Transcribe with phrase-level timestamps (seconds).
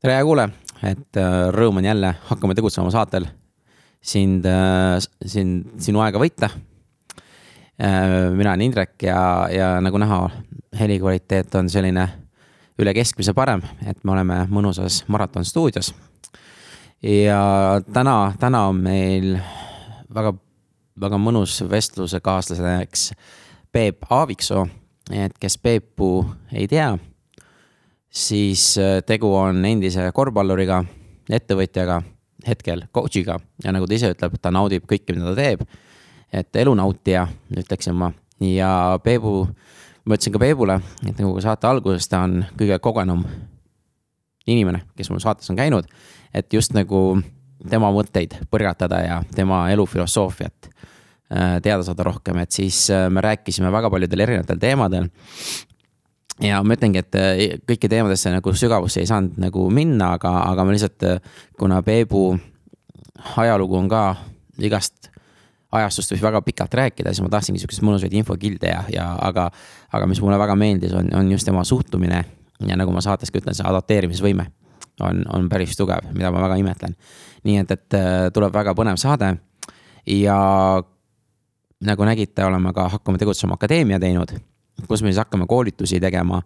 [0.00, 0.48] tere, hea kuulaja,
[0.88, 3.26] et äh, rõõm on jälle, hakkame tegutsema saatel
[4.00, 4.46] sind,
[5.28, 6.48] sind, sinu aega võita.
[7.80, 9.20] Äh, mina olen Indrek ja,
[9.52, 10.22] ja nagu näha,
[10.80, 12.06] heli kvaliteet on selline
[12.80, 15.92] üle keskmise parem, et me oleme mõnusas maratonstuudios.
[17.04, 17.42] ja
[17.92, 19.34] täna, täna on meil
[20.08, 20.32] väga,
[21.00, 23.10] väga mõnus vestlusekaaslaseks
[23.72, 24.64] Peep Aaviksoo,
[25.12, 26.24] et kes Peepu
[26.56, 26.94] ei tea
[28.10, 30.82] siis äh, tegu on endise korvpalluriga,
[31.30, 32.00] ettevõtjaga,
[32.46, 33.38] hetkel coach'iga.
[33.64, 35.64] Ja nagu ta ise ütleb, ta naudib kõike, mida ta teeb.
[36.32, 37.24] et elunautija,
[37.58, 38.12] ütleksin ma.
[38.40, 39.48] Ja Peebu,
[40.06, 43.24] ma ütlesin ka Peebule, et nagu saate alguses, ta on kõige kogenum
[44.46, 45.88] inimene, kes mul saates on käinud,
[46.34, 47.20] et just nagu
[47.68, 53.72] tema mõtteid põrgatada ja tema elufilosoofiat äh, teada saada rohkem, et siis äh, me rääkisime
[53.72, 55.10] väga paljudel erinevatel teemadel
[56.40, 60.64] ja ma ütlengi, et äh, kõiki teemadesse nagu sügavusse ei saanud nagu minna, aga, aga
[60.64, 62.32] ma lihtsalt, äh, kuna Peebu
[63.36, 64.04] ajalugu on ka
[64.60, 65.10] igast
[65.70, 69.46] ajastust võib väga pikalt rääkida, siis ma tahtsingi siukseid mõnusaid infokilde ja, ja aga,
[69.94, 72.24] aga mis mulle väga meeldis, on, on just tema suhtumine.
[72.66, 74.50] ja nagu ma saates ka ütlen, see adapteerimisvõime
[75.00, 76.96] on, on päris tugev, mida ma väga imetlen.
[77.44, 79.36] nii et, et äh, tuleb väga põnev saade
[80.06, 80.38] ja
[81.80, 84.34] nagu nägite, oleme ka Hakkame tegutsema akadeemia teinud
[84.88, 86.42] kus me siis hakkame koolitusi tegema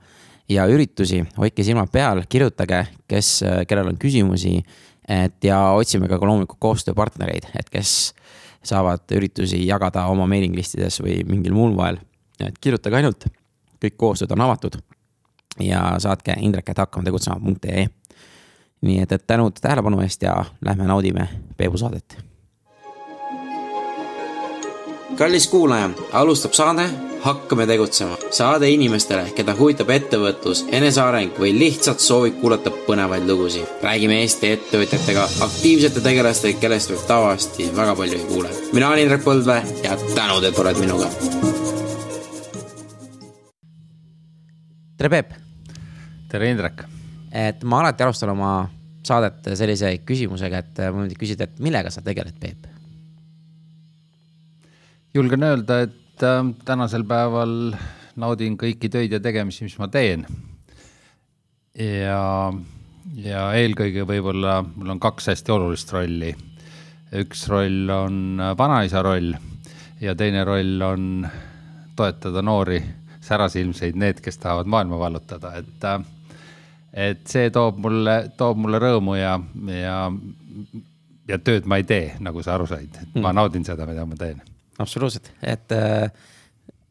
[0.49, 4.63] ja üritusi, hoidke silmad peal, kirjutage, kes, kellel on küsimusi.
[5.09, 8.15] et ja otsime ka loomulikult koostööpartnereid, et kes
[8.65, 11.99] saavad üritusi jagada oma mailing listides või mingil muul moel.
[12.41, 13.27] et kirjutage ainult,
[13.81, 14.79] kõik koostööd on avatud.
[15.61, 17.87] ja saatke Indrek, et hakkame tegutsema.ee.
[18.81, 22.17] nii et, et tänud tähelepanu eest ja lähme naudime Peebu saadet.
[25.17, 28.17] kallis kuulaja, alustab saade hakkame tegutsema.
[28.31, 33.71] saade inimestele, keda huvitab ettevõtlus, eneseareng või lihtsalt soovib kuulata põnevaid lugusid.
[33.83, 38.51] räägime Eesti ettevõtjatega, aktiivsete tegelastega, kellest võib tavaliselt väga palju ei kuule.
[38.73, 41.09] mina olen Indrek Põldvee ja tänud, et oled minuga.
[44.99, 45.33] tere, Peep.
[46.29, 46.85] tere, Indrek.
[47.33, 48.69] et ma alati alustan oma
[49.03, 52.67] saadet sellise küsimusega, et mul nüüd küsida, et millega sa tegeled, Peep?
[55.15, 57.75] julgen öelda, et et äh, tänasel päeval
[58.17, 60.27] naudin kõiki töid ja tegemisi, mis ma teen.
[61.75, 62.53] ja,
[63.19, 66.35] ja eelkõige võib-olla mul on kaks hästi olulist rolli.
[67.19, 69.35] üks roll on vanaisa roll
[70.01, 71.27] ja teine roll on
[71.97, 72.83] toetada noori
[73.21, 76.01] särasilmseid, need, kes tahavad maailma vallutada, et äh,
[76.95, 79.35] et see toob mulle, toob mulle rõõmu ja,
[79.67, 79.99] ja,
[81.27, 83.39] ja tööd ma ei tee, nagu sa aru said, et ma mm.
[83.43, 86.09] naudin seda, mida ma teen absoluutselt, et äh,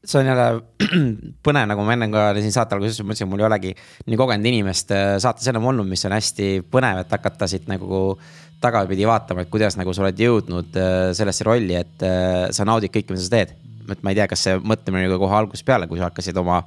[0.03, 0.47] see on jälle
[1.45, 3.73] põnev, nagu ma enne ka siin saate alguses ütlesin, mul ei olegi
[4.07, 8.17] nii kogenud inimest äh, saates enam olnud, mis on hästi põnev, et hakata siit nagu
[8.63, 12.07] tagapidi vaatama, et kuidas nagu sa oled jõudnud äh, sellesse rolli, et
[12.55, 13.55] sa naudid kõike, mida sa teed.
[13.91, 16.38] et ma ei tea, kas see mõtlemine oli ka kohe algusest peale, kui sa hakkasid
[16.39, 16.61] oma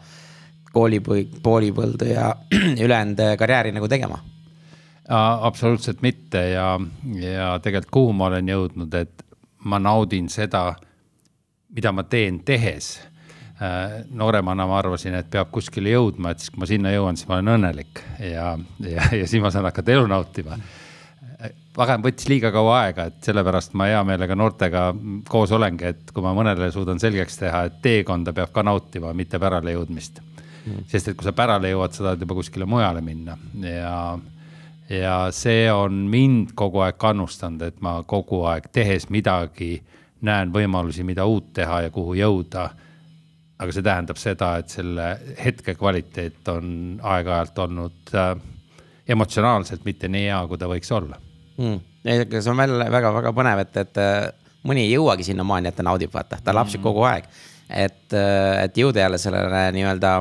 [0.76, 2.34] koolipõi-, koolipõldu ja
[2.84, 4.20] ülejäänud karjääri nagu tegema.
[5.08, 6.40] Absoluutselt mitte.
[6.50, 6.74] Ja,
[7.22, 9.22] ja tegelikult kuhu ma olen jõudnud, et
[9.64, 10.72] ma naudin seda
[11.74, 12.96] mida ma teen tehes.
[13.56, 17.28] Äh, nooremana ma arvasin, et peab kuskile jõudma, et siis kui ma sinna jõuan, siis
[17.28, 18.50] ma olen õnnelik ja,
[18.84, 20.58] ja, ja siis ma saan hakata elu nautima.
[21.76, 24.86] Pagem võttis liiga kaua aega, et sellepärast ma hea meelega noortega
[25.28, 29.40] koos olengi, et kui ma mõnele suudan selgeks teha, et teekonda peab ka nautima, mitte
[29.40, 30.22] pärale jõudmist.
[30.66, 30.86] Mm..
[30.90, 33.36] sest et kui sa pärale jõuad, sa tahad juba kuskile mujale minna.
[33.62, 34.18] Ja,
[34.90, 39.78] ja see on mind kogu aeg kannustanud, et ma kogu aeg tehes midagi
[40.26, 42.68] näen võimalusi, mida uut teha ja kuhu jõuda.
[43.56, 45.04] aga see tähendab seda, et selle
[45.40, 46.66] hetke kvaliteet on
[47.00, 48.34] aeg-ajalt olnud äh,
[49.08, 51.16] emotsionaalselt mitte nii hea, kui ta võiks olla
[51.56, 51.78] mm..
[52.04, 54.26] see on veel väga-väga põnev, et, et äh,
[54.66, 56.88] mõni ei jõuagi sinnamaani, et ta naudib, vaata, ta lapsib mm.
[56.88, 57.30] kogu aeg.
[57.70, 60.12] et, äh, et jõuda jälle sellele nii-öelda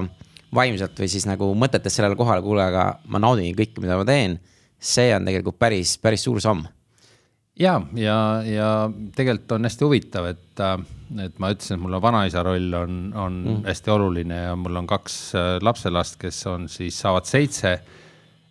[0.55, 4.39] vaimselt või siis nagu mõtetes sellele kohale, kuule, aga ma naudin kõike, mida ma teen.
[4.79, 6.63] see on tegelikult päris, päris suur samm
[7.59, 8.17] ja, ja,
[8.47, 8.69] ja
[9.15, 10.77] tegelikult on hästi huvitav, et, äh,
[11.25, 13.59] et ma ütlesin, et mul on vanaisa roll on, on mm.
[13.69, 17.77] hästi oluline ja mul on kaks äh, lapselast, kes on siis, saavad seitse.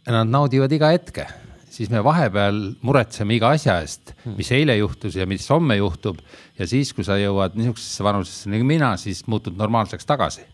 [0.05, 1.27] ja nad naudivad iga hetke,
[1.73, 4.39] siis me vahepeal muretseme iga asja eest, mm.
[4.41, 6.19] mis eile juhtus ja mis homme juhtub.
[6.59, 10.49] ja siis, kui sa jõuad niisugusesse vanusesse nagu mina, siis muutud normaalseks tagasi.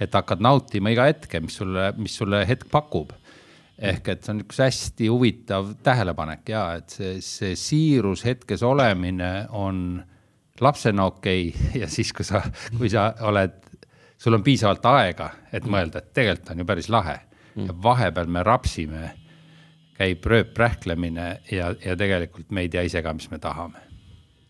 [0.00, 3.14] et hakkad nautima iga hetke, mis sulle, mis sulle hetk pakub
[3.78, 9.46] ehk et see on üks hästi huvitav tähelepanek ja et see, see siirus hetkes olemine
[9.52, 10.00] on
[10.60, 11.80] lapsena okei okay.
[11.82, 12.40] ja siis, kui sa,
[12.78, 13.58] kui sa oled,
[14.18, 17.18] sul on piisavalt aega, et mõelda, et tegelikult on ju päris lahe
[17.56, 19.12] ja vahepeal me rapsime
[19.96, 23.80] käib rööprähklemine ja, ja tegelikult me ei tea ise ka, mis me tahame.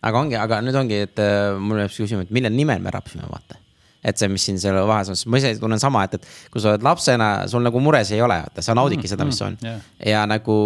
[0.06, 3.26] aga ongi, aga nüüd ongi, et äh, mul jääb küsimus, et mille nimel me rapsime,
[3.31, 3.58] vaata
[4.06, 6.73] et see, mis siin selle vahes on, ma ise tunnen sama, et, et kui sa
[6.73, 9.67] oled lapsena, sul nagu mures ei ole, vaata, sa naudidki seda, mis on mm,.
[9.67, 9.82] Yeah.
[10.12, 10.56] ja nagu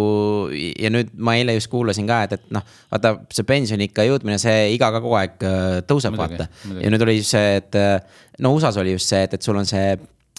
[0.53, 4.71] ja nüüd ma eile just kuulasin ka, et, et noh, vaata see pensioniikka jõudmine, see
[4.75, 6.49] iga ka kogu aeg äh, tõuseb, vaata.
[6.77, 7.97] ja nüüd oli see, et äh,
[8.45, 9.95] no USA-s oli just see, et, et sul on see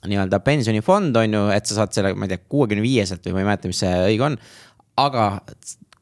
[0.09, 3.45] nii-öelda pensionifond on ju, et sa saad selle, ma ei tea, kuuekümne viieselt või ma
[3.45, 4.39] ei mäleta, mis see õige on.
[5.03, 5.27] aga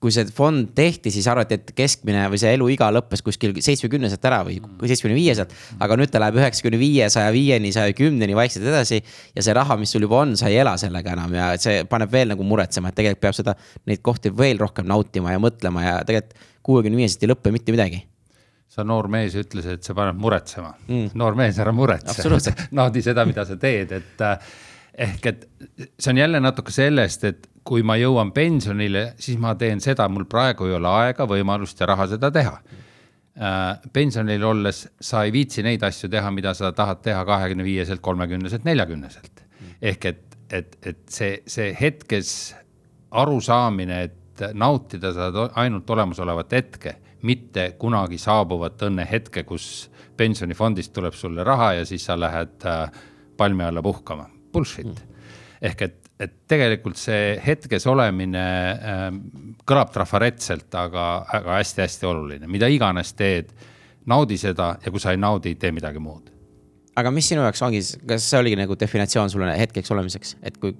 [0.01, 4.39] kui see fond tehti, siis arvati, et keskmine või see eluiga lõppes kuskil seitsmekümneselt ära
[4.47, 5.53] või seitsmekümne viieselt.
[5.77, 9.03] aga nüüd ta läheb üheksakümne viie, saja viieni, saja kümneni vaikselt edasi.
[9.37, 11.35] ja see raha, mis sul juba on, sa ei ela sellega enam.
[11.37, 13.57] Ja see paneb veel nagu muretsema, et tegelikult peab seda,
[13.91, 18.01] neid kohti veel rohkem nautima ja mõtlema ja tegelikult kuuekümne viieselt ei lõppe mitte midagi.
[18.71, 20.73] Sa noor mees ütles, et see paneb muretsema.
[20.87, 21.13] Mm..
[21.19, 22.55] noor mees, ära muretse.
[22.79, 24.53] Naudi seda, mida sa teed, et äh,
[24.95, 25.47] ehk et
[25.99, 30.25] see on jälle natuke sellest, et kui ma jõuan pensionile, siis ma teen seda, mul
[30.31, 33.91] praegu ei ole aega, võimalust ja raha seda teha äh,.
[33.93, 38.65] pensionil olles sa ei viitsi neid asju teha, mida sa tahad teha kahekümne viieselt, kolmekümneselt,
[38.65, 39.45] neljakümneselt.
[39.83, 42.55] ehk et, et, et see, see hetkes
[43.11, 51.45] arusaamine, et nautida saad ainult olemasolevat hetke, mitte kunagi saabuvat õnnehetke, kus pensionifondist tuleb sulle
[51.45, 52.91] raha ja siis sa lähed äh,
[53.37, 54.29] palmi alla puhkama.
[54.53, 55.25] Bullshit mm.
[55.71, 59.07] ehk et et tegelikult see hetkes olemine äh,
[59.69, 61.07] kõlab trafaretselt, aga,
[61.39, 63.55] aga hästi-hästi oluline, mida iganes teed,
[64.11, 66.29] naudi seda ja kui sa ei naudi, tee midagi muud.
[67.01, 70.75] aga mis sinu jaoks ongi, kas see oligi nagu definitsioon sulle hetkeks olemiseks, et kui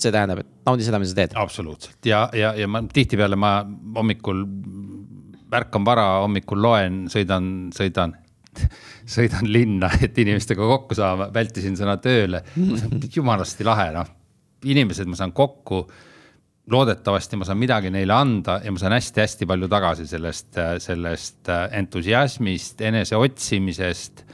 [0.00, 1.36] see tähendab, et naudi seda, mida sa teed?
[1.36, 3.58] absoluutselt ja, ja, ja ma tihtipeale ma
[3.98, 4.44] hommikul
[5.58, 8.14] ärkan vara, hommikul loen, sõidan, sõidan
[9.08, 12.42] sõidan linna, et inimestega kokku saama, vältisin sõna tööle.
[13.14, 14.12] jumalasti lahe, noh,
[14.64, 15.86] inimesed, ma saan kokku.
[16.68, 22.80] loodetavasti ma saan midagi neile anda ja ma saan hästi-hästi palju tagasi sellest, sellest entusiasmist,
[22.80, 24.24] enese otsimisest.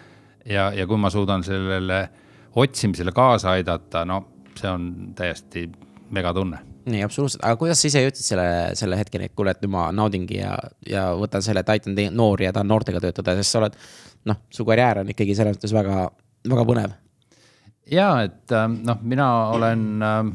[0.44, 2.08] ja, ja kui ma suudan sellele
[2.56, 4.24] otsimisele kaasa aidata, no
[4.58, 5.68] see on täiesti
[6.10, 8.48] megatunne nii absoluutselt, aga kuidas sa ise jõudsid selle,
[8.78, 10.52] selle hetkeni, et kuule, et nüüd ma naudingi ja,
[10.88, 13.78] ja võtan selle, et aitan noori ja tahan noortega töötada, sest sa oled.
[14.30, 16.08] Noh, su karjäär on ikkagi selles mõttes väga,
[16.48, 16.94] väga põnev
[17.90, 20.32] ja et äh, noh, mina olen äh,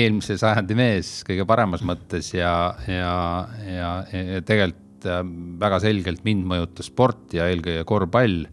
[0.00, 2.54] eelmise sajandi mees kõige paremas mõttes ja,
[2.86, 3.14] ja,
[3.66, 5.22] ja, ja tegelikult äh,
[5.60, 8.44] väga selgelt mind mõjutas sport ja eelkõige korvpall.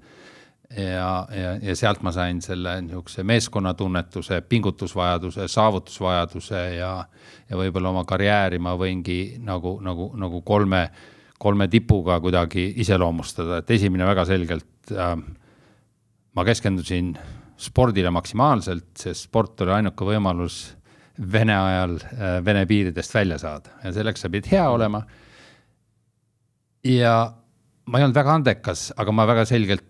[0.78, 6.92] ja, ja, ja sealt ma sain selle niisuguse meeskonnatunnetuse, pingutusvajaduse, saavutusvajaduse ja,
[7.50, 10.90] ja võib-olla oma karjääri ma võingi nagu, nagu, nagu kolme,
[11.38, 15.14] kolme tipuga kuidagi iseloomustada, et esimene väga selgelt äh,
[16.34, 17.14] ma keskendusin
[17.58, 20.66] spordile maksimaalselt, sest sport oli ainuke võimalus
[21.18, 23.74] Vene ajal äh, Vene piiridest välja saada.
[23.84, 25.02] Ja selleks sa pidid hea olema.
[26.86, 27.14] ja
[27.88, 29.86] ma ei olnud väga andekas, aga ma väga selgelt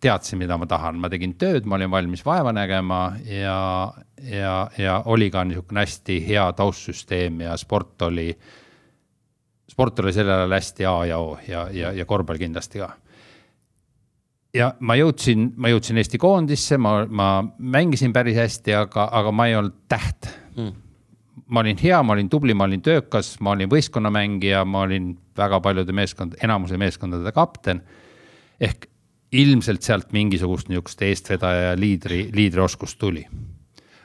[0.00, 3.92] teadsin, mida ma tahan, ma tegin tööd, ma olin valmis vaeva nägema ja,
[4.24, 8.28] ja, ja oli ka niisugune hästi hea taustsüsteem ja sport oli,
[9.70, 12.90] sport oli sellel ajal hästi A ja O ja, ja, ja korvpall kindlasti ka
[14.54, 19.46] ja ma jõudsin, ma jõudsin Eesti koondisse, ma, ma mängisin päris hästi, aga, aga ma
[19.50, 20.72] ei olnud täht mm.
[21.54, 25.60] ma olin hea, ma olin tubli, ma olin töökas, ma olin võistkonnamängija, ma olin väga
[25.64, 27.82] paljude meeskond, enamuse meeskondade kapten.
[28.60, 28.88] ehk
[29.30, 33.26] ilmselt sealt mingisugust niisugust eestvedaja ja liidri, liidrioskust tuli.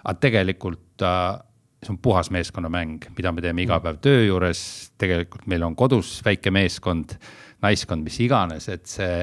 [0.04, 1.42] aga tegelikult äh,
[1.86, 4.62] see on puhas meeskonnamäng, mida me teeme iga päev töö juures,
[4.98, 7.14] tegelikult meil on kodus väike meeskond,
[7.62, 9.20] naiskond, mis iganes, et see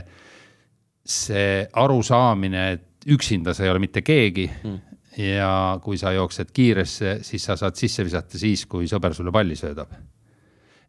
[1.02, 4.78] see arusaamine, et üksinda sa ei ole mitte keegi mm.
[5.18, 5.52] ja
[5.82, 9.90] kui sa jooksed kiiresse, siis sa saad sisse visata siis, kui sõber sulle palli söödab.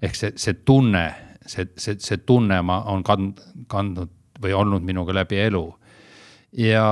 [0.04, 1.04] ehk see, see tunne,
[1.46, 4.14] see, see, see tunne ma on kand-, kandnud
[4.44, 5.66] või olnud minuga läbi elu
[6.62, 6.86] ja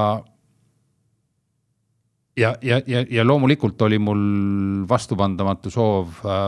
[2.38, 4.24] ja, ja, ja, ja loomulikult oli mul
[4.90, 6.48] vastupandamatu soov äh,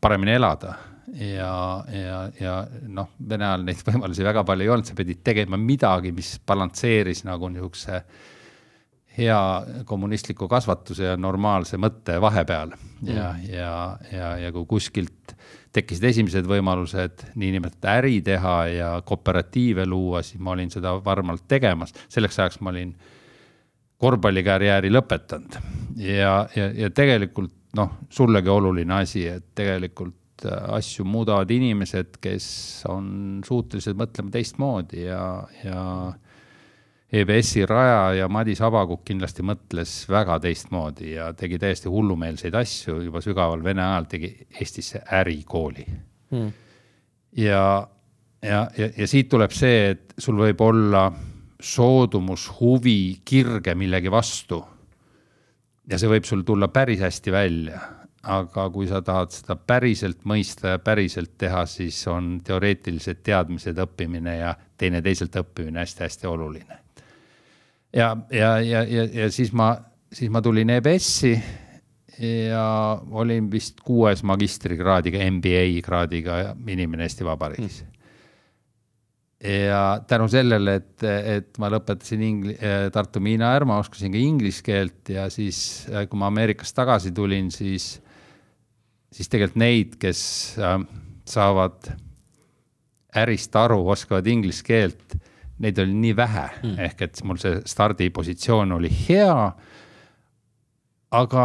[0.00, 0.74] paremini elada.
[1.16, 2.54] Ja, ja, ja
[2.92, 7.24] noh, Vene ajal neid võimalusi väga palju ei olnud, sa pidid tegema midagi, mis balansseeris
[7.28, 8.02] nagu niisuguse
[9.16, 9.40] hea
[9.88, 12.74] kommunistliku kasvatuse ja normaalse mõtte vahepeal.
[13.06, 13.76] Ja mm., ja,
[14.12, 15.32] ja, ja kui kuskilt
[15.76, 21.94] tekkisid esimesed võimalused niinimetatud äri teha ja kooperatiive luua, siis ma olin seda varmalt tegemas,
[22.12, 22.92] selleks ajaks ma olin
[23.98, 25.58] korvpallikarjääri lõpetanud.
[25.96, 32.46] Ja, ja, ja tegelikult noh, sullegi oluline asi, et tegelikult Äh, asju muudavad inimesed, kes
[32.92, 33.06] on
[33.46, 35.20] suutelised mõtlema teistmoodi ja,
[35.64, 35.84] ja
[37.08, 43.64] EBS-i rajaja Madis Abakuk kindlasti mõtles väga teistmoodi ja tegi täiesti hullumeelseid asju juba sügaval
[43.64, 45.86] Vene ajal, tegi Eestisse ärikooli.
[46.34, 46.52] Hmm..
[47.40, 47.64] ja,
[48.42, 51.06] ja, ja, ja siit tuleb see, et sul võib olla
[51.60, 54.64] soodumus, huvi, kirge millegi vastu.
[55.86, 57.80] ja see võib sul tulla päris hästi välja,
[58.26, 64.34] aga kui sa tahad seda päriselt mõista ja päriselt teha, siis on teoreetilised teadmised, õppimine
[64.40, 66.80] ja teineteiselt õppimine hästi-hästi oluline.
[67.94, 69.76] Ja, ja, ja, ja, ja siis ma,
[70.12, 71.36] siis ma tulin EBS-i
[72.50, 72.66] ja
[73.10, 77.84] olin vist kuues magistrikraadiga, MBA kraadiga inimene Eesti Vabariigis.
[77.84, 77.95] mm
[79.46, 82.56] ja tänu sellele, et, et ma lõpetasin ingli-,
[82.92, 85.60] Tartu Miina Ärma, oskasin ka inglise keelt ja siis,
[86.10, 87.94] kui ma Ameerikast tagasi tulin, siis,
[89.12, 90.20] siis tegelikult neid, kes
[90.58, 90.80] äh,
[91.28, 91.92] saavad
[93.16, 95.16] ärist aru, oskavad inglise keelt
[95.62, 99.52] neid oli nii vähe mm., ehk et mul see stardipositsioon oli hea.
[101.16, 101.44] aga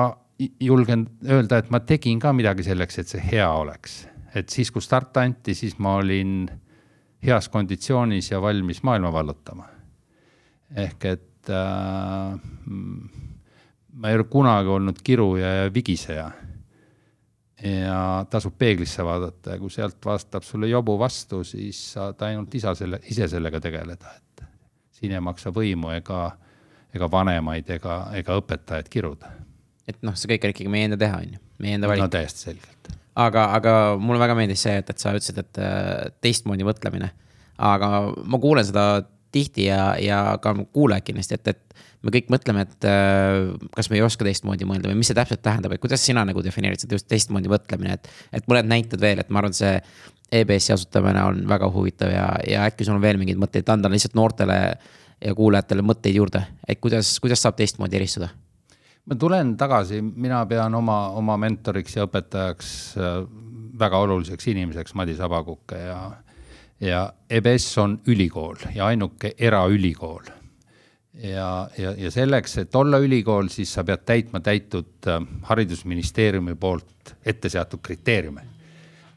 [0.60, 4.02] julgen öelda, et ma tegin ka midagi selleks, et see hea oleks,
[4.36, 6.50] et siis, kui start anti, siis ma olin
[7.26, 9.68] heas konditsioonis ja valmis maailma vallutama.
[10.76, 12.40] ehk et äh,
[13.94, 16.32] ma ei ole kunagi olnud kiruja ja vigiseja
[17.64, 22.74] ja tasub peeglisse vaadata ja kui sealt vastab sulle jobu vastu, siis saad ainult isa
[22.76, 24.46] selle, ise sellega tegeleda, et
[24.98, 26.24] siin ei maksa võimu ega,
[26.94, 29.32] ega vanemaid ega, ega õpetajaid kiruda.
[29.88, 32.06] et noh, see kõik on ikkagi meie enda teha, on ju, meie enda valik.
[32.06, 32.92] no täiesti selgelt.
[33.20, 37.12] Aga, aga mulle väga meeldis see, et, et sa ütlesid, et äh, teistmoodi mõtlemine.
[37.62, 37.90] aga
[38.26, 42.88] ma kuulen seda tihti ja, ja ka kuulajad kindlasti, et, et me kõik mõtleme, et
[42.90, 46.24] äh, kas me ei oska teistmoodi mõelda või mis see täpselt tähendab, et kuidas sina
[46.28, 48.10] nagu defineerid seda just teistmoodi mõtlemine, et.
[48.34, 49.78] et mõned näited veel, et ma arvan, see
[50.32, 54.16] EBS-i asutamine on väga huvitav ja, ja äkki sul on veel mingeid mõtteid anda lihtsalt
[54.16, 54.60] noortele
[55.22, 58.32] ja kuulajatele mõtteid juurde, et kuidas, kuidas saab teistmoodi eristuda?
[59.06, 63.16] Ma tulen tagasi, mina pean oma, oma mentoriks ja õpetajaks äh,
[63.82, 65.98] väga oluliseks inimeseks Madis Abakuke ja,
[66.80, 70.30] ja EBS on ülikool ja ainuke eraülikool
[71.14, 77.16] ja, ja, ja selleks, et olla ülikool, siis sa pead täitma täitud äh, haridusministeeriumi poolt
[77.26, 78.46] ette seatud kriteeriume.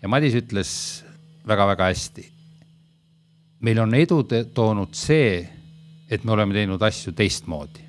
[0.03, 0.71] ja Madis ütles
[1.47, 2.31] väga-väga hästi.
[3.61, 4.23] meil on edu
[4.55, 5.49] toonud see,
[6.11, 7.84] et me oleme teinud asju teistmoodi.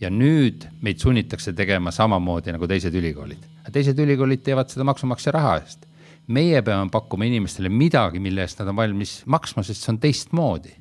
[0.00, 3.44] Ja nüüd meid sunnitakse tegema samamoodi nagu teised ülikoolid.
[3.72, 5.86] teised ülikoolid teevad seda maksumaksja raha eest.
[6.26, 10.74] meie peame pakkuma inimestele midagi, mille eest nad on valmis maksma, sest see on teistmoodi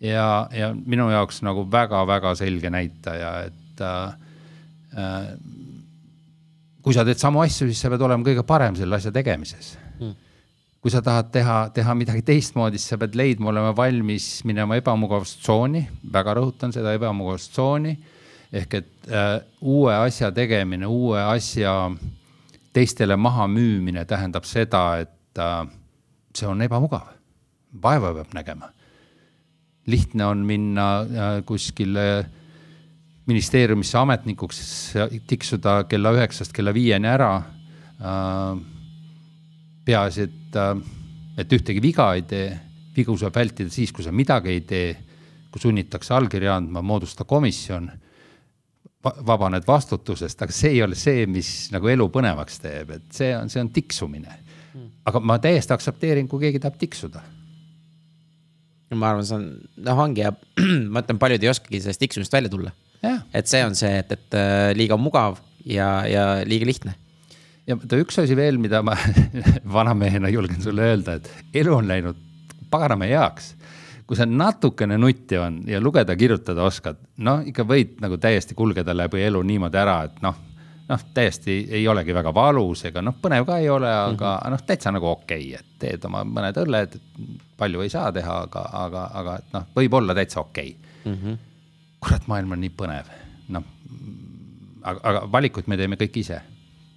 [0.00, 4.16] ja, ja minu jaoks nagu väga-väga selge näitaja, et äh,
[4.98, 5.30] äh,
[6.82, 10.14] kui sa teed samu asju, siis sa pead olema kõige parem selle asja tegemises mm.
[10.82, 15.86] kui sa tahad teha, teha midagi teistmoodi, siis sa pead leidma, olema valmis minema ebamugavustsooni,
[16.12, 17.94] väga rõhutan seda ebamugavustsooni.
[18.54, 21.74] Ehk et äh, uue asja tegemine, uue asja
[22.74, 25.64] teistele maha müümine tähendab seda, et äh,
[26.34, 27.10] see on ebamugav,
[27.82, 28.70] vaeva peab nägema.
[29.90, 32.06] Lihtne on minna äh, kuskile
[33.26, 34.60] ministeeriumisse ametnikuks,
[35.26, 37.32] tiksuda kella üheksast kella viieni ära.
[38.04, 38.62] Äh,
[39.84, 40.76] peaasi, et, äh,
[41.42, 42.48] et ühtegi viga ei tee,
[42.94, 44.88] vigu saab vältida siis, kui sa midagi ei tee,
[45.50, 47.90] kui sunnitakse allkirja andma, moodusta komisjon
[49.04, 53.52] vabaned vastutusest, aga see ei ole see, mis nagu elu põnevaks teeb, et see on,
[53.52, 54.40] see on tiksumine.
[54.74, 54.90] Hmm.
[55.06, 57.20] aga ma täiesti aktsepteerin, kui keegi tahab tiksuda
[58.98, 59.46] ma arvan, see on,
[59.86, 60.32] noh, ongi ja
[60.92, 62.74] ma ütlen, paljud ei oskagi sellest tiksumisest välja tulla.
[63.34, 66.94] et see on see, et, et äh, liiga mugav ja, ja liiga lihtne.
[67.68, 68.96] ja üks asi veel, mida ma
[69.78, 72.20] vanamehena julgen sulle öelda, et elu on läinud
[72.72, 73.52] paganama heaks
[74.06, 79.22] kui sa natukene nutti on ja lugeda-kirjutada oskad, noh, ikka võid nagu täiesti kulgeda läbi
[79.24, 80.36] elu niimoodi ära, et noh,
[80.88, 84.50] noh, täiesti ei olegi väga valus ega noh, põnev ka ei ole, aga mm -hmm.
[84.52, 86.98] noh, täitsa nagu okei okay,, et teed oma mõned õlled,
[87.56, 91.12] palju ei saa teha, aga, aga, aga et noh, võib olla täitsa okei okay.
[91.12, 91.18] mm.
[91.22, 91.38] -hmm.
[92.00, 93.08] kurat, maailm on nii põnev,
[93.48, 93.64] noh,
[94.82, 96.42] aga, aga valikuid me teeme kõik ise.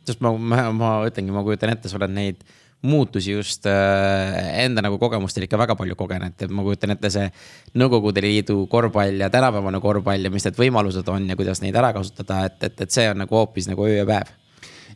[0.05, 2.43] sest ma, ma, ma ütlengi, ma kujutan ette, sa oled neid
[2.81, 7.29] muutusi just äh, enda nagu kogemustel ikka väga palju kogenud, et ma kujutan ette see
[7.77, 11.89] Nõukogude Liidu korvpall ja tänapäevane korvpall ja mis need võimalused on ja kuidas neid ära
[11.95, 14.29] kasutada, et, et, et see on nagu hoopis nagu öö ja päev.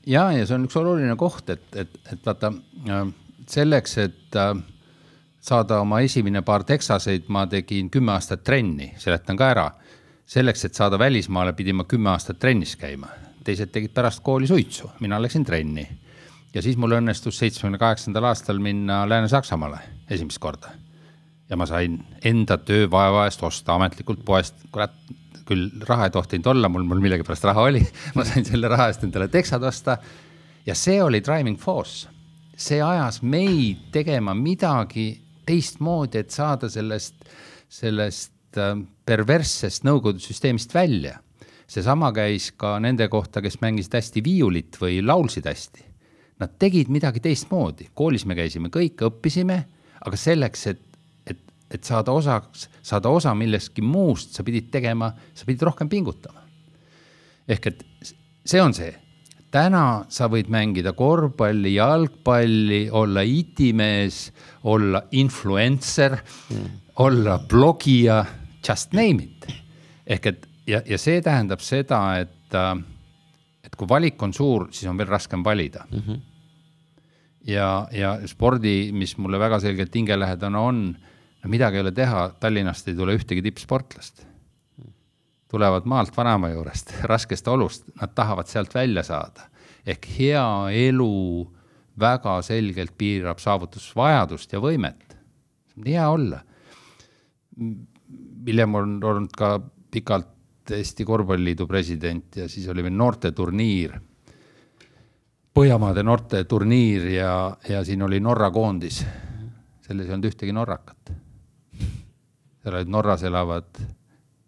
[0.06, 2.54] ja, ja see on üks oluline koht, et, et, et vaata
[2.86, 3.08] äh,
[3.50, 4.54] selleks, et äh,
[5.42, 9.72] saada oma esimene paar teksaseid, ma tegin kümme aastat trenni, seletan ka ära.
[10.32, 13.10] selleks, et saada välismaale, pidin ma kümme aastat trennis käima,
[13.44, 15.88] teised tegid pärast kooli suitsu, mina läksin trenni.
[16.54, 19.80] Ja siis mul õnnestus seitsmekümne kaheksandal aastal minna Lääne-Saksamaale
[20.12, 20.72] esimest korda.
[21.50, 24.94] ja ma sain enda töövaeva eest osta ametlikult poest, kurat,
[25.46, 27.82] küll raha ei tohtinud olla, mul, mul millegipärast raha oli
[28.18, 29.98] ma sain selle raha eest endale teksad osta.
[30.66, 32.08] ja see oli driving force,
[32.56, 35.10] see ajas meid tegema midagi
[35.46, 37.26] teistmoodi, et saada sellest,
[37.70, 41.20] sellest äh, perverssest Nõukogude süsteemist välja.
[41.72, 45.91] seesama käis ka nende kohta, kes mängisid hästi viiulit või laulsid hästi.
[46.42, 49.60] Nad tegid midagi teistmoodi, koolis me käisime kõik, õppisime,
[50.02, 50.88] aga selleks, et
[51.72, 56.42] et saada osaks, saada osa millestki muust, sa pidid tegema, sa pidid rohkem pingutama.
[57.48, 57.84] ehk et
[58.46, 58.92] see on see,
[59.52, 64.32] täna sa võid mängida korvpalli, jalgpalli, olla itimees,
[64.64, 66.70] olla influencer mm.,
[67.04, 68.24] olla blogija,
[68.68, 69.48] just name it.
[70.06, 72.76] ehk et ja, ja see tähendab seda, et, äh,
[73.64, 76.00] et kui valik on suur, siis on veel raskem valida mm.
[76.00, 76.20] -hmm.
[77.48, 80.84] Ja, ja spordi, mis mulle väga selgelt hingelähedane on
[81.44, 84.28] no midagi ei ole teha, Tallinnast ei tule ühtegi tippsportlast.
[85.52, 89.50] tulevad maalt vanaema juurest, raskest olust, nad tahavad sealt välja saada.
[89.86, 90.46] ehk hea
[90.88, 91.48] elu
[92.00, 95.18] väga selgelt piirab saavutusvajadust ja võimet.
[95.86, 96.42] hea olla.
[98.46, 99.60] Villem on olnud ka
[99.92, 103.98] pikalt Eesti Korvpalliliidu president ja siis oli meil noorteturniir
[105.54, 109.06] Põhjamaade noorteturniir ja, ja siin oli Norra koondis.
[109.82, 111.12] selles ei olnud ühtegi norrakat
[112.62, 113.82] seal olid Norras elavad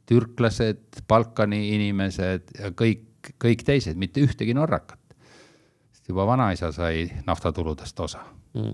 [0.06, 5.00] türklased, Balkani inimesed ja kõik, kõik teised, mitte ühtegi norrakat.
[5.92, 8.20] sest juba vanaisa sai naftatuludest osa
[8.54, 8.74] mm..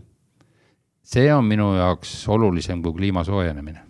[1.03, 3.88] see on minu jaoks olulisem kui kliima soojenemine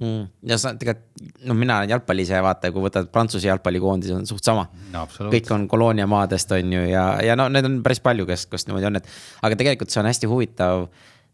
[0.00, 0.24] mm..
[0.50, 4.46] ja sa tegelikult, noh, mina olen jalgpallis ja vaata, kui võtad Prantsuse jalgpallikoondis on suht
[4.46, 5.06] sama no,.
[5.20, 8.90] kõik on kolooniamaadest on ju ja, ja no need on päris palju, kes, kes niimoodi
[8.90, 9.08] on, et
[9.46, 10.88] aga tegelikult see on hästi huvitav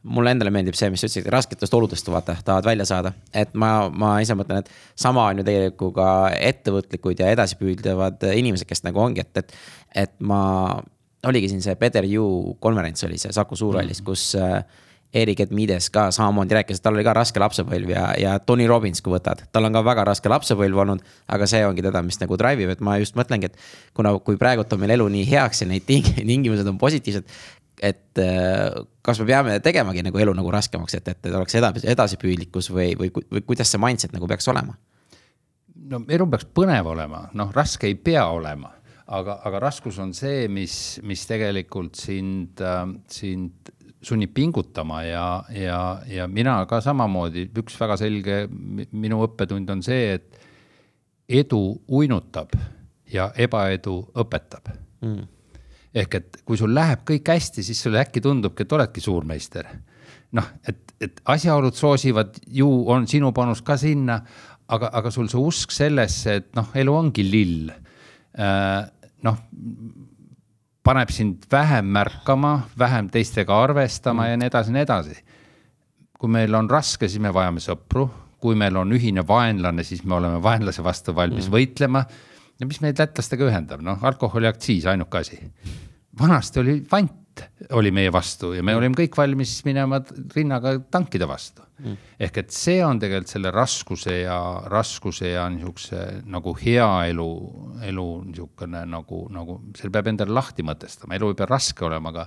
[0.07, 3.13] mulle endale meeldib see, mis sa ütlesid, rasketest oludest vaata, tahavad välja saada.
[3.35, 8.69] et ma, ma ise mõtlen, et sama on ju tegelikult ka ettevõtlikud ja edasipüüdlevad inimesed,
[8.69, 9.57] kes nagu ongi, et, et,
[10.07, 10.79] et ma.
[11.27, 14.07] oligi siin see Better You konverents oli see Saku Suurhallis mm, -hmm.
[14.07, 14.63] kus äh,
[15.17, 19.03] Erik Edmides ka samamoodi rääkis, et tal oli ka raske lapsepõlv ja, ja Tony Robbins,
[19.05, 21.05] kui võtad, tal on ka väga raske lapsepõlv olnud.
[21.33, 24.39] aga see ongi teda, mis nagu drive ib, et ma just mõtlengi, et kuna, kui
[24.41, 27.29] praegult on meil elu nii heaks ja neid tingimused on positiivsed
[27.83, 28.73] et äh,
[29.05, 33.11] kas me peame tegemagi nagu elu nagu raskemaks, et, et oleks edasi, edasipüüdlikkus või, või,
[33.13, 34.77] või kuidas see mindset nagu peaks olema?
[35.91, 38.73] no elu peaks põnev olema, noh, raske ei pea olema,
[39.13, 43.76] aga, aga raskus on see, mis, mis tegelikult sind äh,, sind
[44.07, 50.17] sunnib pingutama ja, ja, ja mina ka samamoodi, üks väga selge minu õppetund on see,
[50.19, 52.55] et edu uinutab
[53.11, 54.71] ja ebaedu õpetab
[55.03, 55.33] mm
[55.97, 59.69] ehk et kui sul läheb kõik hästi, siis sulle äkki tundubki, et oledki suurmeister.
[60.37, 64.19] noh, et, et asjaolud soosivad, ju on sinu panus ka sinna,
[64.69, 68.83] aga, aga sul see usk sellesse, et noh, elu ongi lill äh,.
[69.25, 69.39] noh,
[70.87, 74.31] paneb sind vähem märkama, vähem teistega arvestama mm.
[74.31, 75.17] ja nii edasi ja nii edasi.
[76.17, 78.07] kui meil on raske, siis me vajame sõpru,
[78.41, 81.53] kui meil on ühine vaenlane, siis me oleme vaenlase vastu valmis mm.
[81.53, 82.05] võitlema
[82.61, 85.41] ja mis meid lätlastega ühendab, noh, alkoholiaktsiis, ainuke asi.
[86.21, 87.26] vanasti oli vant
[87.77, 88.81] oli meie vastu ja me mm.
[88.81, 90.01] olime kõik valmis minema
[90.35, 91.97] rinnaga tankide vastu mm..
[92.29, 94.39] ehk et see on tegelikult selle raskuse ja
[94.73, 97.29] raskuse ja niisuguse nagu hea elu,
[97.91, 102.27] elu niisugune nagu, nagu selle peab endale lahti mõtestama, elu ei pea raske olema, aga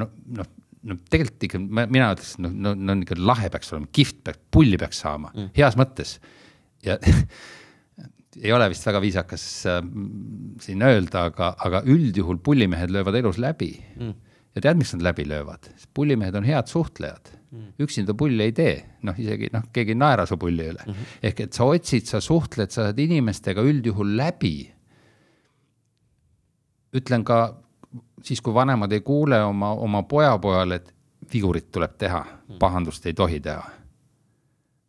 [0.00, 0.52] noh, noh
[0.84, 4.80] no tegelikult ikka mina ütleks, noh, no, no ikka lahe peaks olema, kihvt peaks, pulli
[4.80, 6.18] peaks saama mm., heas mõttes.
[6.84, 6.98] ja
[8.42, 9.80] ei ole vist väga viisakas äh,
[10.64, 14.14] siin öelda, aga, aga üldjuhul pullimehed löövad elus läbi mm.
[14.54, 15.70] Ja tead, miks nad läbi löövad?
[15.94, 17.72] pullimehed on head suhtlejad mm..
[17.84, 20.92] üksinda pulli ei tee, noh, isegi noh, keegi ei naera su pulli üle mm.
[20.92, 21.18] -hmm.
[21.30, 24.56] ehk et sa otsid, sa suhtled, sa oled inimestega üldjuhul läbi.
[26.94, 27.38] ütlen ka
[28.22, 30.94] siis, kui vanemad ei kuule oma, oma pojapojale, et
[31.32, 32.58] vigurit tuleb teha, mm.
[32.58, 33.64] pahandust ei tohi teha.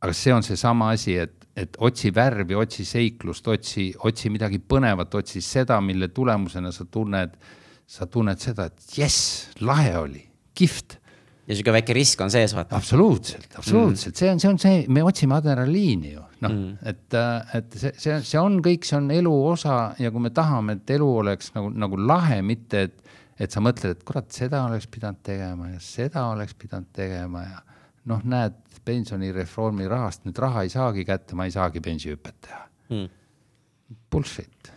[0.02, 5.14] aga see on seesama asi, et et otsi värvi, otsi seiklust, otsi, otsi midagi põnevat,
[5.16, 7.38] otsi seda, mille tulemusena sa tunned,
[7.86, 10.24] sa tunned seda, et jess, lahe oli,
[10.58, 10.98] kihvt.
[11.46, 12.80] ja sihuke väike risk on sees, vaata.
[12.80, 17.18] absoluutselt, absoluutselt mm., see on, see on see, me otsime adrenaliini ju, noh mm., et,
[17.60, 20.96] et see, see, see on kõik, see on elu osa ja kui me tahame, et
[20.98, 25.22] elu oleks nagu, nagu lahe, mitte et, et sa mõtled, et kurat, seda oleks pidanud
[25.26, 27.62] tegema ja seda oleks pidanud tegema ja
[28.10, 33.08] noh, näed, pensionireformi rahast nüüd raha ei saagi kätte, ma ei saagi pensihüpet teha hmm..
[34.12, 34.72] Bullshit.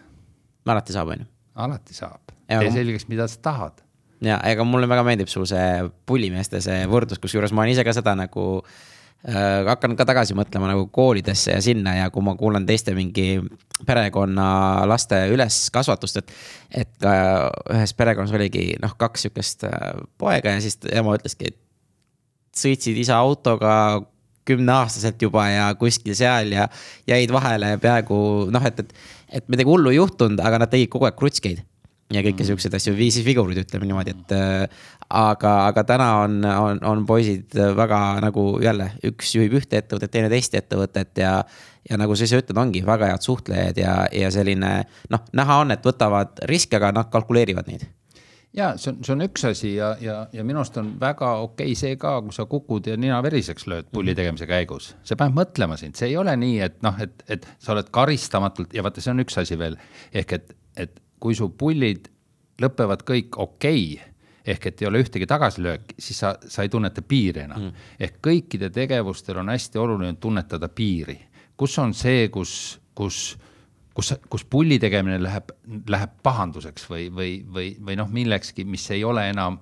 [0.68, 1.28] alati saab, on ju?
[1.64, 3.82] alati saab, tee selgeks, mida sa tahad.
[4.24, 7.94] ja ega mulle väga meeldib sul see pullimeeste see võrdlus, kusjuures ma olen ise ka
[7.94, 12.66] seda nagu äh, hakkan ka tagasi mõtlema nagu koolidesse ja sinna ja kui ma kuulan
[12.66, 13.38] teiste mingi
[13.86, 14.48] perekonna
[14.90, 16.36] laste üleskasvatust, et.
[16.82, 17.14] et ka
[17.76, 21.60] ühes perekonnas oligi noh, kaks sihukest äh, poega ja siis ema ütleski, et
[22.58, 24.02] sõitsid isa autoga
[24.48, 26.68] kümneaastaselt juba ja kuskil seal ja
[27.08, 28.18] jäid vahele ja peaaegu
[28.54, 28.94] noh, et, et,
[29.40, 31.62] et midagi hullu ei juhtunud, aga nad tegid kogu aeg krutskeid
[32.12, 32.48] ja kõiki mm.
[32.50, 37.56] siukseid asju, viisis vigurid, ütleme niimoodi, et äh, aga, aga täna on, on, on poisid
[37.76, 41.34] väga nagu jälle üks juhib ühte ettevõtet, teine teist ettevõtet ja.
[41.88, 44.72] ja nagu sa ise ütled, ongi väga head suhtlejad ja, ja selline
[45.12, 47.88] noh, näha on, et võtavad riske, aga nad kalkuleerivad neid
[48.56, 51.72] ja see on, see on üks asi ja, ja, ja minu arust on väga okei
[51.72, 54.20] okay see ka, kui sa kukud ja nina veriseks lööd pulli mhm.
[54.22, 54.94] tegemise käigus.
[55.04, 58.74] see paneb mõtlema sind, see ei ole nii, et noh, et, et sa oled karistamatult
[58.74, 59.76] ja vaata, see on üks asi veel.
[60.16, 62.08] ehk et, et kui su pullid
[62.62, 64.14] lõpevad kõik okei okay,
[64.48, 67.68] ehk et ei ole ühtegi tagasilööki, siis sa, sa ei tunneta piiri enam.
[67.68, 67.90] Mm..
[68.00, 71.18] ehk kõikide tegevustel on hästi oluline tunnetada piiri,
[71.56, 73.36] kus on see, kus, kus
[73.98, 75.50] kus, kus pulli tegemine läheb,
[75.90, 79.58] läheb pahanduseks või, või, või, või noh, millekski, mis ei ole enam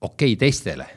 [0.00, 0.88] okei okay teistele.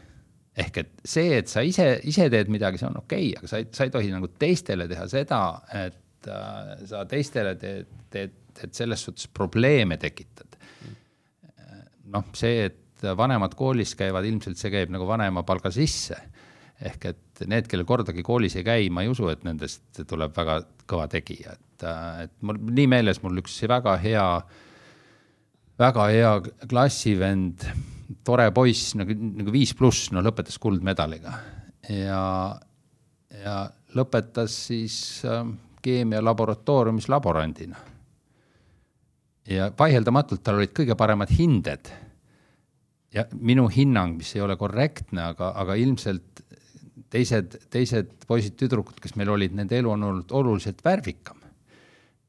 [0.58, 3.62] ehk et see, et sa ise, ise teed midagi, see on okei okay,, aga sa
[3.62, 5.42] ei, sa ei tohi nagu teistele teha seda,
[5.86, 10.58] et äh, sa teistele teed, teed, teed selles suhtes probleeme tekitad.
[12.08, 16.18] noh, see, et vanemad koolis käivad, ilmselt see käib nagu vanemapalga sisse
[16.78, 20.60] ehk et need, kellel kordagi koolis ei käi, ma ei usu, et nendest tuleb väga
[20.86, 24.26] kõva tegija, et et, et mul nii meeles mul üks väga hea,
[25.80, 26.32] väga hea
[26.70, 27.66] klassivend,
[28.26, 31.34] tore poiss nagu, nagu viis pluss, no lõpetas kuldmedaliga
[31.90, 32.24] ja,
[33.44, 33.58] ja
[33.96, 35.44] lõpetas siis äh,
[35.84, 37.80] keemia laboratooriumis laborandina.
[39.48, 41.90] Ja vaieldamatult tal olid kõige paremad hinded.
[43.14, 46.44] ja minu hinnang, mis ei ole korrektne, aga, aga ilmselt
[47.10, 51.38] teised, teised poisid-tüdrukud, kes meil olid, nende elu on olnud oluliselt värvikam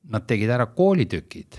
[0.08, 1.58] nad tegid ära koolitükid,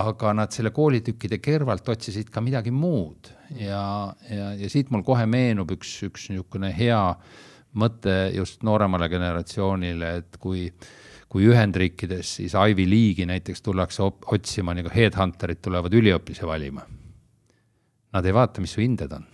[0.00, 3.82] aga nad selle koolitükkide kõrvalt otsisid ka midagi muud ja,
[4.30, 7.02] ja, ja siit mul kohe meenub üks, üks niisugune hea
[7.80, 10.68] mõte just nooremale generatsioonile, et kui,
[11.30, 16.82] kui Ühendriikides siis Ivy League'i näiteks tullakse otsima, nagu headhunterid tulevad üliõpilasi valima.
[18.10, 19.26] Nad ei vaata, mis su hinded on.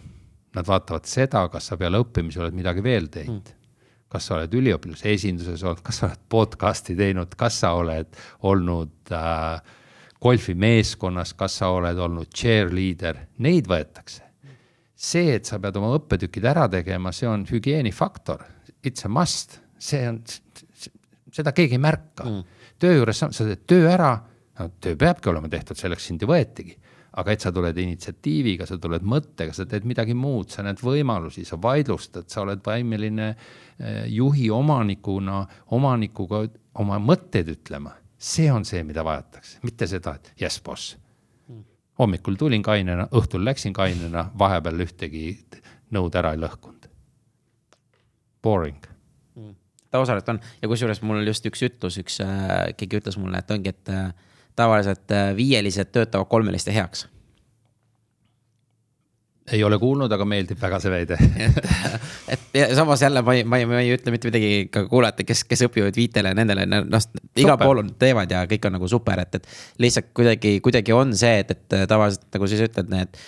[0.57, 3.63] Nad vaatavad seda, kas sa peale õppimisi oled midagi veel teinud mm
[4.17, 8.15] kas sa oled üliõpilase esinduses olnud, kas sa oled podcast'i teinud, kas sa oled
[8.47, 9.75] olnud äh,
[10.23, 14.23] golfimeeskonnas, kas sa oled olnud cheerleader, neid võetakse.
[14.97, 18.47] see, et sa pead oma õppetükid ära tegema, see on hügieenifaktor,
[18.81, 20.23] it's a must, see on,
[21.37, 22.59] seda keegi ei märka mm..
[22.83, 24.13] töö juures sa teed töö ära,
[24.59, 26.77] no töö peabki olema tehtud, selleks sind ju võetigi
[27.17, 31.47] aga et sa tuled initsiatiiviga, sa tuled mõttega, sa teed midagi muud, sa näed võimalusi,
[31.49, 35.41] sa vaidlustad, sa oled võimeline eh, juhi omanikuna,
[35.77, 36.43] omanikuga
[36.83, 37.97] oma mõtteid ütlema.
[38.19, 40.97] see on see, mida vajatakse, mitte seda, et jess, boss.
[41.99, 45.39] hommikul tulin kainena, õhtul läksin kainena, vahepeal ühtegi
[45.93, 46.89] nõud ära ei lõhkunud.
[48.43, 48.96] Boring
[49.99, 50.41] osaliselt on.
[50.63, 54.09] Ja kusjuures mul just üks ütlus, üks äh, keegi ütles mulle, et ongi, et äh,
[54.57, 57.07] tavaliselt äh, viielised töötavad kolmeliste heaks.
[59.53, 61.17] Ei ole kuulnud, aga meeldib väga see väide.
[62.33, 65.27] Et, ja samas jälle ma ei, ma ei, ma ei ütle mitte midagi ka kuulajatele,
[65.29, 67.05] kes, kes õpivad viitele nendele, noh,
[67.39, 69.47] igal pool on, teevad ja kõik on nagu super, et, et
[69.85, 73.21] lihtsalt kuidagi, kuidagi on see, et, et tavaliselt nagu sa ütled, need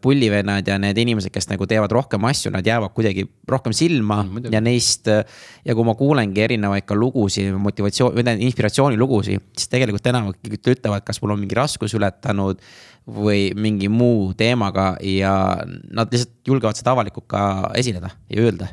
[0.00, 4.50] pullivennad ja need inimesed, kes nagu teevad rohkem asju, nad jäävad kuidagi rohkem silma mm,
[4.54, 5.08] ja neist.
[5.10, 5.24] Äh,
[5.66, 11.02] ja kui ma kuulengi erinevaid ka lugusid, motivatsioon või tähendab inspiratsioonilugusid, siis tegelikult enamik ütlevad,
[11.06, 12.62] kas mul on mingi raskus ületanud
[13.06, 15.34] või mingi muu teemaga ja
[15.66, 17.42] nad lihtsalt julgevad seda avalikult ka
[17.78, 18.70] esineda ja öelda.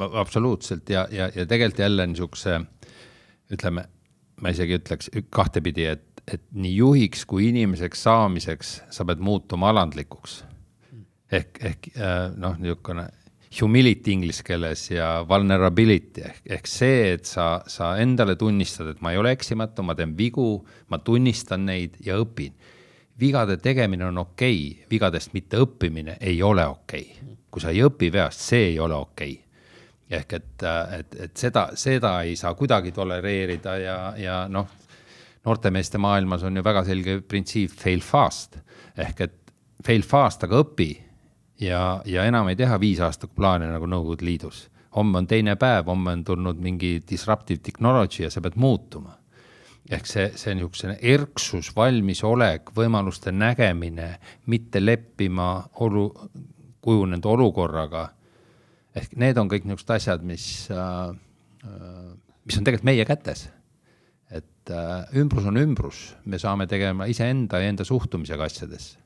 [0.00, 2.60] absoluutselt ja, ja, ja tegelikult jälle niisuguse
[3.52, 3.84] ütleme,
[4.40, 10.44] ma isegi ütleks kahtepidi, et et nii juhiks kui inimeseks saamiseks sa pead muutuma alandlikuks.
[11.32, 13.08] ehk, ehk äh, noh, niisugune
[13.60, 19.12] humility inglise keeles ja vulnerability ehk, ehk see, et sa, sa endale tunnistad, et ma
[19.12, 22.52] ei ole eksimatu, ma teen vigu, ma tunnistan neid ja õpin.
[23.20, 27.36] vigade tegemine on okei okay,, vigadest mitte õppimine ei ole okei okay..
[27.50, 29.52] kui sa ei õpi veast, see ei ole okei okay
[30.12, 30.64] ehk et,
[30.98, 34.68] et, et seda, seda ei saa kuidagi tolereerida ja, ja noh,
[35.44, 38.58] noortemeeste maailmas on ju väga selge printsiip fail fast
[38.96, 39.38] ehk et
[39.82, 40.90] fail fast, aga õpi
[41.62, 44.68] ja, ja enam ei teha viis aastat plaane nagu Nõukogude Liidus.
[44.96, 49.18] homme on teine päev, homme on tulnud mingi disruptive technology ja sa pead muutuma.
[49.90, 56.12] ehk see, see niisugune erksus, valmisolek, võimaluste nägemine, mitte leppima olu,
[56.80, 58.08] kujunenud olukorraga.
[58.94, 61.10] ehk need on kõik niisugused asjad, mis äh,,
[62.44, 63.48] mis on tegelikult meie kätes.
[64.62, 69.02] Et äh, ümbrus on ümbrus, me saame tegema iseenda ja enda suhtumisega asjadesse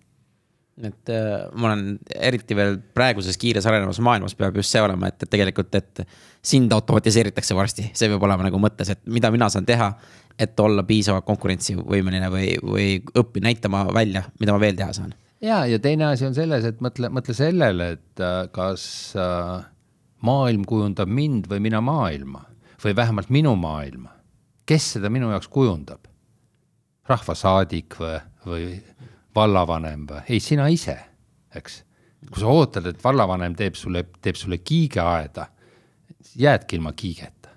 [0.85, 5.23] et äh, ma olen eriti veel praeguses kiires arenevas maailmas peab just see olema, et,
[5.25, 6.03] et tegelikult, et
[6.45, 9.89] sind automatiseeritakse varsti, see peab olema nagu mõttes, et mida mina saan teha,
[10.39, 15.15] et olla piisavalt konkurentsivõimeline või, või õppi näitama välja, mida ma veel teha saan.
[15.41, 18.85] ja, ja teine asi on selles, et mõtle, mõtle sellele, et äh, kas
[20.27, 22.45] maailm kujundab mind või mina maailma
[22.85, 24.13] või vähemalt minu maailma.
[24.67, 26.13] Kes seda minu jaoks kujundab?
[27.07, 28.15] rahvasaadik või,
[28.47, 28.65] või
[29.37, 30.97] vallavanem või, ei, sina ise,
[31.55, 31.83] eks.
[32.27, 35.47] kui sa ootad, et vallavanem teeb sulle, teeb sulle kiigeaeda,
[36.43, 37.53] jäädki ilma kiigeta.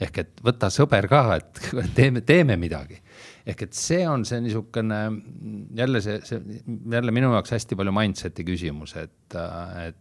[0.00, 1.60] ehk et võta sõber ka, et
[1.98, 3.00] teeme, teeme midagi.
[3.46, 5.00] ehk et see on see niisugune
[5.76, 6.40] jälle see, see
[6.92, 9.36] jälle minu jaoks hästi palju mindset'i küsimus, et,
[9.84, 10.00] et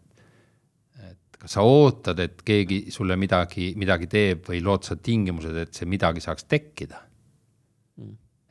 [1.47, 6.23] sa ootad, et keegi sulle midagi, midagi teeb või lood sa tingimused, et see midagi
[6.23, 7.07] saaks tekkida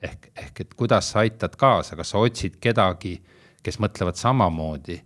[0.03, 3.17] ehk, ehk et kuidas sa aitad kaasa, kas sa otsid kedagi,
[3.65, 4.99] kes mõtlevad samamoodi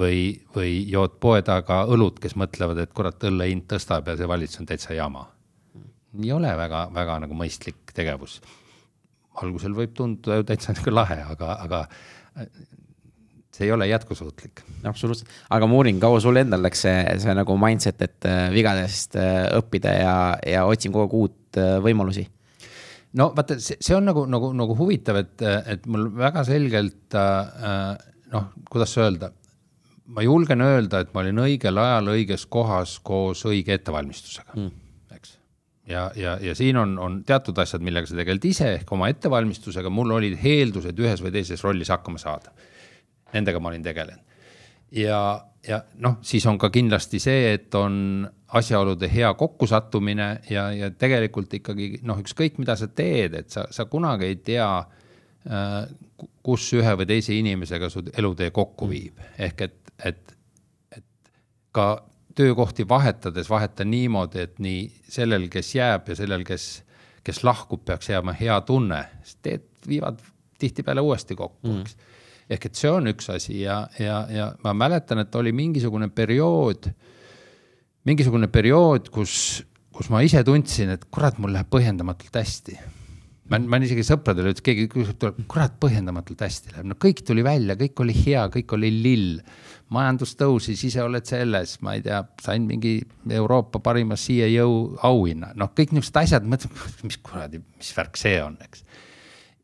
[0.00, 0.22] või,
[0.54, 4.62] või jood poe taga õlut, kes mõtlevad, et kurat, õlle hind tõstab ja see valitsus
[4.62, 5.26] on täitsa jama.
[6.22, 8.40] ei ole väga, väga nagu mõistlik tegevus.
[9.42, 11.86] algusel võib tunduda ju täitsa nagu lahe, aga, aga
[13.60, 14.64] see ei ole jätkusuutlik.
[14.88, 19.46] absoluutselt, aga Muuring, kaua sul endal läks see, see nagu mindset, et äh, vigadest äh,
[19.60, 20.18] õppida ja,
[20.48, 22.24] ja otsime kogu aeg uut äh, võimalusi
[23.18, 28.08] no vaata, see, see on nagu, nagu, nagu huvitav, et, et mul väga selgelt äh,
[28.34, 29.32] noh, kuidas öelda,
[30.14, 34.70] ma julgen öelda, et ma olin õigel ajal õiges kohas koos õige ettevalmistusega mm.,
[35.16, 35.36] eks.
[35.90, 39.92] ja, ja, ja siin on, on teatud asjad, millega sa tegeled ise ehk oma ettevalmistusega,
[39.92, 42.54] mul olid eeldused ühes või teises rollis hakkama saada.
[43.34, 44.30] Nendega ma olin tegelenud
[44.92, 50.90] ja, ja noh, siis on ka kindlasti see, et on asjaolude hea kokkusattumine ja, ja
[50.90, 55.80] tegelikult ikkagi noh, ükskõik mida sa teed, et sa, sa kunagi ei tea äh,,
[56.44, 58.92] kus ühe või teise inimesega su elutee kokku mm.
[58.92, 60.36] viib, ehk et, et,
[60.96, 61.32] et
[61.72, 61.88] ka
[62.36, 66.68] töökohti vahetades vaheta niimoodi, et nii sellel, kes jääb ja sellel, kes,
[67.24, 70.20] kes lahkub, peaks jääma hea tunne, sest teed viivad
[70.60, 72.09] tihtipeale uuesti kokku mm., eks
[72.50, 76.90] ehk et see on üks asi ja, ja, ja ma mäletan, et oli mingisugune periood,
[78.08, 79.34] mingisugune periood, kus,
[79.94, 82.78] kus ma ise tundsin, et kurat, mul läheb põhjendamatult hästi.
[83.50, 87.44] ma, ma olen isegi sõpradele ütlesin, keegi küsib, kurat, põhjendamatult hästi läheb, no kõik tuli
[87.46, 89.42] välja, kõik oli hea, kõik oli lill.
[89.94, 95.70] majandus tõusis, ise oled selles, ma ei tea, sain mingi Euroopa parima CEO auhinna, noh,
[95.70, 98.82] kõik niisugused asjad, mõtlesin, mis kuradi, mis värk see on, eks.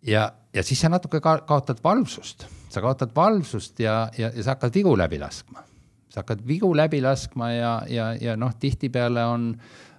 [0.06, 2.46] ja, ja siis sa natuke ka kaotad valvsust
[2.76, 5.64] sa kaotad valvsust ja, ja, ja sa hakkad vigu läbi laskma.
[6.08, 9.48] sa hakkad vigu läbi laskma ja, ja, ja noh, tihtipeale on,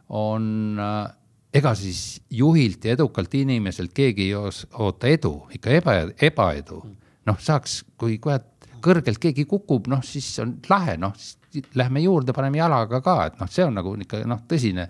[0.10, 1.16] on äh,
[1.54, 6.84] ega siis juhilt ja edukalt inimeselt keegi ei oota edu, ikka eba, ebaedu.
[7.26, 8.40] noh, saaks, kui kohe
[8.84, 11.16] kõrgelt keegi kukub, noh siis on lahe, noh
[11.76, 14.86] lähme juurde, paneme jalaga ka, et noh, see on nagu ikka noh, tõsine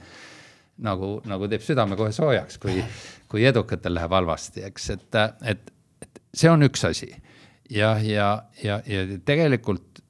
[0.83, 2.81] nagu, nagu teeb südame kohe soojaks, kui,
[3.31, 5.21] kui edukatel läheb halvasti, eks, et,
[5.53, 5.71] et,
[6.03, 7.13] et see on üks asi
[7.69, 10.03] jah, ja, ja, ja, ja tegelikult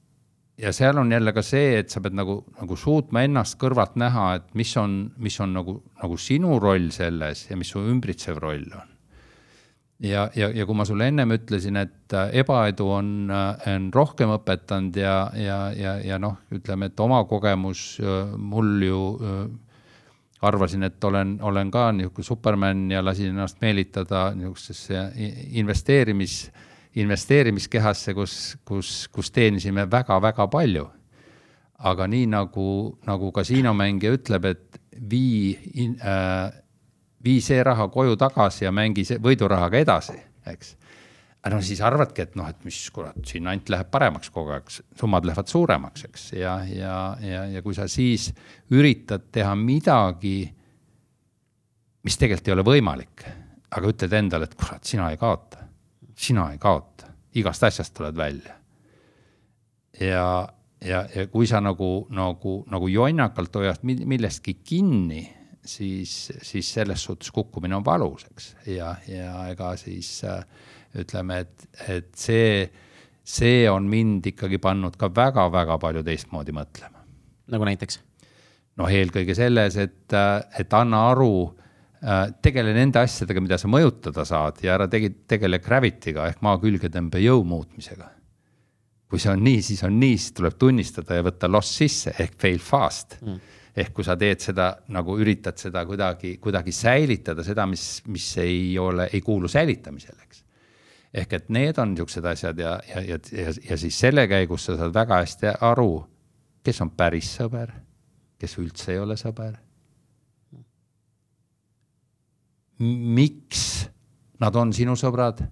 [0.58, 4.28] ja seal on jälle ka see, et sa pead nagu, nagu suutma ennast kõrvalt näha,
[4.38, 8.66] et mis on, mis on nagu, nagu sinu roll selles ja mis su ümbritsev roll
[8.74, 8.96] on.
[10.02, 14.34] ja, ja, ja kui ma sulle ennem ütlesin, et äh, ebaedu on, äh, on rohkem
[14.34, 19.02] õpetanud ja, ja, ja, ja noh, ütleme, et oma kogemus äh, mul ju
[20.42, 25.08] arvasin, et olen, olen ka niisugune superman ja lasin ennast meelitada niisugusesse
[25.58, 26.44] investeerimis
[26.98, 28.34] investeerimiskehasse, kus,
[28.66, 30.88] kus, kus teenisime väga-väga palju.
[31.78, 34.80] aga nii nagu, nagu kasiinomängija ütleb, et
[35.10, 36.48] vii äh,,
[37.24, 40.16] vii see raha koju tagasi ja mängi see võidurahaga edasi,
[40.50, 40.74] eks.
[41.52, 45.28] no siis arvadki, et noh, et mis kurat, siin ainult läheb paremaks kogu aeg, summad
[45.28, 48.32] lähevad suuremaks, eks, ja, ja, ja, ja kui sa siis
[48.74, 50.40] üritad teha midagi,
[52.02, 53.24] mis tegelikult ei ole võimalik,
[53.70, 55.67] aga ütled endale, et kurat, sina ei kaota
[56.18, 58.54] sina ei kaota, igast asjast tuled välja.
[60.00, 60.48] ja,
[60.84, 65.22] ja, ja kui sa nagu, nagu, nagu jonnakalt hoiad millestki kinni,
[65.64, 70.42] siis, siis selles suhtes kukkumine on valus, eks, ja, ja ega siis äh,
[70.98, 72.68] ütleme, et, et see,
[73.24, 77.04] see on mind ikkagi pannud ka väga-väga palju teistmoodi mõtlema.
[77.48, 78.02] nagu näiteks?
[78.78, 81.57] noh, eelkõige selles, et, äh, et anna aru
[82.42, 87.22] tegele nende asjadega, mida sa mõjutada saad ja ära tegi, tegele gravity'ga ehk maa külgetõmbe
[87.22, 88.14] jõu muutmisega.
[89.08, 92.34] kui see on nii, siis on nii, siis tuleb tunnistada ja võtta loss sisse ehk
[92.40, 93.38] fail fast mm.
[93.76, 98.78] ehk kui sa teed seda nagu üritad seda kuidagi, kuidagi säilitada seda, mis, mis ei
[98.78, 100.44] ole, ei kuulu säilitamisele, eks.
[101.14, 104.76] ehk et need on niisugused asjad ja, ja, ja, ja, ja siis selle käigus sa
[104.76, 106.04] saad väga hästi aru,
[106.62, 107.72] kes on päris sõber,
[108.38, 109.56] kes üldse ei ole sõber.
[112.78, 113.88] Miks
[114.38, 115.42] nad on sinu sõbrad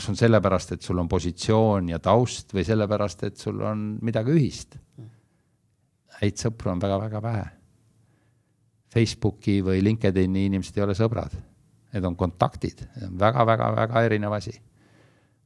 [0.00, 4.36] kas on sellepärast, et sul on positsioon ja taust või sellepärast, et sul on midagi
[4.36, 4.78] ühist?
[6.20, 7.44] häid sõpru on väga-väga vähe.
[8.92, 11.32] Facebooki või LinkedIni inimesed ei ole sõbrad,
[11.94, 12.82] need on kontaktid,
[13.22, 14.52] väga-väga-väga erinev asi.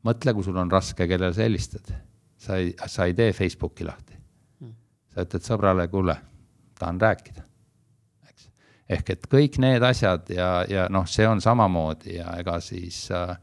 [0.03, 1.93] mõtle, kui sul on raske, kellele sa helistad,
[2.37, 4.19] sa ei, sa ei tee Facebooki lahti.
[5.15, 6.17] sa ütled sõbrale, kuule,
[6.79, 7.45] tahan rääkida.
[8.89, 13.37] Ehk et kõik need asjad ja, ja noh, see on samamoodi ja ega siis äh,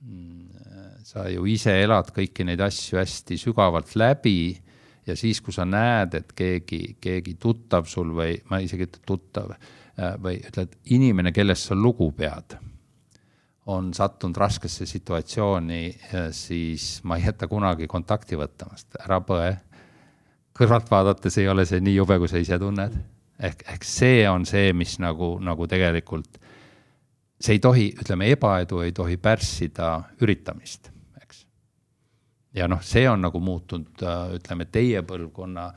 [0.00, 0.48] Mm,
[1.04, 4.54] sa ju ise elad kõiki neid asju hästi sügavalt läbi
[5.04, 9.02] ja siis, kui sa näed, et keegi, keegi tuttav sul või ma isegi ei ütle
[9.04, 12.56] tuttav äh, või ütled inimene, kellest sa lugu pead,
[13.68, 15.82] on sattunud raskesse situatsiooni,
[16.32, 19.52] siis ma ei jäta kunagi kontakti võtmast, ära põe.
[20.56, 22.96] kõrvalt vaadates ei ole see nii jube, kui sa ise tunned.
[23.40, 26.40] Ehk, ehk see on see, mis nagu, nagu tegelikult
[27.40, 30.90] see ei tohi, ütleme, ebaedu ei tohi pärssida üritamist,
[31.22, 31.44] eks.
[32.56, 34.04] ja noh, see on nagu muutunud,
[34.36, 35.70] ütleme, teie põlvkonna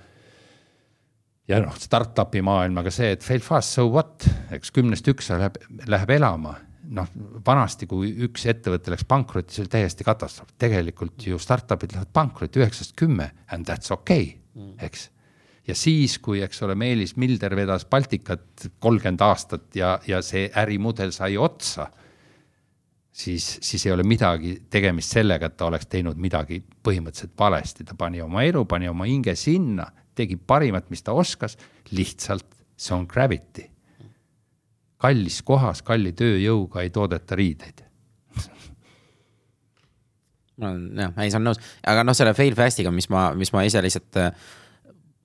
[1.48, 6.16] ja noh, startup'i maailmaga see, et fail fast, so what, eks kümnest üks läheb, läheb
[6.20, 6.58] elama.
[6.94, 7.08] noh,
[7.48, 12.60] vanasti, kui üks ettevõte läks pankrotti, see oli täiesti katastroof, tegelikult ju startup'id lähevad pankrotti
[12.60, 15.08] üheksast kümme and that's okei okay, eks
[15.68, 21.14] ja siis, kui, eks ole, Meelis Milder vedas Baltikat kolmkümmend aastat ja, ja see ärimudel
[21.16, 21.88] sai otsa,
[23.12, 27.96] siis, siis ei ole midagi tegemist sellega, et ta oleks teinud midagi põhimõtteliselt valesti, ta
[27.98, 31.58] pani oma elu, pani oma hinge sinna, tegi parimat, mis ta oskas,
[31.92, 33.70] lihtsalt see on gravity.
[35.04, 37.82] kallis kohas kalli tööjõuga ei toodeta riideid.
[40.62, 41.60] Ma olen jah, ei, see on nõus,
[41.92, 44.52] aga noh, selle fail fast'iga, mis ma, mis ma ise lihtsalt äh,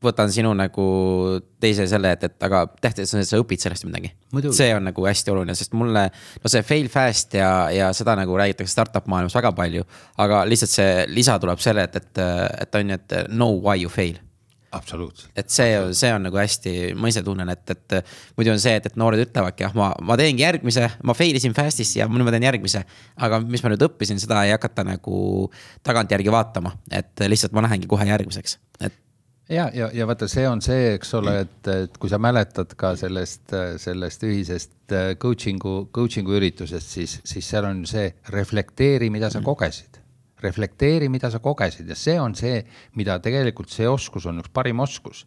[0.05, 0.85] võtan sinu nagu
[1.63, 4.13] teise selle, et, et aga tähtis on, et sa õpid sellest midagi.
[4.55, 6.07] see on nagu hästi oluline, sest mulle,
[6.43, 9.85] no see fail fast ja, ja seda nagu räägitakse startup maailmas väga palju.
[10.23, 12.25] aga lihtsalt see lisa tuleb selle, et, et,
[12.63, 14.19] et on ju, et know why you fail
[14.73, 15.33] absoluutselt.
[15.37, 17.97] et see, see on nagu hästi, ma ise tunnen, et, et
[18.37, 21.57] muidu on see, et, et noored ütlevadki, jah, ma, ma teengi järgmise, ma fail isin
[21.57, 22.85] fast'is ja nüüd ma teen järgmise.
[23.17, 25.49] aga mis ma nüüd õppisin, seda ei hakata nagu
[25.87, 29.05] tagantjärgi vaatama, et lihtsalt ma lähengi kohe järgmiseks, et
[29.49, 32.93] ja, ja, ja vaata, see on see, eks ole, et, et kui sa mäletad ka
[33.01, 39.41] sellest, sellest ühisest äh, coaching'u, coaching'u üritusest, siis, siis seal on see reflekteeri, mida sa
[39.41, 39.49] mm.
[39.49, 40.05] kogesid.
[40.39, 42.61] reflekteeri, mida sa kogesid ja see on see,
[42.95, 45.25] mida tegelikult see oskus on üks parim oskus.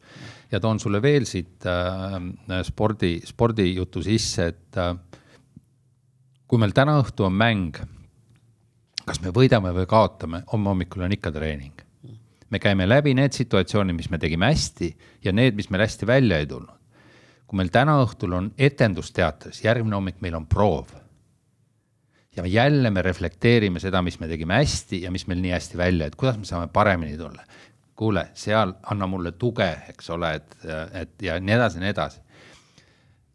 [0.51, 4.95] ja toon sulle veel siit äh, spordi, spordijutu sisse, et äh,
[6.47, 7.79] kui meil täna õhtu on mäng,
[9.05, 11.90] kas me võidame või kaotame, homme hommikul on ikka treening
[12.51, 14.91] me käime läbi need situatsioonid, mis me tegime hästi
[15.23, 16.77] ja need, mis meil hästi välja ei tulnud.
[17.51, 20.87] kui meil täna õhtul on etendusteatris, järgmine hommik meil on proov.
[22.35, 26.07] ja jälle me reflekteerime seda, mis me tegime hästi ja mis meil nii hästi välja,
[26.07, 27.43] et kuidas me saame paremini tulla.
[27.95, 30.57] kuule, seal anna mulle tuge, eks ole, et,
[30.93, 32.21] et ja nii edasi ja nii edasi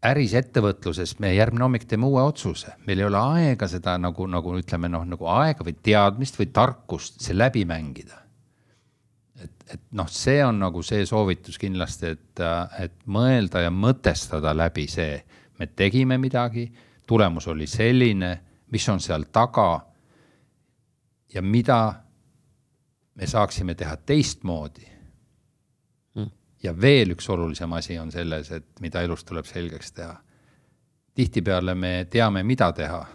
[0.07, 4.53] äris ettevõtluses me järgmine hommik teeme uue otsuse, meil ei ole aega seda nagu, nagu
[4.59, 8.26] ütleme noh, nagu aega või teadmist või tarkust see läbi mängida
[9.75, 12.43] et, noh, see on nagu see soovitus kindlasti, et,
[12.81, 15.19] et mõelda ja mõtestada läbi see,
[15.59, 16.67] me tegime midagi,
[17.07, 18.33] tulemus oli selline,
[18.73, 19.71] mis on seal taga
[21.35, 21.81] ja mida
[23.17, 24.93] me saaksime teha teistmoodi.
[26.17, 26.31] Mm..
[26.63, 30.17] ja veel üks olulisem asi on selles, et mida elus tuleb selgeks teha.
[31.15, 33.07] tihtipeale me teame, mida teha,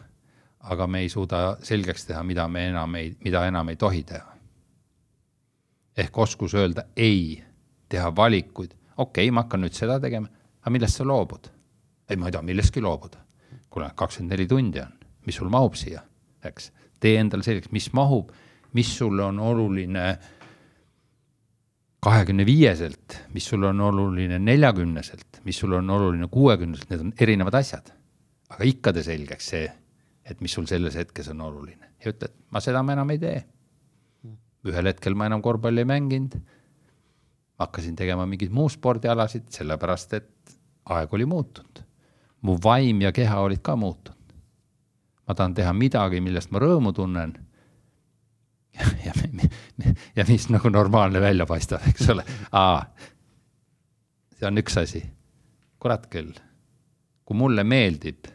[0.60, 4.31] aga me ei suuda selgeks teha, mida me enam ei, mida enam ei tohi teha
[6.02, 7.42] ehk oskus öelda ei,
[7.90, 10.30] teha valikuid, okei okay,, ma hakkan nüüd seda tegema,
[10.62, 11.52] aga millest sa loobud?
[12.12, 13.22] ei, ma ei taha millestki loobuda.
[13.72, 14.92] kuule, kakskümmend neli tundi on,
[15.26, 16.02] mis sul mahub siia,
[16.44, 18.32] eks, tee endale selgeks, mis mahub,
[18.76, 20.06] mis sulle on oluline
[22.04, 27.60] kahekümne viieselt, mis sul on oluline neljakümneselt, mis sul on oluline kuuekümneselt, need on erinevad
[27.62, 27.94] asjad.
[28.52, 29.68] aga ikka tee selgeks see,
[30.28, 31.94] et mis sul selles hetkes on oluline.
[32.04, 33.38] Ja ütle, et ma seda ma enam ei tee
[34.68, 36.40] ühel hetkel ma enam korvpalli ei mänginud.
[37.62, 40.58] hakkasin tegema mingeid muu spordialasid, sellepärast et
[40.90, 41.84] aeg oli muutunud.
[42.42, 44.36] mu vaim ja keha olid ka muutunud.
[45.28, 47.38] ma tahan teha midagi, millest ma rõõmu tunnen.
[49.06, 49.14] ja
[50.16, 52.26] ja mis nagu normaalne välja paistab, eks ole.
[54.38, 55.04] see on üks asi.
[55.80, 56.34] kurat küll,
[57.26, 58.28] kui mulle meeldib,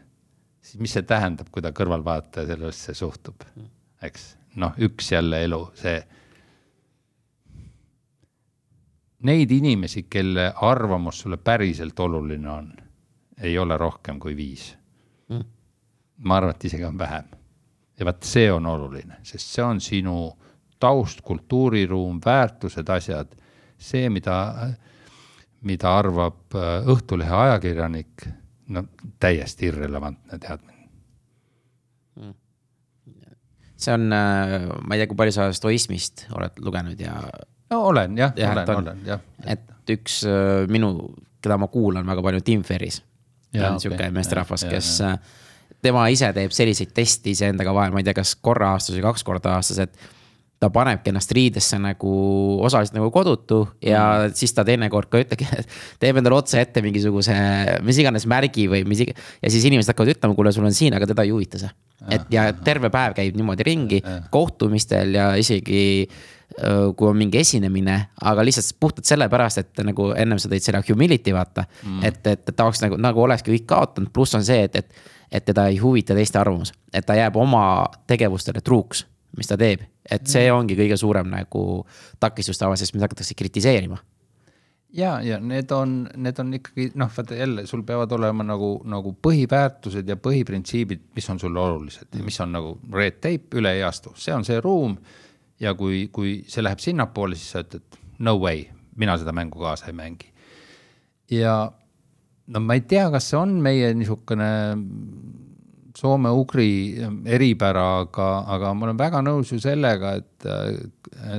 [0.61, 3.45] siis mis see tähendab, kui ta kõrvalvaataja sellesse suhtub,
[4.03, 4.33] eks.
[4.59, 6.01] noh, üks jälle elu, see.
[9.23, 12.67] Neid inimesi, kelle arvamus sulle päriselt oluline on,
[13.41, 14.69] ei ole rohkem kui viis
[15.29, 15.45] mm..
[16.17, 17.25] ma arvan, et isegi on vähem.
[17.99, 20.17] ja vaat see on oluline, sest see on sinu
[20.79, 23.33] taust, kultuuriruum, väärtused, asjad,
[23.77, 24.37] see, mida,
[25.65, 28.27] mida arvab äh, Õhtulehe ajakirjanik,
[28.73, 28.83] no
[29.19, 30.89] täiesti irrelevantne teadmine.
[32.17, 32.33] Hmm.
[33.77, 37.19] see on, äh, ma ei tea, kui palju sa stoismist oled lugenud ja.
[37.73, 39.23] No olen jah ja,, olen, olen jah.
[39.45, 40.93] et üks äh, minu,
[41.43, 43.01] keda ma kuulan väga palju, Tim Ferris.
[43.55, 45.71] ta on sihuke meesterahvas, kes ja, ja.
[45.81, 49.25] tema ise teeb selliseid teste iseendaga vahel, ma ei tea, kas korra aastas või kaks
[49.27, 50.13] korda aastas, et
[50.57, 52.11] ta panebki ennast riidesse nagu
[52.65, 54.37] osaliselt nagu kodutu ja mm.
[54.37, 55.45] siis ta teinekord ka ütlebki,
[56.01, 57.35] teeb endale otse ette mingisuguse,
[57.85, 59.35] mis iganes märgi või mis iganes.
[59.43, 61.69] ja siis inimesed hakkavad ütlema, kuule, sul on siin, aga teda ei huvita see.
[62.17, 64.01] et ja terve päev käib niimoodi ringi
[64.33, 65.85] kohtumistel ja isegi
[66.97, 71.35] kui on mingi esinemine, aga lihtsalt puhtalt sellepärast, et nagu ennem sa tõid selle humility
[71.35, 71.99] vaata mm..
[72.07, 75.45] et, et, ta oleks nagu, nagu olekski kõik kaotanud, pluss on see, et, et, et
[75.45, 77.61] teda ei huvita teiste arvamus, et ta jääb oma
[78.09, 79.05] tegevustele truuks
[79.37, 80.55] mis ta teeb, et see mm.
[80.55, 81.63] ongi kõige suurem nagu
[82.21, 83.99] takistus tavaliselt, mida hakatakse kritiseerima.
[84.97, 89.13] ja, ja need on, need on ikkagi noh, vaata jälle sul peavad olema nagu, nagu
[89.21, 93.83] põhiväärtused ja põhiprintsiibid, mis on sulle olulised ja mis on nagu red tape, üle ei
[93.83, 94.97] astu, see on see ruum.
[95.59, 98.65] Ja kui, kui see läheb sinnapoole, siis sa ütled no way,
[98.97, 100.31] mina seda mängu kaasa ei mängi.
[101.31, 101.71] ja
[102.47, 104.49] no ma ei tea, kas see on meie niisugune
[105.97, 106.69] soome-ugri
[107.25, 110.45] eripära, aga, aga ma olen väga nõus ju sellega, et,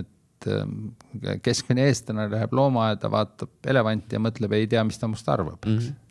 [0.01, 0.49] et
[1.43, 5.79] keskmine eestlane läheb loomaaeda, vaatab elevanti ja mõtleb, ei tea, mis ta must arvab mm.
[5.79, 6.05] -hmm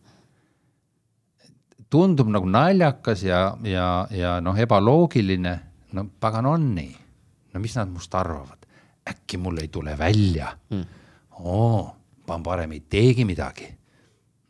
[1.90, 5.60] tundub nagu naljakas ja, ja, ja noh, ebaloogiline.
[5.94, 6.96] no pagan on nii.
[7.58, 8.70] No mis nad must arvavad?
[9.08, 10.86] äkki mul ei tule välja mm..
[11.42, 11.82] oo,
[12.28, 13.74] ma parem ei teegi midagi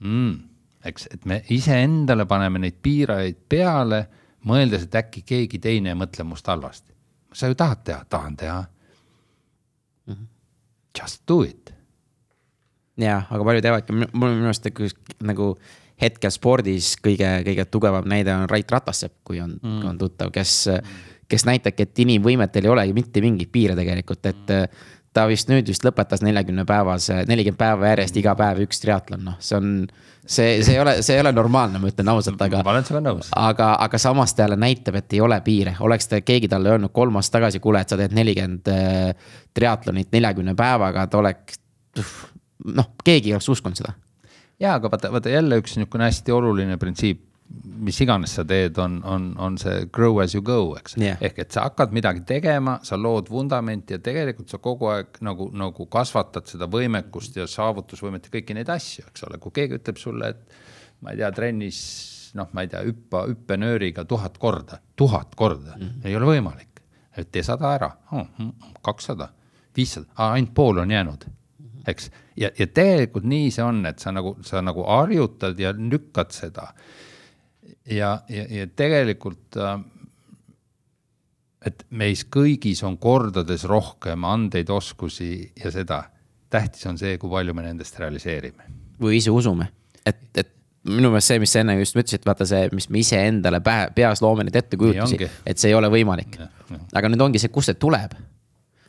[0.04, 0.48] mm
[0.88, 4.02] eks, et me iseendale paneme neid piirajaid peale,
[4.48, 6.94] mõeldes, et äkki keegi teine ei mõtle must halvasti.
[7.34, 8.62] sa ju tahad teha, tahan teha
[10.06, 10.14] mm.
[10.14, 10.28] -hmm.
[11.00, 11.74] Just do it.
[12.98, 14.68] ja, aga paljud teevadki, mul minu arust
[15.22, 15.58] nagu
[16.02, 20.70] hetkel spordis kõige, kõige tugevam näide on Rait Ratasepp, kui on mm., on tuttav, kes,
[21.28, 24.86] kes näitabki, et inimvõimetel ei olegi mitte mingeid piire tegelikult, et mm
[25.18, 29.38] ta vist nüüd vist lõpetas neljakümne päevase, nelikümmend päeva järjest iga päev üks triatlon, noh,
[29.44, 29.72] see on.
[30.28, 32.62] see, see ei ole, see ei ole normaalne, ma ütlen ausalt, aga.
[32.66, 33.32] ma olen sinuga nõus.
[33.36, 36.94] aga, aga samas ta jälle näitab, et ei ole piire, oleks ta keegi talle öelnud
[36.94, 41.62] kolm aastat tagasi, kuule, et sa teed nelikümmend äh, triatlonit neljakümne päevaga, ta oleks.
[42.78, 43.96] noh, keegi ei oleks uskunud seda.
[44.60, 47.24] ja, aga vaata, vaata jälle üks niisugune hästi oluline printsiip
[47.88, 50.98] mis iganes sa teed, on, on, on see grow as you go, eks.
[51.00, 51.20] Yeah..
[51.24, 55.50] ehk et sa hakkad midagi tegema, sa lood vundamenti ja tegelikult sa kogu aeg nagu,
[55.56, 60.02] nagu kasvatad seda võimekust ja saavutusvõimet ja kõiki neid asju, eks ole, kui keegi ütleb
[60.02, 61.82] sulle, et ma ei tea, trennis
[62.38, 66.08] noh, ma ei tea, hüppa hüppenööriga tuhat korda, tuhat korda mm, -hmm.
[66.08, 66.82] ei ole võimalik.
[67.18, 68.28] et tee sada ära oh,,
[68.86, 69.30] kakssada,
[69.76, 71.26] viissada, ainult pool on jäänud,
[71.88, 72.12] eks.
[72.36, 76.68] ja, ja tegelikult nii see on, et sa nagu, sa nagu harjutad ja lükkad seda
[77.90, 79.78] ja, ja, ja tegelikult äh,
[81.68, 86.04] et meis kõigis on kordades rohkem andeid, oskusi ja seda.
[86.50, 88.70] tähtis on see, kui palju me nendest realiseerime.
[89.02, 89.68] või ise usume,
[90.06, 90.54] et, et
[90.88, 93.60] minu meelest see, mis sa enne just ütlesid, vaata see, mis me iseendale
[93.96, 96.40] peas loome neid ettekujutusi, et see ei ole võimalik.
[96.94, 98.16] aga nüüd ongi see, kust see tuleb.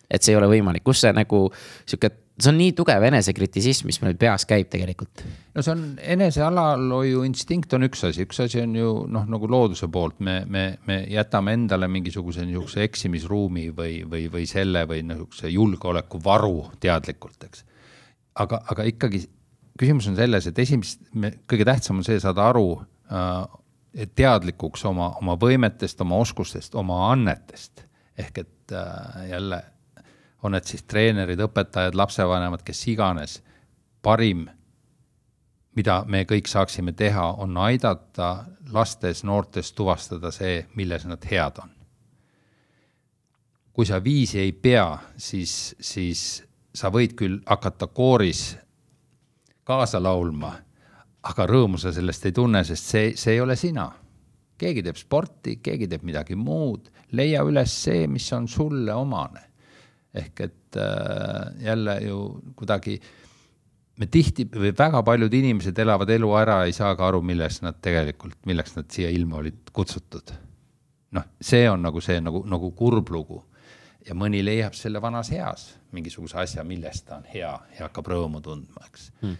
[0.09, 1.49] et see ei ole võimalik, kus see nagu
[1.85, 5.23] sihuke see on nii tugev enesekritisism, mis meil peas käib tegelikult.
[5.55, 5.85] no see on
[6.17, 10.67] enesealalhoiu instinkt on üks asi, üks asi on ju noh, nagu looduse poolt me, me,
[10.87, 17.65] me jätame endale mingisuguse niisuguse eksimisruumi või, või, või selle või niisuguse julgeolekuvaru teadlikult, eks.
[18.45, 19.25] aga, aga ikkagi
[19.79, 21.03] küsimus on selles, et esimest,
[21.51, 27.85] kõige tähtsam on see saada aru äh, teadlikuks oma, oma võimetest, oma oskustest, oma annetest
[28.19, 29.63] ehk et äh, jälle
[30.43, 33.39] on need siis treenerid, õpetajad, lapsevanemad, kes iganes,
[34.03, 34.47] parim,
[35.79, 41.75] mida me kõik saaksime teha, on aidata lastes, noortes tuvastada see, milles nad head on.
[43.79, 46.23] kui sa viisi ei pea, siis, siis
[46.75, 48.57] sa võid küll hakata kooris
[49.63, 50.51] kaasa laulma,
[51.23, 53.93] aga rõõmu sa sellest ei tunne, sest see, see ei ole sina.
[54.59, 59.48] keegi teeb sporti, keegi teeb midagi muud, leia üles see, mis on sulle omane
[60.15, 62.19] ehk et äh, jälle ju
[62.57, 62.99] kuidagi
[63.99, 67.81] me tihti või väga paljud inimesed elavad elu ära, ei saa ka aru, milles nad
[67.83, 70.33] tegelikult, milleks nad siia ilma olid kutsutud.
[71.17, 73.43] noh, see on nagu see nagu, nagu kurb lugu
[74.07, 78.43] ja mõni leiab selle vanas eas mingisuguse asja, millest ta on hea ja hakkab rõõmu
[78.45, 79.37] tundma, eks hmm.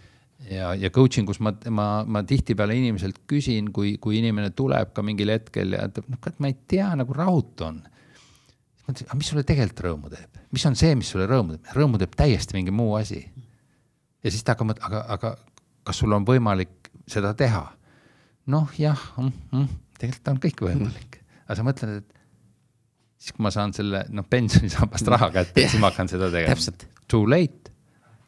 [0.49, 5.05] ja, ja coaching us ma, ma, ma tihtipeale inimeselt küsin, kui, kui inimene tuleb ka
[5.05, 7.81] mingil hetkel ja ütleb, noh, kurat, ma ei tea, nagu rahutu on.
[8.93, 12.01] Ütlen, aga mis sulle tegelikult rõõmu teeb, mis on see, mis sulle rõõmu teeb, rõõmu
[12.01, 13.23] teeb täiesti mingi muu asi.
[14.23, 15.35] ja siis ta hakkab mõtlema, aga, aga
[15.87, 17.65] kas sul on võimalik seda teha?
[18.49, 22.19] noh, jah mm, mm, tegelikult on kõik võimalik, aga sa mõtled, et
[23.19, 26.77] siis kui ma saan selle noh, pensionisambast raha kätte, siis ma hakkan seda tegema.
[27.09, 27.73] Too late,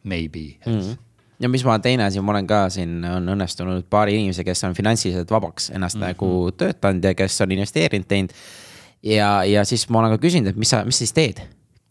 [0.04, 0.82] maybe mm.
[0.82, 1.00] -hmm
[1.42, 4.76] ja mis ma teine asi, ma olen ka siin, on õnnestunud paari inimese, kes on
[4.78, 6.08] finantsiliselt vabaks ennast mm -hmm.
[6.08, 8.36] nagu töötanud ja kes on investeerinud, teinud.
[9.04, 11.42] Ja, ja siis ma olen ka küsinud, et mis sa, mis siis teed?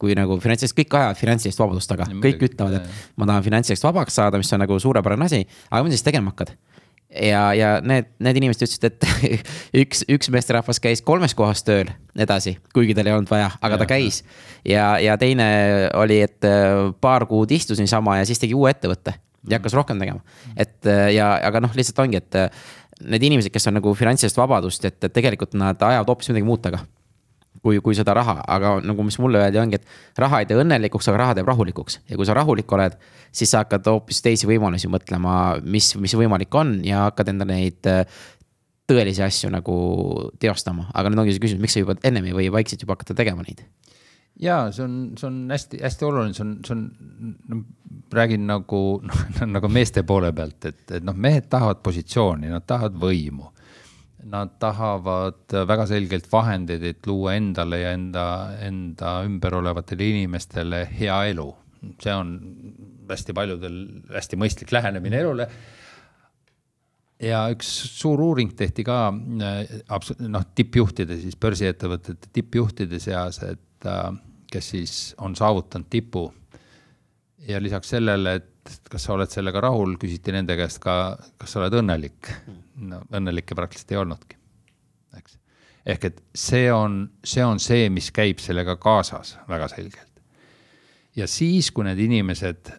[0.01, 4.15] kui nagu finantsilist, kõik ajavad finantsilist vabadust taga, kõik ütlevad, et ma tahan finantsilist vabaks
[4.17, 6.55] saada, mis on nagu suurepärane asi, aga mida siis tegema hakkad?
[7.11, 9.41] ja, ja need, need inimesed ütlesid, et
[9.83, 13.81] üks, üks meesterahvas käis kolmes kohas tööl edasi, kuigi tal ei olnud vaja, aga ja,
[13.81, 14.21] ta käis.
[14.67, 15.49] ja, ja teine
[15.99, 19.13] oli, et äh, paar kuud istus niisama ja siis tegi uue ettevõtte
[19.49, 20.23] ja hakkas rohkem tegema.
[20.55, 22.63] et äh, ja, aga noh, lihtsalt ongi, et äh,
[23.01, 26.81] need inimesed, kes on nagu finantsilist vabadust, et tegelikult nad ajavad hoopis midagi muud taga
[27.61, 31.09] kui, kui seda raha, aga nagu, mis mulle öeldi, ongi, et raha ei tee õnnelikuks,
[31.11, 31.99] aga raha teeb rahulikuks.
[32.09, 32.97] ja kui sa rahulik oled,
[33.31, 37.89] siis sa hakkad hoopis teisi võimalusi mõtlema, mis, mis võimalik on ja hakkad endale neid
[37.89, 38.01] äh,
[38.89, 39.75] tõelisi asju nagu
[40.41, 43.17] teostama, aga nüüd ongi see küsimus, miks sa juba ennem ei või vaikselt juba hakata
[43.17, 43.63] tegema neid?
[44.41, 47.61] ja see on, see on hästi-hästi oluline, see on, see on, no
[48.15, 49.23] räägin nagu noh,
[49.55, 53.51] nagu meeste poole pealt, et, et noh, mehed tahavad positsiooni, nad tahavad võimu
[54.29, 58.25] Nad tahavad väga selgelt vahendeid, et luua endale ja enda,
[58.61, 61.47] enda ümber olevatele inimestele hea elu.
[61.97, 62.35] see on
[63.09, 63.77] hästi paljudel
[64.13, 65.47] hästi mõistlik lähenemine elule.
[67.21, 73.89] ja üks suur uuring tehti ka noh, tippjuhtide siis börsiettevõtete tippjuhtide seas, et
[74.51, 76.31] kes siis on saavutanud tipu.
[77.47, 81.53] ja lisaks sellele, et et kas sa oled sellega rahul, küsiti nende käest ka, kas
[81.53, 82.31] sa oled õnnelik.
[82.91, 84.37] no õnnelikke praktiliselt ei olnudki,
[85.17, 85.37] eks.
[85.85, 90.23] ehk et see on, see on see, mis käib sellega kaasas väga selgelt.
[91.15, 92.73] ja siis, kui need inimesed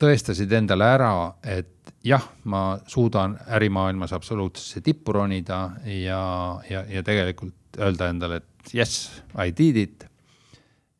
[0.00, 1.12] tõestasid endale ära,
[1.42, 6.24] et jah, ma suudan ärimaailmas absoluutsesse tippu ronida ja,
[6.68, 10.06] ja, ja tegelikult öelda endale, et yes, I did it.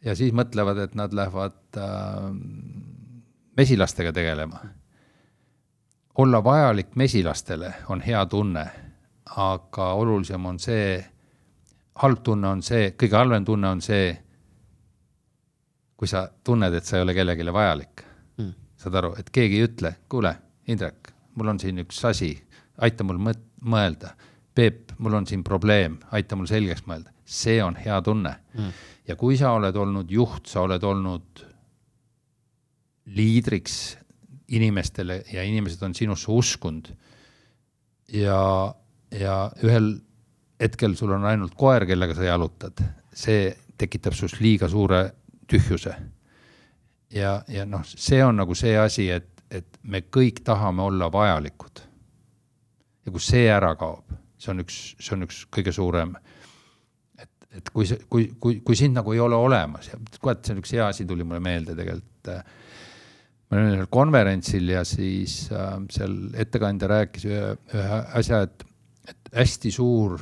[0.05, 2.31] ja siis mõtlevad, et nad lähevad äh,
[3.57, 4.59] mesilastega tegelema.
[6.19, 8.67] olla vajalik mesilastele on hea tunne,
[9.37, 11.05] aga olulisem on see,
[11.95, 14.13] halb tunne on see, kõige halvem tunne on see,
[15.97, 18.05] kui sa tunned, et sa ei ole kellelegi vajalik.
[18.37, 18.53] Mm..
[18.77, 20.37] saad aru, et keegi ei ütle, kuule,
[20.67, 22.31] Indrek, mul on siin üks asi,
[22.79, 24.15] aita mul mõt-, mõelda.
[24.55, 28.37] Peep, mul on siin probleem, aita mul selgeks mõelda, see on hea tunne.
[28.55, 28.71] Mm..
[29.09, 31.43] ja kui sa oled olnud juht, sa oled olnud
[33.07, 33.97] liidriks
[34.49, 36.89] inimestele ja inimesed on sinusse uskunud.
[38.13, 38.75] ja,
[39.11, 39.95] ja ühel
[40.61, 42.83] hetkel sul on ainult koer, kellega sa jalutad,
[43.15, 43.49] see
[43.79, 45.05] tekitab sinust liiga suure
[45.51, 45.95] tühjuse.
[47.11, 51.81] ja, ja noh, see on nagu see asi, et, et me kõik tahame olla vajalikud.
[53.07, 56.15] ja kui see ära kaob, see on üks, see on üks kõige suurem
[57.19, 57.31] et,
[57.61, 60.63] et kui see, kui, kui, kui sind nagu ei ole olemas ja kurat, see on
[60.63, 62.31] üks hea asi, tuli mulle meelde tegelikult
[63.51, 68.65] ma olin ühel konverentsil ja siis äh, seal ettekandja rääkis ühe, ühe asja, et,
[69.09, 70.19] et hästi suur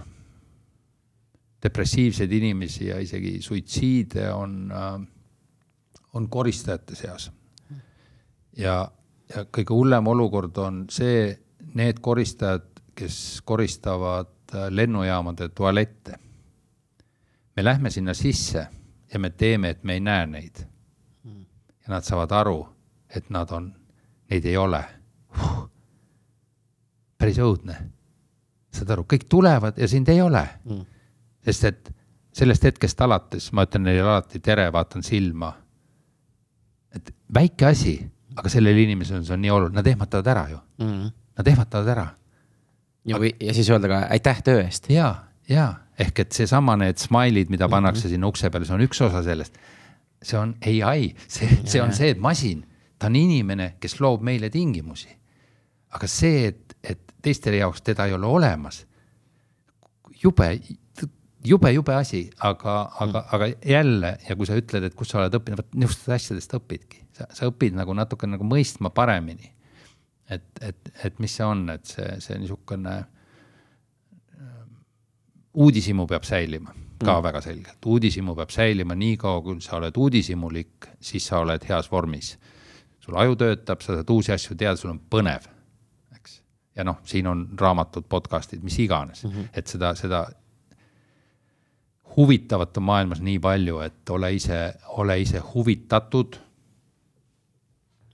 [1.62, 5.00] depressiivseid inimesi ja isegi suitsiide on äh,,
[6.12, 7.30] on koristajate seas.
[8.56, 8.90] ja,
[9.34, 11.30] ja kõige hullem olukord on see,
[11.74, 16.18] need koristajad, kes koristavad äh, lennujaamade tualette.
[17.56, 18.66] me lähme sinna sisse
[19.12, 20.66] ja me teeme, et me ei näe neid.
[21.82, 22.71] ja nad saavad aru
[23.16, 23.72] et nad on,
[24.30, 24.80] neid ei ole
[25.38, 25.64] huh..
[27.18, 27.76] päris õudne.
[28.72, 30.86] saad aru, kõik tulevad ja sind ei ole mm..
[31.44, 31.92] sest et
[32.32, 35.52] sellest hetkest alates ma ütlen neile alati tere, vaatan silma.
[36.94, 37.98] et väike asi,
[38.36, 41.18] aga sellele inimesele on see on nii oluline, nad ehmatavad ära ju mm..
[41.32, 42.08] Nad ehmatavad ära.
[43.08, 44.90] ja, või, ja siis öelda ka aitäh töö eest.
[44.92, 45.14] ja,
[45.48, 45.68] ja
[46.00, 48.16] ehk et seesama, need smile'id, mida pannakse mm -hmm.
[48.16, 49.58] sinna ukse peale, see on üks osa sellest.
[50.22, 50.54] see on
[50.84, 52.64] ai, see, see on see, masin
[53.02, 55.10] ta on inimene, kes loob meile tingimusi.
[55.92, 58.78] aga see, et, et teiste jaoks teda ei ole olemas,
[60.22, 60.46] jube,
[61.44, 65.36] jube, jube asi, aga, aga, aga jälle ja kui sa ütled, et kus sa oled
[65.36, 69.52] õppinud, vot niisugustest asjadest õpidki, sa, sa õpid nagu natuke nagu mõistma paremini.
[70.32, 73.02] et, et, et mis see on, et see, see niisugune
[75.52, 76.72] uudishimu peab säilima
[77.02, 77.22] ka mm.
[77.26, 82.36] väga selgelt, uudishimu peab säilima niikaua, kui sa oled uudishimulik, siis sa oled heas vormis.
[83.02, 85.48] Sul aju töötab, sa saad uusi asju teada, sul on põnev,
[86.16, 86.38] eks.
[86.78, 89.50] ja noh, siin on raamatud, podcast'id, mis iganes mm, -hmm.
[89.58, 90.26] et seda, seda
[92.16, 94.62] huvitavat on maailmas nii palju, et ole ise,
[94.98, 96.36] ole ise huvitatud.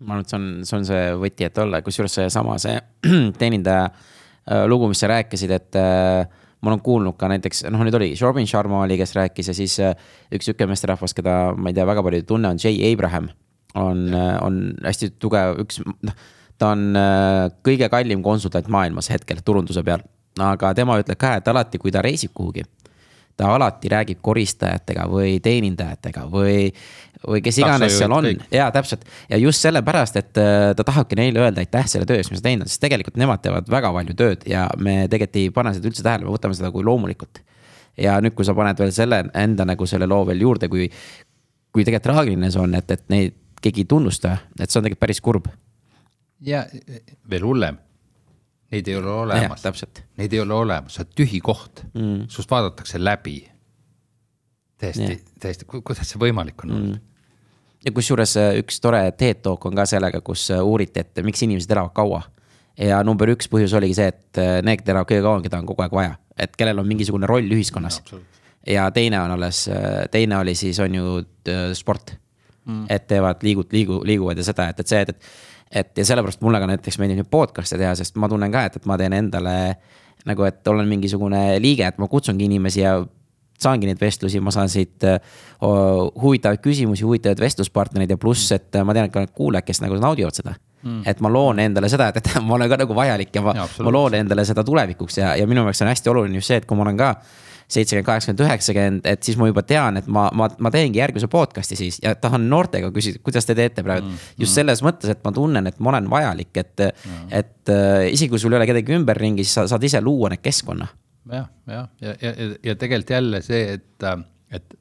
[0.00, 2.76] ma arvan, et see on, see on see võti, et olla, kusjuures seesama see
[3.40, 6.28] teenindaja äh, lugu, mis sa rääkisid, et äh,
[6.60, 9.74] ma olen kuulnud ka näiteks, noh, nüüd oli, Robin Sharma oli, kes rääkis ja siis
[9.82, 9.98] äh,
[10.34, 13.28] üks sihuke meesterahvas, keda ma ei tea, väga palju ei tunne, on Jay Abraham.
[13.74, 16.16] On, äh, on hästi tugev, üks, noh,
[16.58, 20.04] ta on äh, kõige kallim konsultant maailmas hetkel turunduse peal.
[20.38, 22.62] aga tema ütleb ka, et alati, kui ta reisib kuhugi
[23.38, 26.72] ta alati räägib koristajatega või teenindajatega või,
[27.22, 28.26] või kes iganes seal on.
[28.50, 32.32] ja täpselt ja just sellepärast, et äh, ta tahabki neile öelda aitäh selle töö eest,
[32.34, 35.52] mis sa teinud oled, sest tegelikult nemad teevad väga palju tööd ja me tegelikult ei
[35.54, 37.42] pane seda üldse tähele, me võtame seda kui loomulikult.
[37.98, 40.90] ja nüüd, kui sa paned veel selle enda nagu selle loo veel juurde, kui,
[41.70, 45.04] kui tegelikult traagiline see on, et, et neid keegi ei tunnusta, et see on tegelikult
[45.06, 45.50] päris kurb.
[46.40, 46.64] ja
[47.30, 47.78] veel hullem
[48.68, 49.62] Neid ei ole olemas.
[50.16, 53.38] Neid ei ole olemas, sa oled tühi koht mm., sinust vaadatakse läbi.
[54.78, 57.06] täiesti, täiesti, kuidas see võimalik on olnud mm.?
[57.84, 61.42] ja kusjuures äh, üks tore TED Talk on ka sellega, kus äh, uuriti, et miks
[61.46, 62.22] inimesed elavad kaua.
[62.78, 65.86] ja number üks põhjus oligi see, et äh, need, keda kõige kauem, keda on kogu
[65.86, 68.02] aeg vaja, et kellel on mingisugune roll ühiskonnas.
[68.66, 69.64] ja teine on alles,
[70.12, 71.18] teine oli siis on ju
[71.74, 72.18] sport
[72.68, 72.86] mm..
[72.94, 76.40] et teevad, liigud, liigu, liiguvad ja seda, et, et see, et, et et ja sellepärast
[76.40, 79.12] mulle ka näiteks meeldib nüüd podcast'e teha, sest ma tunnen ka, et, et ma teen
[79.12, 79.56] endale
[80.28, 82.94] nagu, et olen mingisugune liige, et ma kutsungi inimesi ja
[83.58, 85.04] saangi neid vestlusi, ma saan siit
[85.60, 89.98] huvitavaid küsimusi, huvitavaid vestluspartnereid ja pluss, et ma tean, et ka need kuulajad, kes nagu
[90.00, 90.56] naudivad seda.
[90.78, 91.00] Mm..
[91.10, 93.50] et ma loon endale seda, et, et ma olen ka nagu vajalik ja ma,
[93.82, 96.68] ma loon endale seda tulevikuks ja, ja minu jaoks on hästi oluline just see, et
[96.70, 97.08] kui ma olen ka
[97.68, 101.76] seitsekümmend, kaheksakümmend, üheksakümmend, et siis ma juba tean, et ma, ma, ma teengi järgmise podcast'i
[101.76, 104.22] siis ja tahan noortega küsida, kuidas te teete praegu mm,.
[104.38, 104.54] just mm.
[104.54, 108.40] selles mõttes, et ma tunnen, et ma olen vajalik, et mm., et äh, isegi kui
[108.40, 110.88] sul ei ole kedagi ümberringi, siis sa saad ise luua need keskkonna.
[111.34, 114.06] jah, jah, ja, ja, ja, ja tegelikult jälle see, et,
[114.50, 114.78] et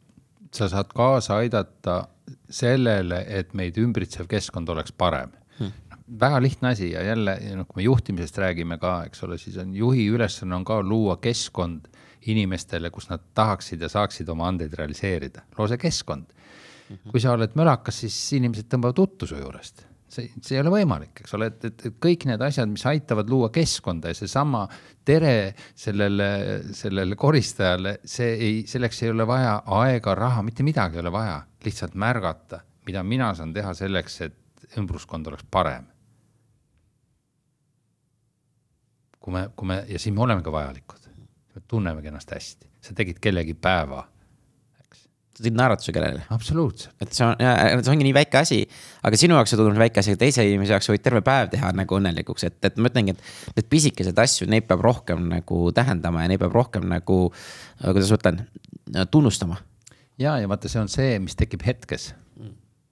[0.56, 2.06] sa saad kaasa aidata
[2.50, 5.76] sellele, et meid ümbritsev keskkond oleks parem hmm
[6.08, 9.74] väga lihtne asi ja jälle, noh, kui me juhtimisest räägime ka, eks ole, siis on
[9.76, 11.90] juhi ülesanne on ka luua keskkond,
[12.28, 16.34] inimestele, kus nad tahaksid ja saaksid oma andeid realiseerida, loo see keskkond.
[16.90, 17.12] -hmm.
[17.12, 21.22] kui sa oled mölakas, siis inimesed tõmbavad uttu su juurest see, see ei ole võimalik,
[21.22, 24.64] eks ole, et, et, et kõik need asjad, mis aitavad luua keskkonda ja seesama
[25.08, 26.30] tere sellele,
[26.78, 31.42] sellele koristajale, see ei, selleks ei ole vaja aega, raha, mitte midagi ei ole vaja,
[31.66, 35.94] lihtsalt märgata, mida mina saan teha selleks, et ümbruskond oleks parem.
[39.28, 41.07] kui me, kui me ja siis me olemegi vajalikud
[41.58, 44.04] me tunnemegi ennast hästi, sa tegid kellegi päeva,
[44.84, 45.06] eks.
[45.38, 46.26] sa tegid naeratuse kellelegi.
[46.34, 46.94] absoluutselt.
[47.02, 47.40] et see on,
[47.82, 48.60] see ongi nii väike asi,
[49.08, 51.72] aga sinu jaoks see tundub väike asi, aga teise inimese jaoks võid terve päev teha
[51.78, 56.26] nagu õnnelikuks, et, et ma ütlengi, et need pisikesed asju, neid peab rohkem nagu tähendama
[56.26, 57.20] ja neid peab rohkem nagu,
[57.82, 58.42] kuidas ma ütlen,
[59.14, 59.60] tunnustama.
[60.22, 62.12] ja, ja vaata, see on see, mis tekib hetkes.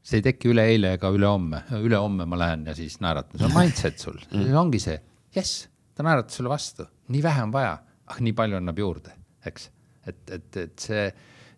[0.05, 4.01] See ei teki üleeile ega ülehomme, ülehomme ma lähen ja siis naeratan, see on mindset
[4.01, 4.99] sul, see ongi see,
[5.34, 5.66] jess,
[5.97, 7.72] ta naeratas sulle vastu, nii vähe on vaja
[8.06, 9.70] ah nii palju annab juurde, eks.
[10.06, 11.06] et, et, et see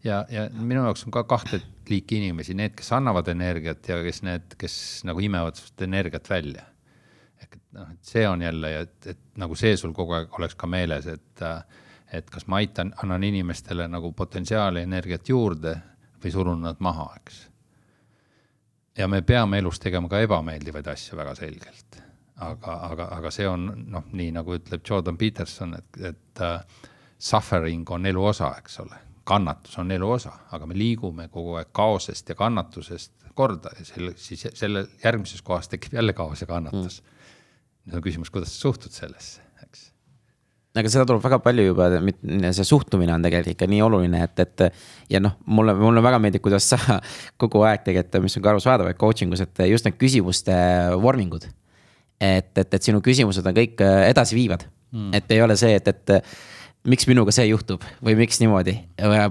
[0.04, 4.22] ja, ja minu jaoks on ka kahte liiki inimesi, need, kes annavad energiat ja kes
[4.28, 4.78] need, kes
[5.08, 6.66] nagu imevad sinust energiat välja.
[7.42, 10.56] ehk et noh, et see on jälle et, et nagu see sul kogu aeg oleks
[10.58, 11.44] ka meeles, et,
[12.14, 15.76] et kas ma aitan, annan inimestele nagu potentsiaali, energiat juurde
[16.24, 17.40] või surun nad maha, eks.
[18.98, 22.07] ja me peame elus tegema ka ebameeldivaid asju väga selgelt
[22.38, 26.86] aga, aga, aga see on noh, nii nagu ütleb Jordan Peterson, et, et uh,
[27.18, 31.74] suffering on elu osa, eks ole, kannatus on elu osa, aga me liigume kogu aeg
[31.76, 37.02] kaosest ja kannatusest korda ja selle, siis selle järgmises kohas tekib jälle kaos ja kannatus.
[37.02, 37.14] Mm..
[37.88, 39.84] nüüd on küsimus, kuidas sa suhtud sellesse, eks?
[40.78, 41.86] Aga seda tuleb väga palju juba,
[42.54, 44.82] see suhtumine on tegelikult ikka nii oluline, et, et.
[45.10, 47.00] ja noh, mulle, mulle väga meeldib, kuidas sa
[47.42, 50.58] kogu aeg tegelikult, mis on ka arusaadav, et coaching us, et just need küsimuste
[51.02, 51.64] vormingud mm
[52.20, 55.10] et, et, et sinu küsimused on kõik äh, edasiviivad mm..
[55.18, 56.16] et ei ole see, et, et
[56.88, 58.74] miks minuga see juhtub või miks niimoodi.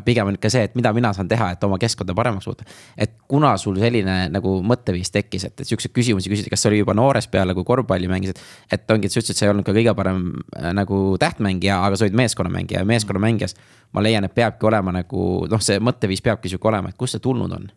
[0.04, 2.66] pigem on ikka see, et mida mina saan teha, et oma keskkonda paremaks muuta.
[2.98, 6.82] et kuna sul selline nagu mõtteviis tekkis, et, et siukseid küsimusi küsida, kas see oli
[6.82, 8.42] juba noorest peale, kui korvpalli mängisid.
[8.72, 11.80] et ongi, et sa ütlesid, et sa ei olnud ka kõige parem äh, nagu tähtmängija,
[11.86, 13.56] aga sa olid meeskonnamängija ja meeskonnamängijas.
[13.92, 17.24] ma leian, et peabki olema nagu noh, see mõtteviis peabki sihuke olema, et kust see
[17.24, 17.70] tulnud on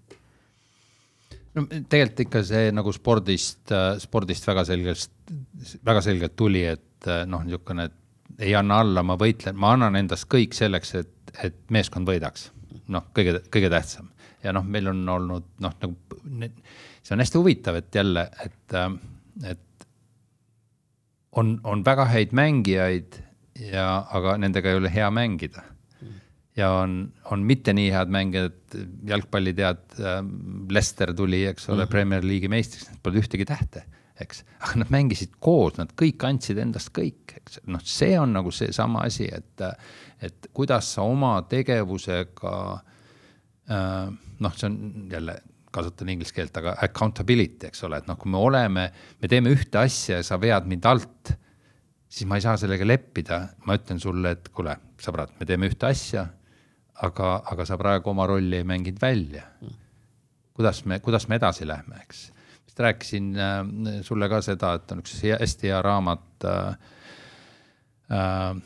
[1.56, 3.74] no tegelikult ikka see nagu spordist,
[4.04, 5.34] spordist väga selgelt,
[5.86, 10.30] väga selgelt tuli, et noh, niisugune, et ei anna alla, ma võitlen, ma annan endast
[10.32, 12.52] kõik selleks, et, et meeskond võidaks.
[12.90, 14.10] noh, kõige, kõige tähtsam
[14.44, 15.96] ja noh, meil on olnud noh, nagu
[17.04, 18.76] see on hästi huvitav, et jälle, et,
[19.50, 19.88] et
[21.32, 23.20] on, on väga häid mängijaid
[23.72, 25.66] ja, aga nendega ei ole hea mängida
[26.60, 26.98] ja on,
[27.32, 28.60] on mitte nii head mängijad,
[29.08, 29.86] jalgpalli tead,
[30.70, 31.96] Leicester tuli, eks ole mm, -hmm.
[31.96, 33.86] Premier League'i meistriks, pole ühtegi tähte
[34.24, 38.52] eks, aga nad mängisid koos, nad kõik andsid endast kõik, eks, noh, see on nagu
[38.54, 39.64] seesama asi, et,
[40.26, 42.56] et kuidas sa oma tegevusega
[43.70, 44.10] äh,.
[44.40, 44.80] noh, see on
[45.12, 45.40] jälle,
[45.76, 48.88] kasutan inglise keelt, aga accountability, eks ole, et noh, kui me oleme,
[49.22, 51.34] me teeme ühte asja ja sa vead mind alt,
[52.10, 55.92] siis ma ei saa sellega leppida, ma ütlen sulle, et kuule, sõbrad, me teeme ühte
[55.92, 56.26] asja,
[57.06, 59.44] aga, aga sa praegu oma rolli ei mänginud välja.
[60.54, 62.32] kuidas me, kuidas me edasi lähme, eks
[62.66, 66.76] vist rääkisin äh, sulle ka seda, et on üks hästi hea raamat äh,
[68.12, 68.62] äh,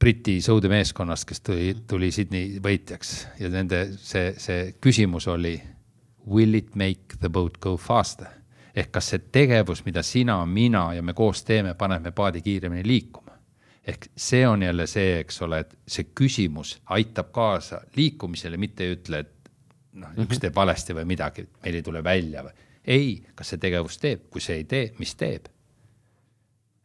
[0.00, 5.58] Briti sõudemeeskonnast, kes tuli, tuli Sydney võitjaks ja nende see, see küsimus oli.
[6.26, 8.36] Will it make the boat go faster?
[8.70, 12.86] ehk kas see tegevus, mida sina, mina ja me koos teeme, paneb me paadi kiiremini
[12.86, 13.29] liikuma?
[13.86, 18.96] Ehk see on jälle see, eks ole, et see küsimus aitab kaasa liikumisele, mitte ei
[18.96, 19.52] ütle, et
[20.00, 23.98] noh, üks teeb valesti või midagi, meil ei tule välja või ei, kas see tegevus
[24.00, 25.48] teeb, kui see ei tee, mis teeb?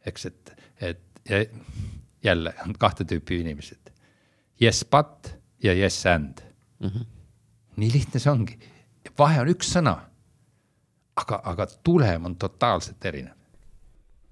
[0.06, 1.30] eks, et, et
[2.22, 3.90] jälle on kahte tüüpi inimesed.
[4.62, 5.32] Yes but
[5.62, 6.40] ja yes and
[6.78, 6.88] mm.
[6.88, 7.06] -hmm.
[7.76, 8.58] nii lihtne see ongi.
[9.18, 9.96] vahe on üks sõna.
[11.16, 13.34] aga, aga tulem on totaalselt erinev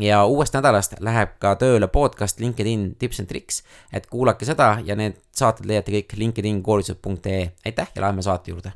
[0.00, 4.96] ja uuest nädalast läheb ka tööle podcast LinkedIn tips and tricks, et kuulake seda ja
[4.98, 8.72] need saated leiate kõik LinkedIn koolitused.ee, aitäh ja läheme saate juurde.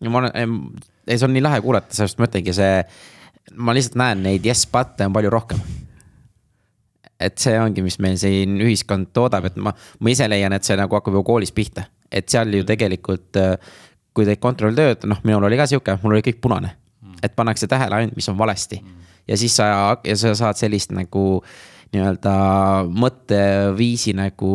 [0.00, 0.56] ja ma olen,
[1.06, 2.82] ei see on nii lahe kuulata, sellepärast ma ütlengi see,
[3.56, 5.62] ma lihtsalt näen neid yes but'e on palju rohkem.
[7.20, 10.76] et see ongi, mis meil siin ühiskond toodab, et ma, ma ise leian, et see
[10.80, 13.36] nagu hakkab ju koolis pihta, et seal ju tegelikult
[14.10, 16.76] kui teed kontrolltööd, noh, minul oli ka sihuke, mul oli kõik punane.
[17.22, 18.99] et pannakse tähele ainult, mis on valesti mm
[19.30, 19.70] ja siis sa,
[20.04, 21.40] ja sa saad sellist nagu
[21.90, 22.34] nii-öelda
[23.02, 24.50] mõtteviisi nagu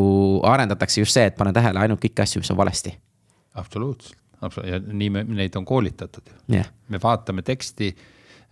[0.47, 2.93] arendatakse just see, et pane tähele ainult kõiki asju, mis on valesti.
[3.59, 6.67] absoluutselt, absoluutselt ja nii me, neid on koolitatud yeah..
[6.91, 7.91] me vaatame teksti,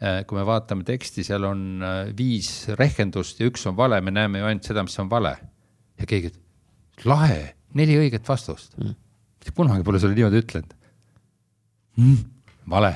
[0.03, 4.15] äh, kui me vaatame teksti, seal on äh, viis rehkendust ja üks on vale, me
[4.15, 5.37] näeme ju ainult seda, mis on vale.
[5.99, 6.33] ja keegi,
[7.07, 8.99] lahe, neli õiget vastust mm..
[9.55, 10.75] kunagi pole sulle niimoodi ütlenud
[11.99, 12.19] mm,.
[12.75, 12.95] vale.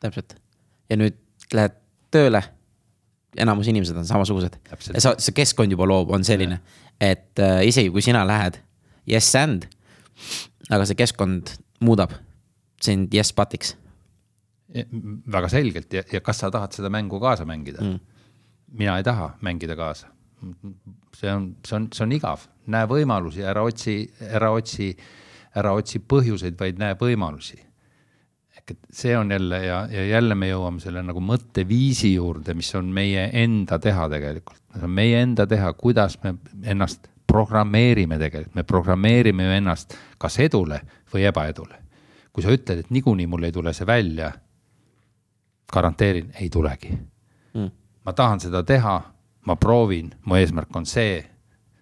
[0.00, 0.36] täpselt
[0.88, 1.20] ja nüüd
[1.52, 1.81] lähed
[2.12, 2.42] tööle.
[3.36, 4.58] enamus inimesed on samasugused.
[4.98, 6.60] sa, see keskkond juba loob, on selline,
[7.00, 8.58] et äh, isegi kui sina lähed
[9.08, 9.64] yes and,
[10.70, 12.12] aga see keskkond muudab
[12.82, 13.76] sind yes but'iks.
[15.32, 17.98] väga selgelt ja, ja kas sa tahad seda mängu kaasa mängida mm.?
[18.78, 20.08] mina ei taha mängida kaasa.
[21.16, 23.96] see on, see on, see on igav, näe võimalusi, ära otsi,
[24.28, 24.92] ära otsi,
[25.56, 27.60] ära otsi põhjuseid, vaid näe võimalusi
[28.62, 32.70] ehk et see on jälle ja, ja jälle me jõuame selle nagu mõtteviisi juurde, mis
[32.78, 34.60] on meie enda teha tegelikult.
[34.74, 40.38] see on meie enda teha, kuidas me ennast programmeerime tegelikult, me programmeerime ju ennast kas
[40.38, 40.80] edule
[41.12, 41.78] või ebaedule.
[42.32, 44.32] kui sa ütled, et niikuinii mul ei tule see välja,
[45.72, 46.92] garanteerin, ei tulegi
[47.54, 47.70] mm..
[48.04, 49.00] ma tahan seda teha,
[49.46, 51.24] ma proovin, mu eesmärk on see,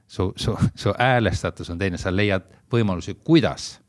[0.06, 3.79] su, su, su häälestatus on teine, sa leiad võimalusi, kuidas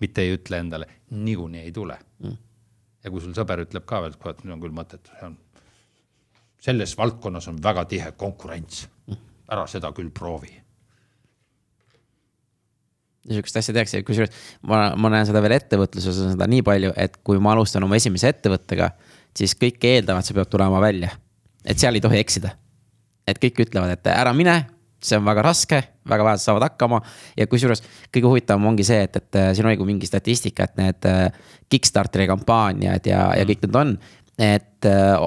[0.00, 2.38] mitte ei ütle endale, niikuinii ei tule mm..
[3.04, 5.36] ja kui sul sõber ütleb ka veel, et kurat, nüüd on küll mõttetu, see on,
[6.68, 10.52] selles valdkonnas on väga tihe konkurents mm., ära seda küll proovi.
[13.28, 14.32] niisugust asja tehakse, kusjuures
[14.62, 17.98] ma, ma näen seda veel ettevõtluses on seda nii palju, et kui ma alustan oma
[17.98, 18.92] esimese ettevõttega,
[19.36, 21.12] siis kõik eeldavad, see peab tulema välja.
[21.64, 22.54] et seal ei tohi eksida.
[23.28, 24.62] et kõik ütlevad, et ära mine,
[25.02, 27.00] see on väga raske, väga vähesed saavad hakkama
[27.38, 27.82] ja kusjuures
[28.14, 31.26] kõige huvitavam ongi see, et, et äh, siin oli ka mingi statistika, et need äh,
[31.68, 33.98] Kickstarteri kampaaniad ja, ja kõik need on
[34.38, 35.24] et äh,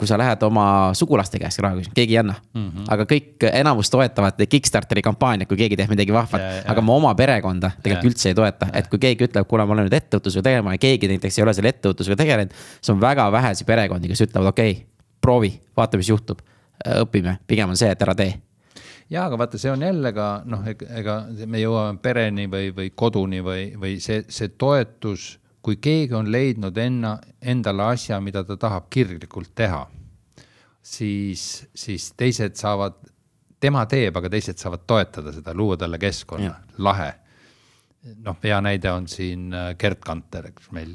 [0.00, 0.66] kui sa lähed oma
[0.96, 2.68] sugulaste käest raha küsima, keegi ei anna mm.
[2.68, 2.86] -hmm.
[2.94, 6.64] aga kõik, enamus toetavad Kickstarteri kampaaniat, kui keegi teeb midagi vahvat.
[6.66, 8.10] aga ma oma perekonda tegelikult ja.
[8.10, 11.12] üldse ei toeta, et kui keegi ütleb, kuule, ma olen nüüd ettevõtlusega tegema ja keegi
[11.12, 12.56] näiteks ei ole selle ettevõtlusega tegelenud.
[12.80, 14.86] siis on väga vähesi perekondi, kes ütlevad, okei okay,,
[15.20, 16.40] proovi, vaata, mis juhtub.
[16.84, 18.34] õpime, pigem on see, et ära tee
[19.10, 23.42] ja aga vaata, see on jälle ka noh, ega me jõuame pereni või, või koduni
[23.44, 25.34] või, või see, see toetus
[25.64, 29.80] kui keegi on leidnud enna, endale asja, mida ta tahab kirglikult teha,
[30.84, 32.98] siis, siis teised saavad,
[33.60, 36.52] tema teeb, aga teised saavad toetada seda, luua talle keskkonna,
[36.84, 37.12] lahe.
[38.20, 40.90] noh, hea näide on siin äh, Gerd Kanter, eks meil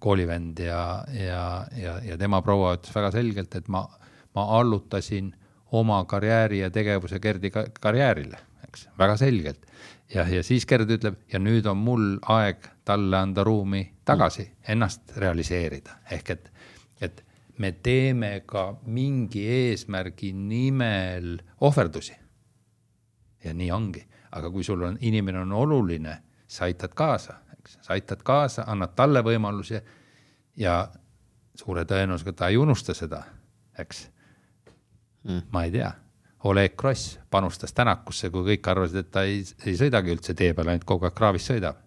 [0.00, 1.42] koolivend ja, ja,
[1.76, 3.82] ja, ja tema proua ütles väga selgelt, et ma,
[4.34, 5.28] ma allutasin
[5.74, 7.50] oma karjääri ja tegevuse Gerdi
[7.80, 9.66] karjäärile, eks, väga selgelt.
[10.14, 15.16] Ja, ja siis Gerd ütleb ja nüüd on mul aeg talle anda ruumi tagasi ennast
[15.16, 16.50] realiseerida, ehk et,
[17.00, 17.24] et
[17.58, 22.16] me teeme ka mingi eesmärgi nimel ohverdusi.
[23.44, 24.00] ja nii ongi,
[24.32, 26.14] aga kui sul on, inimene on oluline,
[26.46, 29.82] sa aitad kaasa, eks, sa aitad kaasa, annad talle võimaluse
[30.56, 30.88] ja
[31.54, 33.24] suure tõenäosusega ta ei unusta seda,
[33.78, 34.06] eks
[35.24, 35.46] mm..
[35.52, 35.92] ma ei tea
[36.44, 40.68] Oleg Kross panustas Tänakusse, kui kõik arvasid, et ta ei, ei sõidagi üldse tee peal,
[40.68, 41.78] ainult kogu aeg kraavis sõidab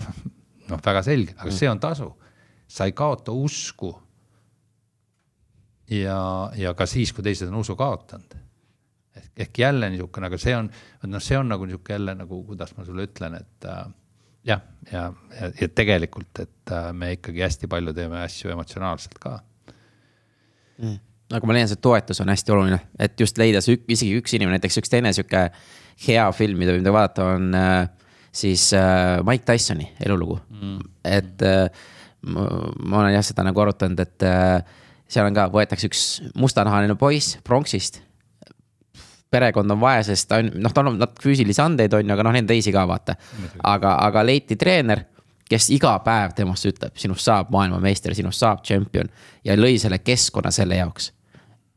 [0.70, 2.12] noh, väga selge, aga see on tasu.
[2.70, 3.90] sa ei kaota usku.
[5.90, 6.20] ja,
[6.56, 8.38] ja ka siis, kui teised on usu kaotanud.
[9.16, 10.70] ehk, ehk jälle niisugune, aga see on,
[11.10, 13.84] noh, see on nagu niisugune jälle nagu, kuidas ma sulle ütlen, et äh,
[14.44, 14.62] jah,
[14.92, 19.38] ja, ja, ja tegelikult, et äh, me ikkagi hästi palju teeme asju emotsionaalselt ka
[20.78, 24.18] mm nagu ma leian, see toetus on hästi oluline, et just leida see ük, isegi
[24.18, 25.46] üks inimene, näiteks üks teine sihuke
[26.06, 27.86] hea film, mida võib vaadata, on äh,
[28.32, 30.78] siis äh, Mike Tysoni elulugu mm..
[31.04, 31.66] et äh,
[32.26, 32.46] ma,
[32.82, 34.60] ma olen jah seda nagu arutanud, et äh,
[35.10, 36.04] seal on ka, võetakse üks
[36.38, 38.02] mustanahaline poiss pronksist.
[39.30, 42.34] perekond on vaesest, ta on, noh, tal on natuke füüsilisi andeid, on ju, aga noh,
[42.34, 43.14] neid on teisi ka, vaata.
[43.62, 45.06] aga, aga leiti treener
[45.50, 49.10] kes iga päev temast ütleb, sinust saab maailmameister, sinust saab tšempion
[49.44, 51.10] ja lõi selle keskkonna selle jaoks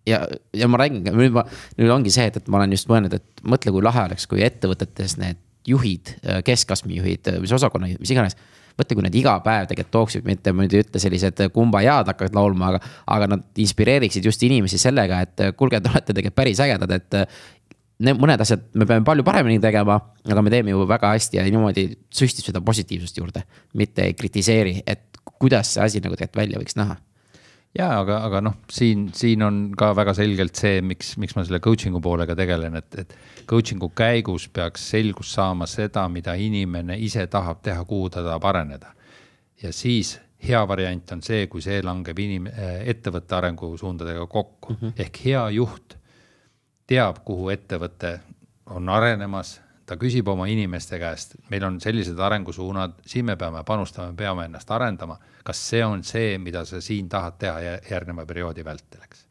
[0.10, 0.24] ja,
[0.54, 1.46] ja ma räägin, nüüd ma,
[1.80, 4.44] nüüd ongi see, et, et ma olen just mõelnud, et mõtle, kui lahe oleks, kui
[4.46, 6.16] ettevõtetes need juhid,
[6.48, 8.38] keskastme juhid, mis osakonna juhid, mis iganes.
[8.74, 12.34] mõtle, kui nad iga päev tegelikult tooksid, mitte ma nüüd ei ütle sellised kumbajaad hakkavad
[12.34, 12.80] laulma, aga,
[13.16, 17.20] aga nad inspireeriksid just inimesi sellega, et kuulge, te olete tegelikult päris ägedad, et
[18.04, 21.46] need mõned asjad me peame palju paremini tegema, aga me teeme ju väga hästi ja
[21.46, 23.46] niimoodi süstib seda positiivsust juurde.
[23.78, 26.98] mitte ei kritiseeri, et kuidas see asi nagu tegelikult välja võiks näha
[27.78, 31.62] ja aga, aga noh, siin, siin on ka väga selgelt see, miks, miks ma selle
[31.64, 33.16] coaching'u poolega tegelen, et, et
[33.50, 38.94] coaching'u käigus peaks selgus saama seda, mida inimene ise tahab teha, kuhu ta tahab areneda.
[39.64, 42.52] ja siis hea variant on see, kui see langeb inim-,
[42.86, 44.94] ettevõtte arengusuundadega kokku mm -hmm.
[44.98, 45.98] ehk hea juht
[46.88, 48.20] teab, kuhu ettevõte
[48.66, 54.14] on arenemas ta küsib oma inimeste käest, meil on sellised arengusuunad, siin me peame panustama,
[54.14, 55.18] peame ennast arendama.
[55.44, 59.26] Kas see on see, mida sa siin tahad teha järgneva perioodi vältel, eks?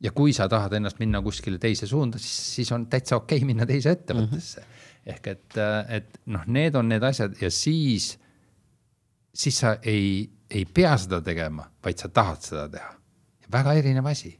[0.00, 3.46] ja kui sa tahad ennast minna kuskile teise suunda, siis, siis on täitsa okei okay
[3.46, 4.66] minna teise ettevõttesse mm.
[4.66, 5.14] -hmm.
[5.14, 8.14] ehk et, et noh, need on need asjad ja siis,
[9.34, 12.94] siis sa ei, ei pea seda tegema, vaid sa tahad seda teha.
[13.52, 14.38] väga erinev asi.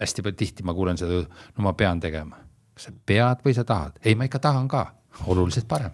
[0.00, 1.22] hästi tihti ma kuulen seda,
[1.56, 2.36] no ma pean tegema
[2.74, 3.98] kas sa pead või sa tahad?
[4.04, 4.86] ei, ma ikka tahan ka,
[5.26, 5.92] oluliselt parem,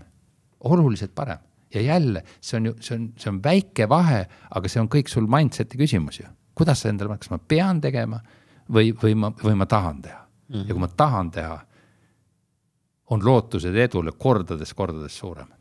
[0.61, 4.81] oluliselt parem ja jälle, see on ju, see on, see on väike vahe, aga see
[4.83, 6.27] on kõik sul mindset'i küsimus ju.
[6.59, 8.21] kuidas sa endale, kas ma pean tegema
[8.73, 10.55] või, või ma, või ma tahan teha mm.
[10.55, 10.69] -hmm.
[10.69, 11.61] ja kui ma tahan teha,
[13.11, 15.59] on lootused edule kordades-kordades suuremad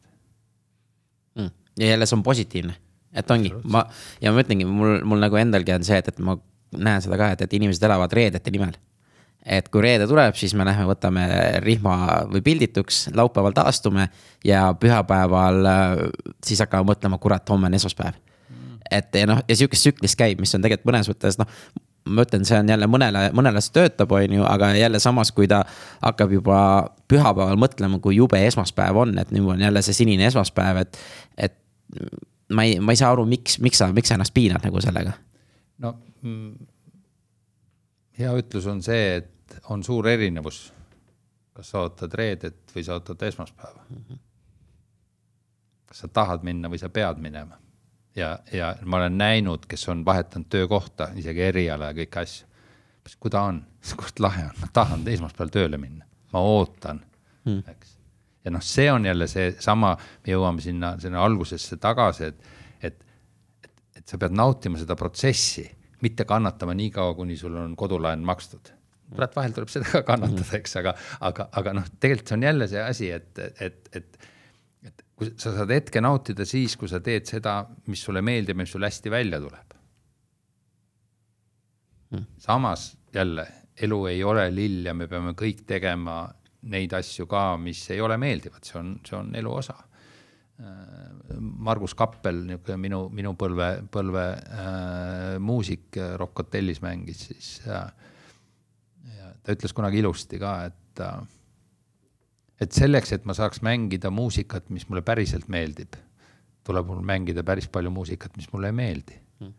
[1.36, 1.50] mm..
[1.80, 2.76] ja jälle see on positiivne,
[3.14, 3.86] et ongi, ma
[4.22, 6.38] ja ma ütlengi, mul, mul nagu endalgi on see, et, et ma
[6.72, 8.76] näen seda ka, et, et inimesed elavad reedete nimel
[9.48, 11.26] et kui reede tuleb, siis me lähme võtame
[11.64, 11.98] rihma
[12.32, 14.10] või pildituks, laupäeval taastume
[14.46, 15.92] ja pühapäeval äh,
[16.46, 18.20] siis hakkame mõtlema, kurat, homme on esmaspäev.
[18.92, 21.48] et ja noh, ja sihukest tsüklist käib, mis on tegelikult mõnes mõttes noh,
[22.08, 25.48] ma ütlen, see on jälle mõnele, mõnele see töötab, on ju, aga jälle samas, kui
[25.48, 25.64] ta
[26.02, 26.60] hakkab juba
[27.12, 31.00] pühapäeval mõtlema, kui jube esmaspäev on, et nüüd on jälle see sinine esmaspäev, et,
[31.38, 31.58] et
[32.54, 35.16] ma ei, ma ei saa aru, miks, miks sa, miks sa ennast piinad nagu sellega?
[35.84, 36.54] no mm,
[38.18, 39.34] hea ütlus on see, et
[39.70, 40.74] on suur erinevus,
[41.54, 44.04] kas sa ootad reedet või sa ootad esmaspäeva mm.
[44.10, 44.20] -hmm.
[45.86, 47.58] kas sa tahad minna või sa pead minema
[48.18, 52.48] ja, ja ma olen näinud, kes on vahetanud töökohta, isegi eriala ja kõiki asju.
[53.20, 53.62] kui ta on,
[53.96, 57.00] kurat lahe on, ma tahan esmaspäeval tööle minna, ma ootan
[57.46, 57.98] mm., eks.
[58.46, 59.96] ja noh, see on jälle seesama,
[60.26, 62.50] me jõuame sinna, sinna algusesse tagasi, et,
[62.82, 63.06] et,
[63.64, 65.70] et, et sa pead nautima seda protsessi,
[66.02, 68.77] mitte kannatama nii kaua, kuni sul on kodulaen makstud
[69.14, 70.96] kurat, vahel tuleb seda ka kannatada, eks, aga,
[71.30, 74.18] aga, aga noh, tegelikult see on jälle see asi, et, et, et,
[74.90, 77.60] et kui sa saad hetke nautida siis, kui sa teed seda,
[77.92, 79.64] mis sulle meeldib ja mis sul hästi välja tuleb.
[82.08, 82.24] Hmm..
[82.40, 83.44] samas jälle,
[83.84, 86.22] elu ei ole lill ja me peame kõik tegema
[86.72, 89.76] neid asju ka, mis ei ole meeldivad, see on, see on elu osa.
[91.38, 97.84] Margus Kappel, niisugune minu, minu põlve, põlve äh, muusik Rock Hotellis mängis siis äh,
[99.48, 101.22] ta ütles kunagi ilusti ka, et, äh,
[102.60, 105.96] et selleks, et ma saaks mängida muusikat, mis mulle päriselt meeldib,
[106.68, 109.54] tuleb mul mängida päris palju muusikat, mis mulle ei meeldi mm..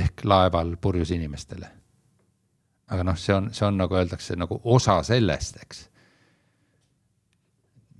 [0.00, 1.68] ehk laeval purjus inimestele.
[2.92, 5.84] aga noh, see on, see on nagu öeldakse nagu osa sellest, eks.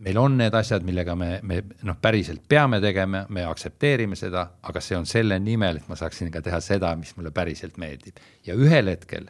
[0.06, 4.80] meil on need asjad, millega me, me noh, päriselt peame tegema, me aktsepteerime seda, aga
[4.80, 8.56] see on selle nimel, et ma saaksin ka teha seda, mis mulle päriselt meeldib ja
[8.56, 9.28] ühel hetkel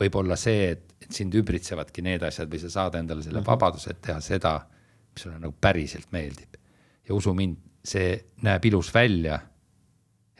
[0.00, 3.44] võib olla see, et, et sind ümbritsevadki need asjad või sa saad endale selle mm
[3.44, 3.50] -hmm.
[3.50, 4.54] vabaduse, et teha seda,
[5.12, 6.56] mis sulle nagu päriselt meeldib.
[7.08, 9.40] ja usu mind, see näeb ilus välja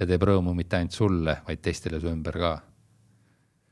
[0.01, 2.61] ja teeb rõõmu mitte ainult sulle, vaid teistele su ümber ka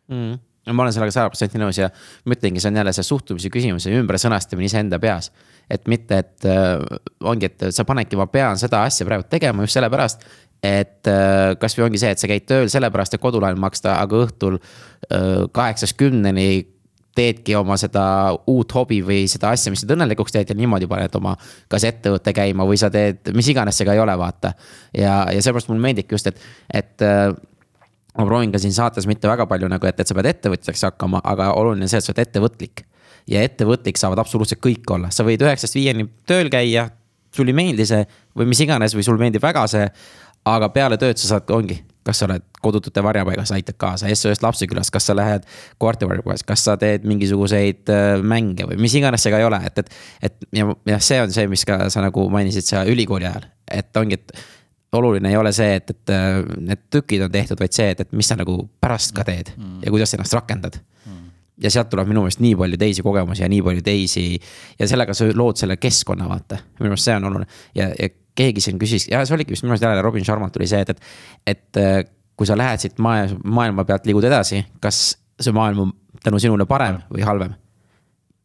[0.09, 1.89] mm ma olen sellega sada protsenti nõus ja
[2.29, 5.31] ma ütlengi, see on jälle see suhtumise küsimus ja ümbersõnastamine iseenda peas.
[5.71, 6.81] et mitte, et äh,
[7.23, 10.25] ongi, et sa panedki, ma pean seda asja praegu tegema just sellepärast,
[10.63, 14.59] et äh, kasvõi ongi see, et sa käid tööl sellepärast, et kodulaenu maksta, aga õhtul
[14.61, 16.51] äh, kaheksast kümneni
[17.17, 18.03] teedki oma seda
[18.49, 21.35] uut hobi või seda asja, mis sind õnnelikuks teed ja niimoodi paned oma
[21.71, 24.53] kas ettevõtte käima või sa teed, mis iganes see ka ei ole, vaata.
[24.97, 26.45] ja, ja seepärast mulle meeldibki just, et,
[26.83, 27.33] et äh,
[28.19, 31.23] ma proovin ka siin saates mitte väga palju nagu, et, et sa pead ettevõtjaks hakkama,
[31.25, 32.87] aga oluline on see, et sa oled ettevõtlik.
[33.31, 36.89] ja ettevõtlik saavad absoluutselt kõik olla, sa võid üheksast viieni tööl käia,
[37.35, 39.85] sul ei meeldi see või mis iganes või sulle meeldib väga see
[40.49, 41.77] aga peale tööd sa saad, ongi,
[42.07, 45.47] kas sa oled kodutute varjupaigas, aitad kaasa, SOS Lapsekülas, kas sa lähed
[45.81, 49.83] koertevarjupaigas, kas sa teed mingisuguseid äh, mänge või mis iganes see ka ei ole, et,
[49.83, 49.93] et.
[50.29, 53.49] et ja, jah, see on see, mis ka sa nagu mainisid seal ülikooli ajal,
[53.81, 57.77] et ongi, et oluline ei ole see, et, et äh, need tükid on tehtud, vaid
[57.77, 59.83] see, et, et mis sa nagu pärast ka teed mm.
[59.85, 61.29] ja kuidas ennast rakendad mm
[61.61, 64.25] ja sealt tuleb minu meelest nii palju teisi kogemusi ja nii palju teisi
[64.79, 66.61] ja sellega sa lood selle keskkonna, vaata.
[66.79, 68.09] minu meelest see on oluline ja, ja
[68.39, 70.91] keegi siin küsis ja see oligi vist minu arust jälle Robin Sharmalt tuli see, et,
[70.91, 71.01] et,
[71.47, 72.03] et äh,
[72.39, 75.01] kui sa lähed siit maailma, maailma pealt, liigud edasi, kas
[75.41, 75.93] see maailm on
[76.25, 77.57] tänu sinule parem või halvem?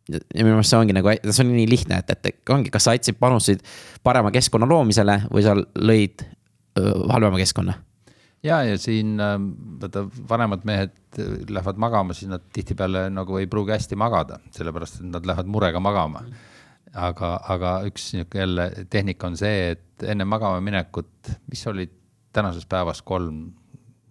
[0.06, 2.94] ja minu meelest see ongi nagu, see on nii lihtne, et, et ongi, kas sa
[2.94, 3.64] aitasid, panustasid
[4.06, 7.74] parema keskkonna loomisele või sa lõid öö, halvema keskkonna
[8.46, 9.48] ja, ja siin ähm,
[9.82, 10.94] vaata vanemad mehed
[11.50, 15.82] lähevad magama, siis nad tihtipeale nagu ei pruugi hästi magada, sellepärast et nad lähevad murega
[15.82, 16.52] magama mm
[16.96, 21.93] aga, aga üks niisugune jälle tehnika on see, et enne magama minekut, mis olid
[22.36, 23.48] tänases päevas kolm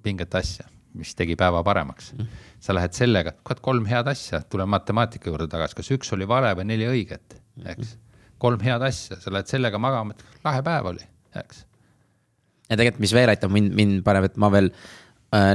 [0.05, 0.66] pinget asja,
[0.99, 2.41] mis tegi päeva paremaks mm.
[2.62, 6.53] sa lähed sellega, kurat, kolm head asja, tule matemaatika juurde tagasi, kas üks oli vale
[6.59, 7.39] või neli õiget,
[7.74, 7.97] eks.
[8.43, 11.09] kolm head asja, sa lähed sellega magama, et lahe päev oli,
[11.41, 11.64] eks.
[12.68, 14.72] ja tegelikult, mis veel aitab mind, mind paneb, et ma veel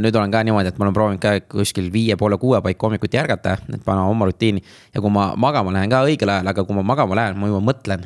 [0.04, 3.20] nüüd olen ka niimoodi, et ma olen proovinud ka kuskil viie poole kuue paiku hommikuti
[3.22, 4.62] ärgata, et panen oma rutiini.
[4.94, 7.62] ja kui ma magama lähen ka õigel ajal, aga kui ma magama lähen, ma juba
[7.72, 8.06] mõtlen.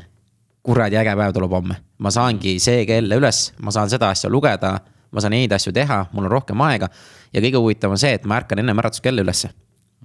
[0.64, 4.80] kuradi äge päev tuleb homme, ma saangi see kell üles, ma saan seda asja lugeda,
[5.12, 6.90] ma saan neid asju teha, mul on rohkem aega.
[7.34, 9.50] ja kõige huvitavam on see, et ma ärkan ennem äratuskella ülesse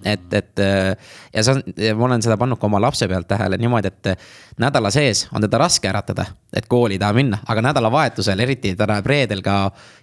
[0.05, 0.95] et, et äh,
[1.33, 1.63] ja see on,
[1.97, 4.27] ma olen seda pannud ka oma lapse pealt tähele niimoodi, et äh,
[4.59, 6.25] nädala sees on teda raske äratada,
[6.55, 9.57] et kooli ei taha minna, aga nädalavahetusel, eriti ta läheb reedel ka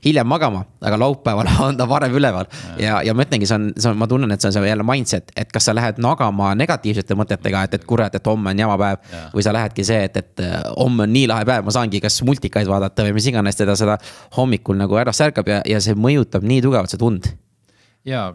[0.05, 2.51] hiljem magama, aga laupäeval on ta varem üleval.
[2.81, 4.87] ja, ja ma ütlengi, see on, see on, ma tunnen, et see on see jälle
[4.87, 8.79] mindset, et kas sa lähed magama negatiivsete mõtetega, et, et kurat, et homme on jama
[8.81, 9.17] päev.
[9.35, 12.21] või sa lähedki see, et, et äh, homme on nii lahe päev, ma saangi kas
[12.27, 13.99] multikaid vaadata või mis iganes teda seda
[14.37, 17.29] hommikul nagu ära särkab ja, ja see mõjutab nii tugevalt seda und
[18.07, 18.35] ja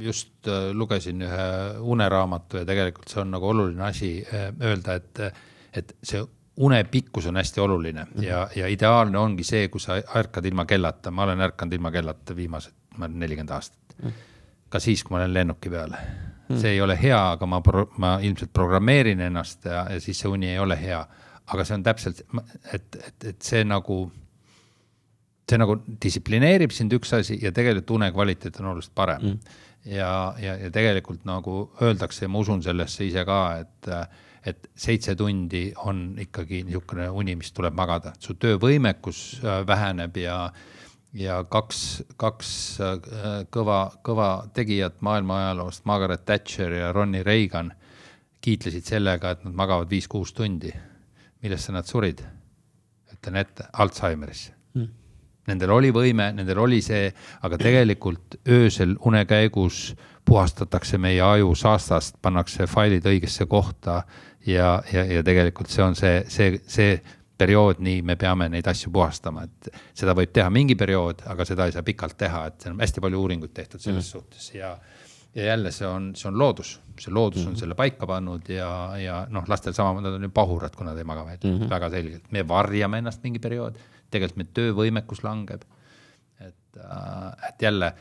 [0.00, 1.48] just äh, lugesin ühe
[1.80, 5.20] uneraamatu ja tegelikult see on nagu oluline asi äh, öelda, et,
[5.72, 6.24] et see
[6.56, 8.24] une pikkus on hästi oluline -hmm.
[8.24, 12.36] ja, ja ideaalne ongi see, kui sa ärkad ilma kellata, ma olen ärkanud ilma kellata
[12.36, 13.96] viimased, ma olen nelikümmend aastat.
[14.02, 14.12] -hmm.
[14.68, 15.90] ka siis, kui ma olen lennuki peal.
[15.90, 16.60] -hmm.
[16.60, 17.62] see ei ole hea, aga ma,
[17.98, 21.06] ma ilmselt programmeerin ennast ja, ja siis see uni ei ole hea.
[21.46, 22.20] aga see on täpselt,
[22.72, 24.12] et, et, et see nagu
[25.48, 29.56] see nagu distsiplineerib sind üks asi ja tegelikult une kvaliteet on oluliselt parem mm.
[29.92, 33.90] ja, ja, ja tegelikult nagu öeldakse ja ma usun sellesse ise ka, et,
[34.44, 40.38] et seitse tundi on ikkagi niisugune uni, mis tuleb magada, su töövõimekus äh, väheneb ja
[41.14, 42.50] ja kaks, kaks
[42.82, 42.96] äh,
[43.54, 47.70] kõva, kõva tegijat maailma ajaloost, Margaret Thatcher ja Ronnie Reagan,
[48.44, 50.72] kiitlesid sellega, et nad magavad viis-kuus tundi.
[51.42, 52.24] millesse nad surid?
[53.12, 54.52] ütlen ette, Alžeimerisse.
[55.46, 57.10] Nendel oli võime, nendel oli see,
[57.42, 64.02] aga tegelikult öösel une käigus puhastatakse meie aju saastast, pannakse failid õigesse kohta
[64.46, 66.96] ja, ja, ja tegelikult see on see, see, see
[67.38, 71.66] periood, nii me peame neid asju puhastama, et seda võib teha mingi periood, aga seda
[71.66, 74.10] ei saa pikalt teha, et on hästi palju uuringuid tehtud selles mm.
[74.12, 74.76] suhtes ja
[75.34, 77.50] ja jälle see on, see on loodus, see loodus mm -hmm.
[77.50, 80.98] on selle paika pannud ja, ja noh, lastel samamoodi, nad on ju pahurad, kui nad
[80.98, 81.70] ei maga välja mm, -hmm.
[81.70, 83.74] väga selgelt, me varjame ennast mingi periood,
[84.14, 85.64] tegelikult meie töövõimekus langeb.
[86.40, 87.92] et, äh, et jälle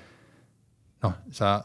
[1.04, 1.58] noh, sa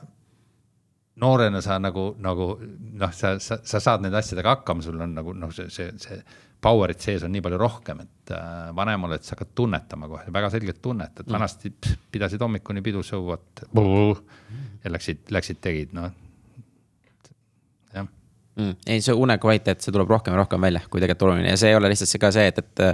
[1.20, 2.50] noorena sa nagu, nagu
[2.98, 6.20] noh, sa, sa, sa saad nende asjadega hakkama, sul on nagu noh, see, see, see
[6.62, 10.50] power'it sees on nii palju rohkem, et äh, vanem oled, sa hakkad tunnetama kohe, väga
[10.54, 11.34] selgelt tunnetad, mm.
[11.36, 11.72] vanasti
[12.12, 13.64] pidasid hommikuni pidu sõuat
[14.84, 16.10] ja läksid, läksid, tegid, noh.
[17.94, 18.06] jah
[18.58, 18.74] mm..
[18.86, 21.72] ei, see une kvaliteet, see tuleb rohkem ja rohkem välja, kui tegelikult oluline ja see
[21.72, 22.84] ei ole lihtsalt see ka see, et, et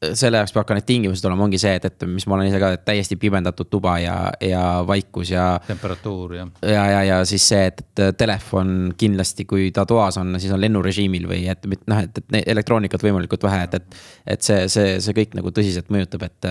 [0.00, 2.60] selle jaoks peab ka need tingimused olema, ongi see, et, et mis ma olen ise
[2.62, 5.44] ka, et täiesti pimendatud tuba ja, ja vaikus ja.
[5.66, 6.52] temperatuur jah.
[6.64, 10.62] ja, ja, ja siis see, et, et telefon kindlasti, kui ta toas on, siis on
[10.62, 13.98] lennurežiimil või et noh, et, et elektroonikat võimalikult vähe, et, et.
[14.36, 16.48] et see, see, see kõik nagu tõsiselt mõjutab, et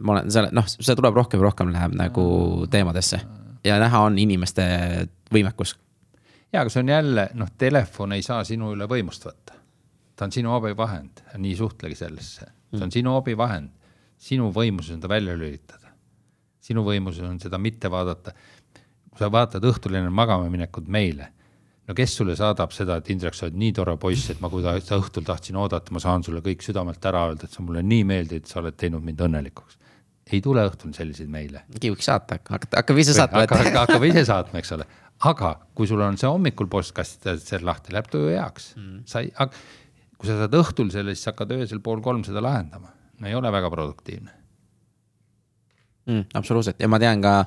[0.00, 2.24] ma olen selle, noh, see tuleb rohkem ja rohkem läheb nagu
[2.72, 3.20] teemadesse
[3.64, 4.64] ja näha on inimeste
[5.34, 5.74] võimekus.
[6.48, 9.58] ja, aga see on jälle noh, telefon ei saa sinu üle võimust võtta.
[10.16, 13.72] ta on sinu abivahend, nii suhtlegi sellesse see on sinu abivahend,
[14.20, 15.90] sinu võimuses on ta välja lülitada.
[16.60, 18.32] sinu võimuses on seda mitte vaadata.
[19.10, 21.32] kui sa vaatad õhtul enne magama minekut meile,
[21.88, 24.62] no kes sulle saadab seda, et Indrek, sa oled nii tore poiss, et ma, kui
[24.62, 28.04] ta õhtul tahtsin oodata, ma saan sulle kõik südamelt ära öelda, et sa mulle nii
[28.04, 29.80] meeldid, sa oled teinud mind õnnelikuks
[30.30, 31.64] ei tule õhtul selliseid meile.
[31.74, 33.44] võiks saata, hakkab ise saatma.
[33.80, 34.86] hakkab ise saatma, eks ole,
[35.30, 39.32] aga kui sul on see hommikul postkast seal lahti, läheb tuju heaks mm., sa ei,
[40.20, 43.52] kui sa saad õhtul selle, siis hakkad öösel pool kolm seda lahendama, no ei ole
[43.52, 44.36] väga produktiivne
[46.10, 46.26] mm,.
[46.34, 47.38] absoluutselt ja ma tean ka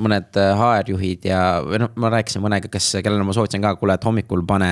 [0.00, 3.96] mõned HR-juhid äh, ja, või noh, ma rääkisin mõnega, kes, kellele ma soovitasin ka, kuule,
[3.96, 4.70] et hommikul pane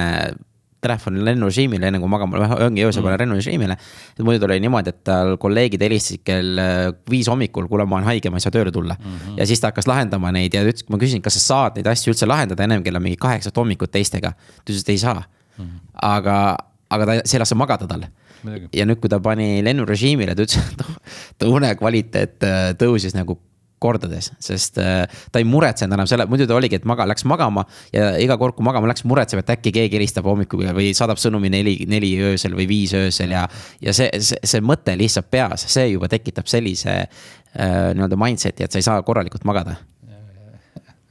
[0.78, 3.22] telefoni lennurežiimile, enne kui magama, ongi öösel pane mm.
[3.24, 3.76] lennurežiimile.
[4.14, 8.06] et muidu oli niimoodi, et tal kolleegid helistasid kell äh, viis hommikul, kuule, ma olen
[8.12, 9.16] haige, ma ei saa tööle tulla mm.
[9.16, 9.40] -hmm.
[9.40, 12.14] ja siis ta hakkas lahendama neid ja ütles, ma küsisin, kas sa saad neid asju
[12.14, 14.32] üldse lahendada ennem kella mingi kaheksat hommikut teistega.
[14.32, 15.64] ta ütles, et ei saa mm.
[15.64, 15.80] -hmm.
[16.12, 16.38] aga,
[16.94, 18.06] aga ta, see ei lase magada tal.
[18.72, 20.96] ja nüüd, kui ta pani lennurežiimile, ta ütles, et noh,
[21.38, 23.38] ta une kvaliteet äh, tõusis nagu
[23.78, 27.64] kordades, sest äh, ta ei muretsenud enam selle, muidu ta oligi, et maga, läks magama
[27.94, 31.50] ja iga kord, kui magama läks, muretseb, et äkki keegi helistab hommikul või saadab sõnumi
[31.52, 33.44] neli, neli öösel või viis öösel ja.
[33.84, 38.74] ja see, see, see mõte lihtsalt peas, see juba tekitab sellise äh, nii-öelda mindset'i, et
[38.74, 39.78] sa ei saa korralikult magada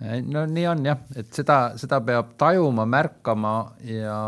[0.06, 3.54] no nii on jah, et seda, seda peab tajuma, märkama
[3.90, 4.20] ja,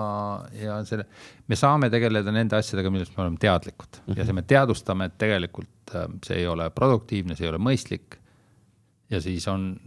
[0.58, 1.06] ja selle,
[1.48, 4.18] me saame tegeleda nende asjadega, millest me oleme teadlikud mm -hmm.
[4.18, 8.18] ja see me teadvustame, et tegelikult äh, see ei ole produktiivne, see ei ole mõistlik.
[9.10, 9.80] ja siis on,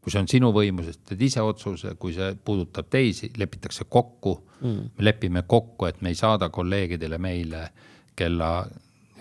[0.00, 4.68] kui see on sinu võimuses, teed ise otsuse, kui see puudutab teisi, lepitakse kokku mm.
[4.68, 4.90] -hmm.
[4.98, 7.68] me lepime kokku, et me ei saada kolleegidele meile
[8.16, 8.66] kella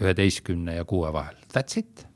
[0.01, 2.08] üheteistkümne ja kuue vahel, that's it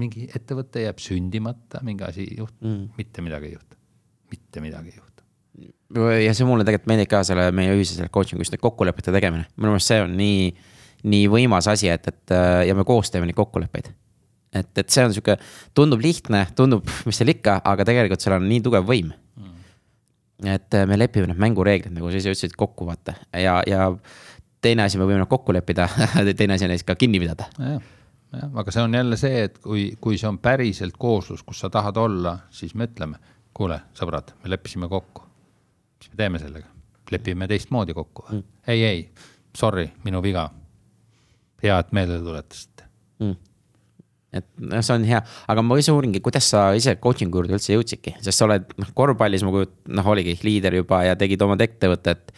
[0.00, 3.78] mingi ettevõte jääb sündimata, mingi asi ei juhtu mm., mitte midagi ei juhtu,
[4.32, 5.26] mitte midagi ei juhtu.
[6.24, 9.46] ja see mulle tegelikult meeldib ka selle meie ühise selle coaching'u just need kokkulepete tegemine,
[9.56, 10.48] minu meelest see on nii,
[11.10, 12.34] nii võimas asi, et, et
[12.68, 13.92] ja me koos teeme neid kokkuleppeid.
[14.54, 15.38] et, et see on sihuke,
[15.74, 19.56] tundub lihtne, tundub, mis seal ikka, aga tegelikult seal on nii tugev võim mm.
[20.58, 23.92] et me lepime need mängureeglid, nagu sa ise ütlesid, kokku vaata ja, ja
[24.64, 25.86] teine asi, me võime nad kokku leppida
[26.38, 27.46] teine asi on neist ka kinni pidada
[28.40, 31.70] jah, aga see on jälle see, et kui, kui see on päriselt kooslus, kus sa
[31.72, 33.20] tahad olla, siis me ütleme,
[33.54, 35.24] kuule, sõbrad, me leppisime kokku.
[36.00, 36.70] mis me teeme sellega?
[37.12, 38.44] lepime teistmoodi kokku või mm.?
[38.72, 39.02] ei, ei,
[39.56, 40.48] sorry, minu viga.
[41.62, 42.88] hea, et meelde tuletasite
[43.20, 43.42] mm
[44.34, 45.20] et noh, see on hea,
[45.50, 48.90] aga ma ise uuringi, kuidas sa ise coaching'u juurde üldse jõudsidki, sest sa oled noh,
[48.96, 52.34] korvpallis ma kujut-, noh, oligi liider juba ja tegid oma ettevõtet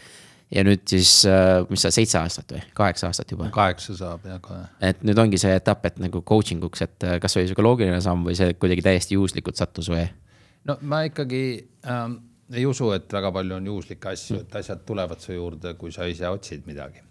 [0.55, 3.49] ja nüüd siis, äh, mis sa, seitse aastat või kaheksa aastat juba?
[3.55, 4.63] kaheksa saab jah kohe.
[4.85, 7.99] et nüüd ongi see etapp, et nagu coaching uks, et äh, kas oli sihuke loogiline
[8.05, 10.07] samm või see kuidagi täiesti juhuslikult sattus või?
[10.69, 11.43] no ma ikkagi
[11.91, 12.21] ähm,
[12.55, 16.07] ei usu, et väga palju on juhuslikke asju, et asjad tulevad su juurde, kui sa
[16.07, 17.03] ise otsid midagi.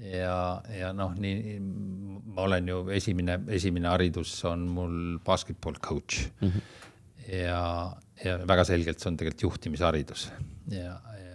[0.00, 4.94] ja, ja noh, nii ma olen ju esimene, esimene haridus on mul
[5.26, 6.48] basketball coach mm.
[6.48, 7.34] -hmm.
[7.36, 7.92] ja,
[8.24, 10.30] ja väga selgelt see on tegelikult juhtimisharidus
[10.72, 11.29] ja, ja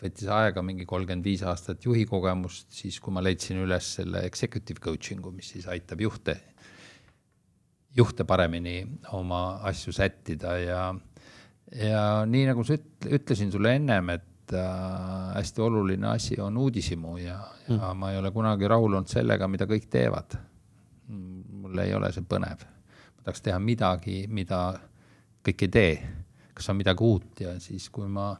[0.00, 4.82] võttis aega mingi kolmkümmend viis aastat juhi kogemust, siis kui ma leidsin üles selle executive
[4.82, 6.36] coaching'u, mis siis aitab juhte,
[7.96, 8.78] juhte paremini
[9.18, 10.82] oma asju sättida ja,
[11.76, 17.18] ja nii nagu sa üt-, ütlesin sulle ennem, et äh, hästi oluline asi on uudishimu
[17.20, 18.00] ja, ja mm.
[18.00, 20.38] ma ei ole kunagi rahul olnud sellega, mida kõik teevad.
[21.10, 22.64] mul ei ole see põnev.
[22.64, 24.64] ma tahaks teha midagi, mida
[25.44, 25.94] kõik ei tee
[26.60, 28.34] kas on midagi uut ja siis, kui ma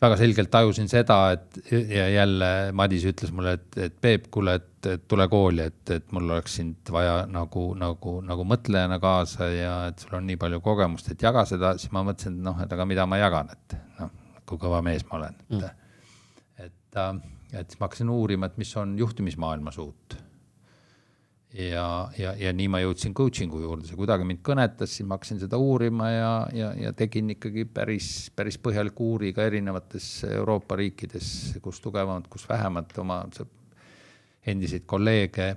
[0.00, 4.86] väga selgelt tajusin seda, et ja jälle Madis ütles mulle, et, et Peep, kuule, et,
[4.88, 9.74] et tule kooli, et, et mul oleks sind vaja nagu, nagu, nagu mõtlejana kaasa ja
[9.90, 12.72] et sul on nii palju kogemust, et jaga seda, siis ma mõtlesin, et noh, et
[12.72, 14.14] aga mida ma jagan, et noh,
[14.48, 15.76] kui kõva mees ma olen, et mm.,
[16.60, 17.12] et, äh,
[17.52, 20.16] et siis ma hakkasin uurima, et mis on juhtimismaailmas uut
[21.54, 25.40] ja, ja, ja nii ma jõudsin coaching'u juurde, see kuidagi mind kõnetas, siis ma hakkasin
[25.42, 31.30] seda uurima ja, ja, ja tegin ikkagi päris, päris põhjaliku uuri ka erinevates Euroopa riikides,
[31.62, 33.24] kus tugevamad, kus vähemad oma
[34.46, 35.56] endiseid kolleege.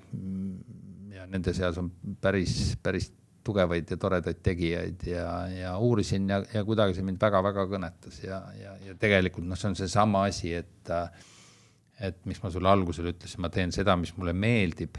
[1.13, 1.91] ja nende seas on
[2.21, 3.11] päris, päris
[3.43, 8.41] tugevaid ja toredaid tegijaid ja, ja uurisin ja, ja kuidagi see mind väga-väga kõnetas ja,
[8.57, 10.91] ja, ja tegelikult noh, see on seesama asi, et,
[11.99, 14.97] et miks ma sulle algusel ütlesin, ma teen seda, mis mulle meeldib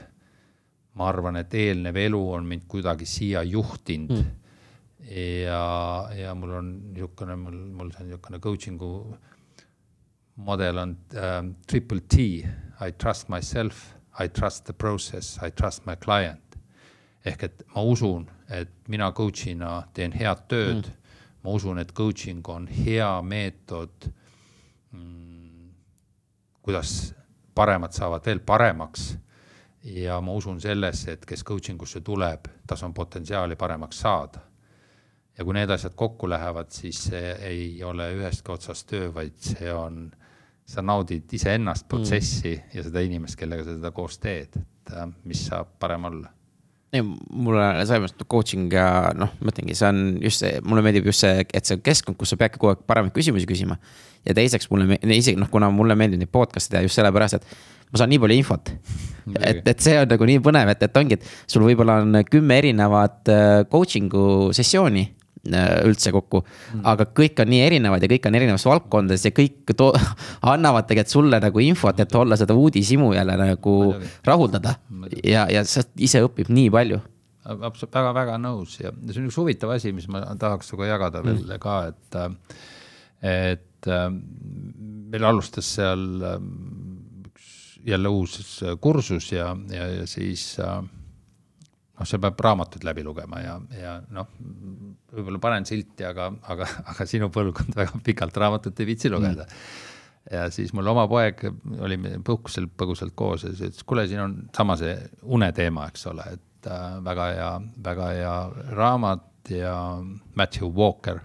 [0.95, 4.27] ma arvan, et eelnev elu on mind kuidagi siia juhtinud mm.
[5.11, 5.62] ja,
[6.15, 8.93] ja mul on niisugune, mul, mul see niisugune coaching'u
[10.37, 12.16] model on äh, triple T,
[12.81, 16.41] I trust myself, I trust the process, I trust my client.
[17.25, 20.97] ehk et ma usun, et mina coach'ina teen head tööd mm.,
[21.41, 24.11] ma usun, et coaching on hea meetod
[24.93, 25.71] mm,,
[26.61, 27.15] kuidas
[27.57, 29.15] paremad saavad veel paremaks
[29.85, 34.40] ja ma usun sellesse, et kes coaching usse tuleb, tas on potentsiaali paremaks saada.
[35.39, 39.73] ja kui need asjad kokku lähevad, siis see ei ole ühestki otsast töö, vaid see
[39.73, 40.06] on,
[40.66, 42.70] sa naudid iseennast, protsessi mm.
[42.74, 46.31] ja seda inimest, kellega sa seda koos teed, et äh, mis saab parem olla
[46.94, 48.86] ei, mulle mõttes coaching ja
[49.19, 52.35] noh, ma ütlengi, see on just see, mulle meeldib just see, et see keskkond, kus
[52.35, 53.78] sa peadki kogu aeg paremaid küsimusi küsima.
[54.24, 58.01] Ja teiseks mulle, isegi noh, kuna mulle meeldib neid podcast'e teha just sellepärast, et ma
[58.01, 58.70] saan nii palju infot.
[59.38, 62.59] et, et see on nagu nii põnev, et, et ongi, et sul võib-olla on kümme
[62.60, 66.82] erinevat äh, coaching'u sessiooni äh, üldse kokku mm..
[66.92, 69.94] aga kõik on nii erinevad ja kõik on erinevates valdkondades ja kõik to-,
[70.55, 73.74] annavad tegelikult sulle nagu infot, et olla seda uudishimu jälle nagu
[74.28, 74.76] rahuldada.
[75.22, 77.01] ja, ja sa ise õpib nii palju.
[77.46, 81.40] absoluutselt väga-väga nõus ja see on üks huvitav asi, mis ma tahaks sinuga jagada veel
[81.46, 81.62] mm.
[81.62, 82.59] ka, et,
[83.24, 86.05] et meil alustas seal
[87.85, 93.40] jälle uus äh, kursus ja, ja, ja siis äh, noh, seal peab raamatuid läbi lugema
[93.43, 94.31] ja, ja noh,
[95.12, 100.32] võib-olla panen silti, aga, aga, aga sinu põlvkond väga pikalt raamatut ei viitsi lugeda mm.
[100.32, 101.44] ja siis mul oma poeg,
[101.85, 104.97] olime puhkusel põgusalt koos ja siis ütles, kuule, siin on sama see
[105.36, 107.55] uneteema, eks ole, et äh, väga hea,
[107.85, 108.36] väga hea
[108.81, 109.78] raamat ja
[110.35, 111.20] Matthew Walker,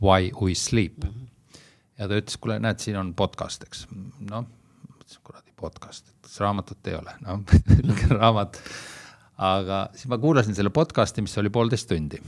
[0.00, 1.10] Why we sleep mm.
[1.10, 1.26] -hmm.
[1.98, 3.86] Ja ta ütles, kuule, näed, siin on podcast, eks,
[4.28, 4.46] noh,
[4.88, 7.42] mõtlesin, kurat podcast, et kas raamatut ei ole, noh
[8.20, 8.60] raamat.
[9.48, 12.20] aga siis ma kuulasin selle podcast'i, mis oli poolteist tundi.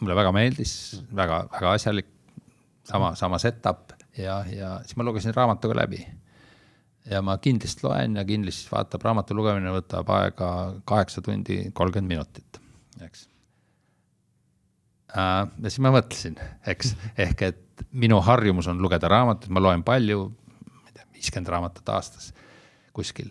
[0.00, 0.74] mulle väga meeldis
[1.14, 2.08] väga,, väga-väga asjalik,
[2.84, 6.02] sama, sama setup ja, ja siis ma lugesin raamatu ka läbi.
[7.10, 10.48] ja ma kindlasti loen ja kindlasti vaatab, raamatu lugemine võtab aega
[10.84, 12.62] kaheksa tundi kolmkümmend minutit,
[13.02, 13.28] eks
[15.16, 20.24] ja siis ma mõtlesin, eks, ehk et minu harjumus on lugeda raamatuid, ma loen palju,
[21.12, 22.32] viiskümmend raamatut aastas
[22.92, 23.30] kuskil.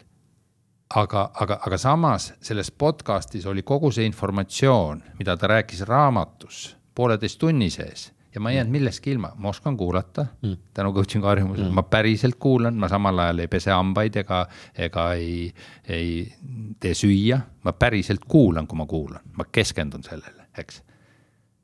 [0.96, 7.40] aga, aga, aga samas selles podcast'is oli kogu see informatsioon, mida ta rääkis raamatus pooleteist
[7.40, 10.58] tunni sees ja ma ei jäänud millestki ilma, ma oskan kuulata mm.
[10.74, 14.46] tänu coaching'u harjumusele mm., ma päriselt kuulan, ma samal ajal ei pese hambaid ega,
[14.76, 15.52] ega ei,
[15.88, 16.32] ei
[16.80, 20.84] tee süüa, ma päriselt kuulan, kui ma kuulan, ma keskendun sellele, eks.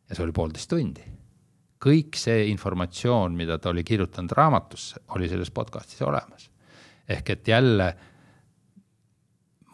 [0.10, 1.04] Ja see oli poolteist tundi
[1.84, 6.50] kõik see informatsioon, mida ta oli kirjutanud raamatusse, oli selles podcast'is olemas.
[7.08, 7.96] ehk et jälle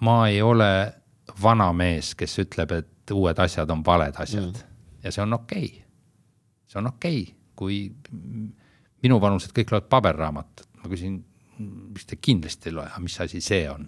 [0.01, 0.93] ma ei ole
[1.41, 4.75] vana mees, kes ütleb, et uued asjad on valed asjad mm.
[5.03, 5.83] ja see on okei okay..
[6.67, 7.77] see on okei okay., kui
[9.03, 11.19] minuvanused kõik loevad paberraamatut, ma küsin,
[11.59, 13.87] mis te kindlasti ei loe, mis asi see on?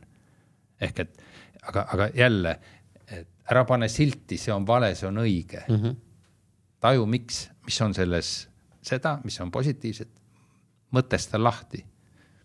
[0.82, 1.22] ehk et
[1.68, 2.58] aga, aga jälle,
[3.08, 5.76] et ära pane silti, see on vale, see on õige mm.
[5.76, 5.96] -hmm.
[6.86, 8.32] Taju, miks mis on selles
[8.86, 10.10] seda, mis on positiivset,
[10.95, 11.82] mõtesta lahti,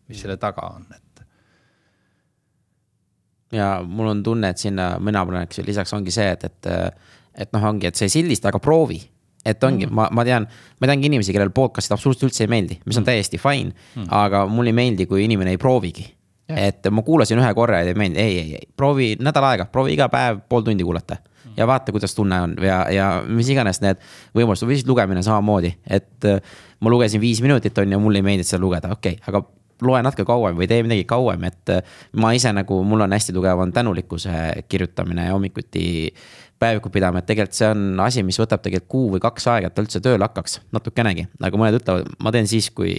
[0.08, 1.22] mis selle taga on, et.
[3.54, 6.70] ja mul on tunne, et sinna mina paneks lisaks ongi see, et, et,
[7.44, 9.00] et noh, ongi, et see sildista, aga proovi
[9.40, 9.94] et ongi mm, -hmm.
[9.96, 10.46] ma, ma tean,
[10.80, 14.02] ma teangi inimesi, kellel podcast'id absoluutselt üldse ei meeldi, mis on täiesti fine mm.
[14.02, 14.08] -hmm.
[14.10, 16.16] aga mulle ei meeldi, kui inimene ei proovigi.
[16.50, 19.92] et ma kuulasin ühe korra ja ei meeldinud, ei, ei, ei, proovi nädal aega, proovi
[19.94, 21.29] iga päev pool tundi kuulata mm.
[21.56, 24.02] Ja vaata, kuidas tunne on ja, ja mis iganes need
[24.36, 26.42] võimalused või siis lugemine samamoodi, et äh,
[26.80, 29.44] ma lugesin viis minutit, on ju, mulle ei meeldinud seda lugeda, okei okay,, aga
[29.86, 33.34] loe natuke kauem või tee midagi kauem, et äh, ma ise nagu, mul on hästi
[33.36, 35.84] tugev on tänulikkuse kirjutamine hommikuti
[36.60, 39.76] päevikut pidama, et tegelikult see on asi, mis võtab tegelikult kuu või kaks aega, et
[39.76, 41.26] ta üldse tööle hakkaks, natukenegi.
[41.40, 42.98] nagu mõned ütlevad, ma teen siis, kui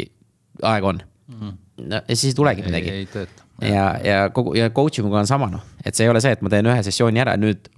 [0.61, 1.37] aega on mm.
[1.41, 1.59] -hmm.
[1.81, 2.89] Ja siis ei tulegi midagi.
[2.89, 3.43] ei tööta.
[3.61, 6.41] Ja, ja kogu ja coaching uga on sama noh, et see ei ole see, et
[6.41, 7.69] ma teen ühe sessiooni ära, nüüd,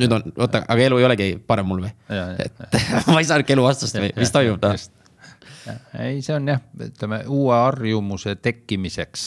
[0.00, 1.92] nüüd on, oota, aga elu ei olegi parem mul või?
[2.42, 2.62] et
[3.12, 4.78] ma ei saanudki elu vastust või, mis toimub noh
[5.98, 9.26] ei, see on jah, ütleme uue harjumuse tekkimiseks.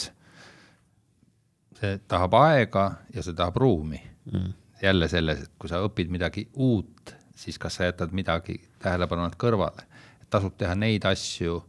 [1.80, 2.84] see tahab aega
[3.14, 4.00] ja see tahab ruumi
[4.32, 4.52] mm.
[4.82, 9.38] jälle selles, et kui sa õpid midagi uut, siis kas sa jätad midagi tähelepanu alt
[9.40, 9.86] kõrvale.
[10.30, 11.62] tasub teha neid asju,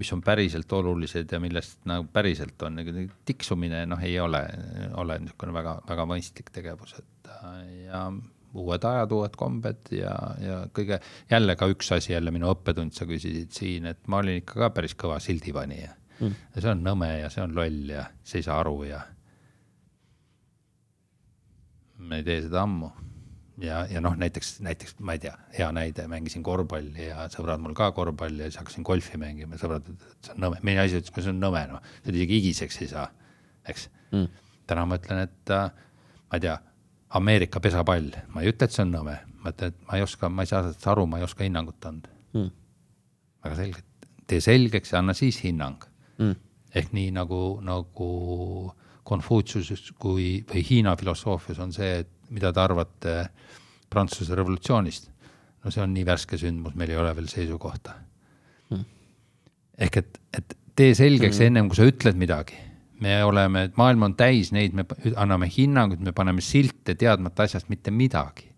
[0.00, 2.80] mis on päriselt olulised ja millest nagu päriselt on,
[3.28, 4.42] tiksumine noh, ei ole,
[5.00, 7.32] ole niisugune väga-väga mõistlik tegevus, et
[7.86, 8.06] ja
[8.54, 10.98] uued ajad, uued kombed ja, ja kõige,
[11.30, 14.70] jälle ka üks asi, jälle minu õppetund, sa küsisid siin, et ma olin ikka ka
[14.74, 16.34] päris kõva sildipanija mm..
[16.54, 19.04] ja see on nõme ja see on loll ja see ei saa aru ja.
[22.00, 22.90] ma ei tee seda ammu.
[23.60, 27.74] Ja, ja noh, näiteks, näiteks ma ei tea, hea näide, mängisin korvpalli ja sõbrad mul
[27.76, 29.88] ka korvpalli ja siis hakkasin golfi mängima, sõbrad
[30.24, 32.90] see on nõme, meie asi ütles, kui see on nõme, noh, seda isegi higiseks ei
[32.92, 33.06] saa,
[33.68, 33.88] eks.
[34.10, 34.26] Mm..
[34.70, 35.70] täna ma ütlen, et äh,
[36.30, 36.56] ma ei tea
[37.18, 40.30] Ameerika pesapall, ma ei ütle, et see on nõme, ma ütlen, et ma ei oska,
[40.30, 42.12] ma ei saa sellest aru, ma ei oska hinnangut anda.
[42.36, 42.52] Mm..
[43.46, 45.82] väga selgelt, tee selgeks ja anna siis hinnang.
[46.20, 46.36] Mm..
[46.74, 48.12] ehk nii nagu, nagu
[49.10, 53.16] Konfutsiuses kui, või Hiina filosoofias on see, et mida te arvate
[53.90, 55.10] Prantsuse revolutsioonist.
[55.64, 57.94] no see on nii värske sündmus, meil ei ole veel seisukohta
[58.70, 58.84] mm..
[59.86, 61.46] ehk et, et tee selgeks mm.
[61.50, 62.70] ennem, kui sa ütled midagi
[63.00, 64.84] me oleme, maailm on täis neid, me
[65.16, 68.48] anname hinnanguid, me paneme silte teadmata asjast mitte midagi.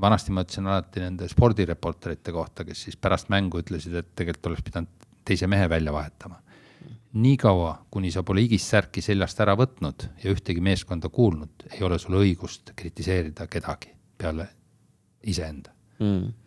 [0.00, 4.64] vanasti ma ütlesin alati nende spordireporterite kohta, kes siis pärast mängu ütlesid, et tegelikult oleks
[4.66, 6.40] pidanud teise mehe välja vahetama.
[7.12, 11.98] Niikaua, kuni sa pole higist särki seljast ära võtnud ja ühtegi meeskonda kuulnud, ei ole
[12.00, 14.48] sul õigust kritiseerida kedagi peale
[15.28, 16.38] iseenda mm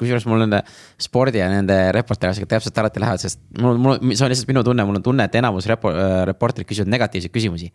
[0.00, 0.62] kusjuures mul nende
[1.00, 4.86] spordi ja nende reporteriga täpselt alati lähevad, sest mul, mul, see on lihtsalt minu tunne,
[4.88, 7.70] mul on tunne, et enamus repo-, äh, reporterid küsivad negatiivseid küsimusi.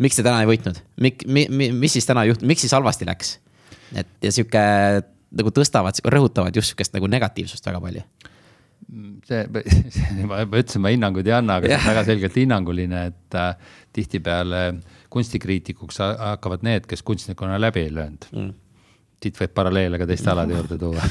[0.00, 3.08] miks te täna ei võitnud, mik-, mi-, mi-, mis siis täna juhtus, miks siis halvasti
[3.08, 3.38] läks?
[3.96, 4.60] et ja sihuke
[5.40, 8.04] nagu tõstavad, rõhutavad just sihukest nagu negatiivsust väga palju
[9.28, 9.42] see,
[10.26, 14.64] ma ütlesin, ma hinnanguid ei anna, aga see on väga selgelt hinnanguline, et äh, tihtipeale
[15.10, 18.28] kunstikriitikuks hakkavad need, kes kunstnikuna läbi ei löönud.
[18.32, 18.58] Mm
[19.20, 21.04] siit võib paralleele ka teiste alade juurde tuua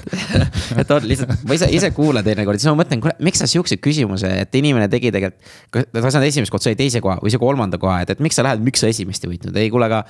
[0.80, 3.82] et on lihtsalt, ma ise, ise kuulan teinekord, siis ma mõtlen, kuule, miks sa siukseid
[3.82, 5.50] küsimusi, et inimene tegi tegelikult.
[5.72, 8.38] ta ei saanud esimest kohta, sai teise koha või sai kolmanda koha, et, et miks
[8.38, 10.02] sa lähed, miks sa esimest ei võitnud, ei kuule, aga.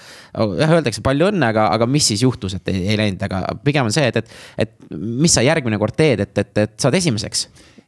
[0.61, 3.89] jah, öeldakse palju õnne, aga, aga mis siis juhtus, et ei, ei läinud, aga pigem
[3.89, 4.37] on see, et, et,
[4.67, 7.47] et mis sa järgmine kord teed, et, et, et saad esimeseks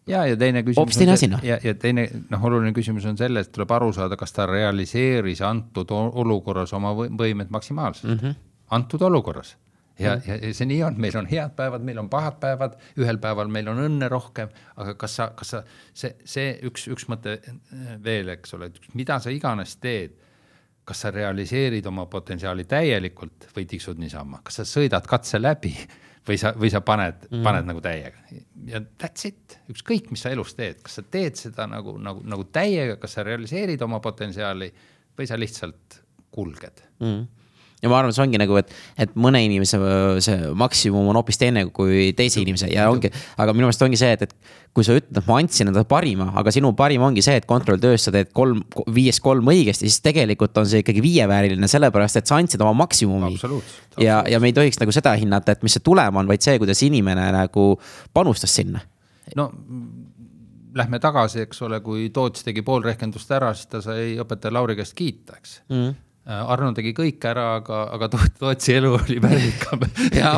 [0.09, 0.81] ja, ja teine küsimus.
[0.81, 1.43] hoopis teine asi noh.
[1.47, 5.45] ja, ja teine noh, oluline küsimus on selles, et tuleb aru saada, kas ta realiseeris
[5.47, 8.25] antud olukorras oma võimed maksimaalselt mm.
[8.25, 8.41] -hmm
[8.73, 9.57] antud olukorras.
[9.99, 12.79] ja mm., ja, ja see nii on, meil on head päevad, meil on pahad päevad,
[13.01, 15.61] ühel päeval meil on õnne rohkem, aga kas sa, kas sa,
[15.93, 17.37] see, see üks, üks mõte
[18.03, 20.17] veel, eks ole, et mida sa iganes teed,
[20.89, 25.75] kas sa realiseerid oma potentsiaali täielikult või tiksud niisama, kas sa sõidad katse läbi
[26.27, 28.25] või sa, või sa paned mm., paned nagu täiega?
[28.73, 32.49] Ja that's it, ükskõik, mis sa elus teed, kas sa teed seda nagu, nagu, nagu
[32.49, 34.73] täiega, kas sa realiseerid oma potentsiaali
[35.21, 36.01] või sa lihtsalt
[36.33, 36.85] kulged?
[37.05, 37.42] Mm
[37.83, 38.71] ja ma arvan, see ongi nagu, et,
[39.03, 39.79] et mõne inimese
[40.23, 43.11] see maksimum on hoopis teine kui teise inimese ja ongi,
[43.43, 46.29] aga minu meelest ongi see, et, et kui sa ütled, et ma andsin endale parima,
[46.39, 48.63] aga sinu parim ongi see, et kontrolltöös sa teed kolm,
[48.95, 53.35] viiest kolm õigesti, siis tegelikult on see ikkagi viievääriline, sellepärast et sa andsid oma maksimumi.
[53.99, 56.55] ja, ja me ei tohiks nagu seda hinnata, et mis see tulem on, vaid see,
[56.63, 57.67] kuidas inimene nagu
[58.15, 58.85] panustas sinna.
[59.37, 59.51] no
[60.73, 64.79] lähme tagasi, eks ole, kui Toots tegi pool rehkendust ära, siis ta sai õpetaja Lauri
[64.79, 69.81] käest kiita, eks mm Arno tegi kõik ära, aga, aga Tootsi elu oli värvikam
[70.15, 70.37] ja,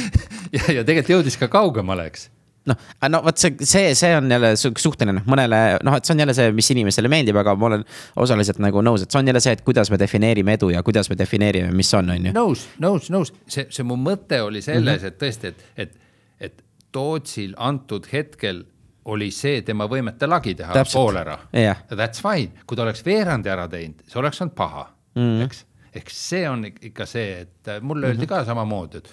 [0.56, 2.30] ja, ja tegelikult jõudis ka kaugemale, eks?
[2.66, 2.78] Noh,
[3.12, 6.54] no vot see, see, see on jälle suhteline, mõnele noh, et see on jälle see,
[6.56, 7.84] mis inimesele meeldib, aga ma olen
[8.24, 11.12] osaliselt nagu nõus, et see on jälle see, et kuidas me defineerime edu ja kuidas
[11.12, 12.34] me defineerime, mis on, on ju.
[12.34, 15.12] nõus, nõus, nõus, see, see mu mõte oli selles mm, -hmm.
[15.12, 15.94] et tõesti, et, et,
[16.48, 16.64] et
[16.96, 18.64] Tootsil antud hetkel
[19.12, 21.36] oli see tema võimete lagi teha pool ära.
[21.54, 21.84] Yeah..
[21.92, 25.64] That's fine, kui ta oleks veerandi ära teinud, see oleks olnud paha mm., eks.
[25.96, 28.34] ehk see on ikka see, et mulle öeldi mm -hmm.
[28.34, 29.12] ka samamoodi, et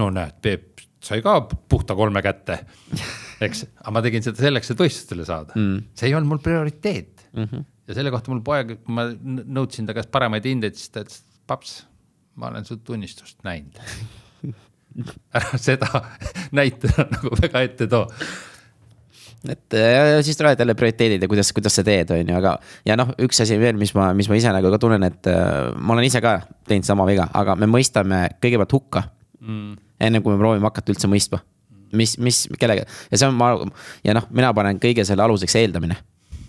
[0.00, 2.58] no näed, Peep, sai ka puhta kolme kätte,
[3.46, 5.92] eks, aga ma tegin seda selleks, et võistlustele saada mm..
[5.94, 7.44] see ei olnud mul prioriteet mm.
[7.44, 7.64] -hmm.
[7.86, 11.82] ja selle kohta mul poeg, ma nõudsin ta käest paremaid hindeid, siis ta ütles, paps,
[12.36, 13.80] ma olen su tunnistust näinud
[15.38, 15.88] ära seda
[16.58, 18.06] näitena nagu väga ette too
[19.50, 22.56] et ja siis tulevad jälle prioriteedid ja kuidas, kuidas sa teed, on ju, aga.
[22.86, 25.72] ja noh, üks asi veel, mis ma, mis ma ise nagu ka tunnen, et äh,
[25.78, 26.38] ma olen ise ka
[26.68, 29.06] teinud sama viga, aga me mõistame kõigepealt hukka
[29.40, 29.74] mm..
[30.06, 31.42] enne kui me proovime hakata üldse mõistma,
[31.98, 33.54] mis, mis, kellega ja see on, ma
[34.06, 35.98] ja noh, mina panen kõige selle aluseks eeldamine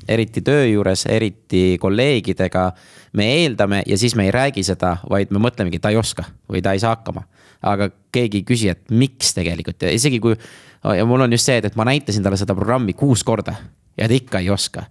[0.08, 2.72] eriti töö juures, eriti kolleegidega.
[3.14, 6.62] me eeldame ja siis me ei räägi seda, vaid me mõtlemegi, ta ei oska või
[6.62, 7.24] ta ei saa hakkama.
[7.62, 10.36] aga keegi ei küsi, et miks tegelikult ja isegi kui
[10.84, 13.56] ja mul on just see, et, et ma näitasin talle seda programmi kuus korda
[13.98, 14.86] ja ta ikka ei oska.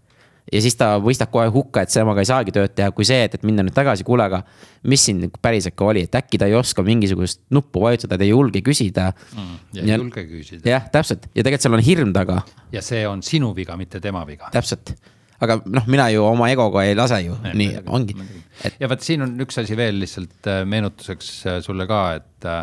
[0.52, 3.36] ja siis ta mõistab kohe hukka, et temaga ei saagi tööd teha, kui see, et,
[3.38, 4.42] et minna nüüd tagasi, kuule, aga
[4.90, 8.32] mis siin päriselt ka oli, et äkki ta ei oska mingisugust nuppu vajutada, ta ei
[8.32, 9.56] julge küsida mm,.
[9.78, 10.66] ja ei julge küsida.
[10.74, 12.42] jah, täpselt ja tegelikult seal on hirm taga.
[12.72, 14.50] ja see on sinu viga, mitte tema viga.
[14.54, 14.96] täpselt
[15.42, 18.16] aga noh, mina ju oma egoga ei lase ju, nii ongi.
[18.62, 18.78] Et...
[18.82, 22.62] ja vot siin on üks asi veel lihtsalt äh, meenutuseks äh, sulle ka, et äh,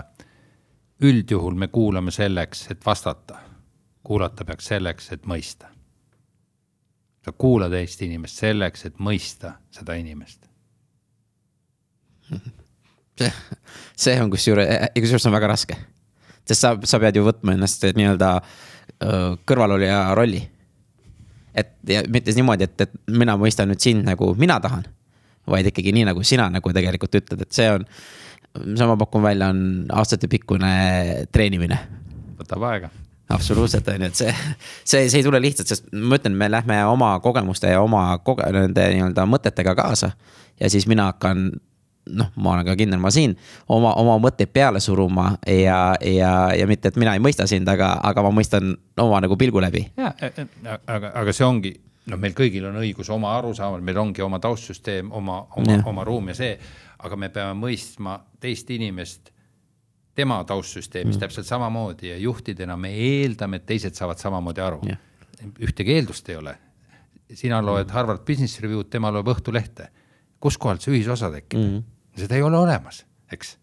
[1.01, 3.39] üldjuhul me kuulame selleks, et vastata.
[4.03, 5.67] kuulata peaks selleks, et mõista.
[7.25, 10.45] sa kuulad Eesti inimest selleks, et mõista seda inimest.
[13.19, 13.31] see,
[13.95, 15.77] see on kusjuures, kusjuures on väga raske.
[16.45, 18.31] sest sa, sa pead ju võtma ennast nii-öelda
[19.45, 20.41] kõrvalolija rolli.
[21.55, 24.83] et ja mitte niimoodi, et, et mina mõistan nüüd sind nagu mina tahan.
[25.47, 27.85] vaid ikkagi nii, nagu sina nagu tegelikult ütled, et see on
[28.63, 30.73] see ma pakun välja, on aastatepikkune
[31.31, 31.79] treenimine.
[32.39, 32.89] võtab aega
[33.29, 34.33] absoluutselt on ju, et see,
[34.83, 38.47] see, see ei tule lihtsalt, sest ma ütlen, me lähme oma kogemuste ja oma koge-,
[38.55, 40.11] nende nii-öelda mõtetega kaasa.
[40.59, 41.51] ja siis mina hakkan,
[42.09, 43.35] noh, ma olen ka kindel, ma siin
[43.67, 47.93] oma, oma mõtteid peale suruma ja, ja, ja mitte, et mina ei mõista sind, aga,
[48.03, 49.85] aga ma mõistan oma nagu pilgu läbi.
[49.97, 50.13] ja,
[50.87, 51.75] aga, aga see ongi,
[52.09, 56.31] noh, meil kõigil on õigus oma arusaamal, meil ongi oma taustsüsteem, oma, oma, oma ruum
[56.33, 56.53] ja see
[57.05, 59.31] aga me peame mõistma teist inimest
[60.19, 61.21] tema taustsüsteemis mm.
[61.23, 64.99] täpselt samamoodi ja juhtidena me eeldame, et teised saavad samamoodi aru yeah..
[65.63, 66.55] ühtegi eeldust ei ole.
[67.33, 67.93] sina loed mm.
[67.93, 69.87] Harvard Business Review'd, tema loeb Õhtulehte.
[70.39, 71.87] kuskohalt see ühisosa tekib mm.?
[72.19, 73.55] seda ei ole olemas, eks.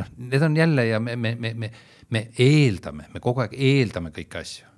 [0.00, 1.70] noh, need on jälle ja me, me, me, me,
[2.10, 4.69] me eeldame, me kogu aeg eeldame kõiki asju.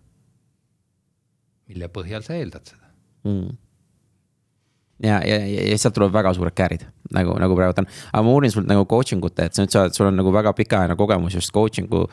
[1.73, 2.89] Mille põhjal sa eeldad seda
[3.24, 3.53] mm.?
[5.03, 5.39] ja, ja,
[5.73, 7.89] ja sealt tuleb väga suured käärid nagu, nagu praegu on.
[8.12, 10.53] aga ma uurin sult nagu coaching ute, et sa nüüd saad, sul on nagu väga
[10.57, 12.05] pikaajaline kogemus just coaching'u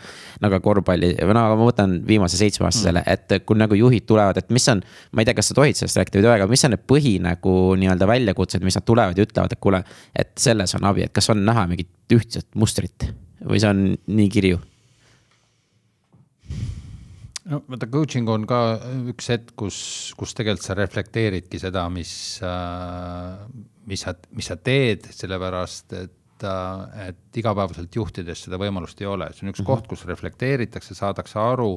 [0.44, 4.41] nagu korvpalli või no ma võtan viimase seitsme aastasele mm., et kui nagu juhid tulevad,
[4.41, 4.84] et mis on.
[5.14, 6.86] ma ei tea, kas sa tohid sellest rääkida või ei tohi, aga mis on need
[6.94, 9.84] põhi nagu nii-öelda väljakutsed, mis nad tulevad ja ütlevad, et kuule.
[10.15, 13.11] et selles on abi, et kas on näha mingit ühtset mustrit
[13.45, 14.60] või see on nii kirju
[17.49, 18.59] no vaata, coaching on ka
[19.11, 19.80] üks hetk, kus,
[20.19, 22.11] kus tegelikult sa reflekteeridki seda, mis
[22.45, 23.43] äh,,
[23.89, 29.31] mis sa, mis sa teed, sellepärast et äh,, et igapäevaselt juhtides seda võimalust ei ole,
[29.34, 29.71] see on üks mm -hmm.
[29.71, 31.73] koht, kus reflekteeritakse, saadakse aru.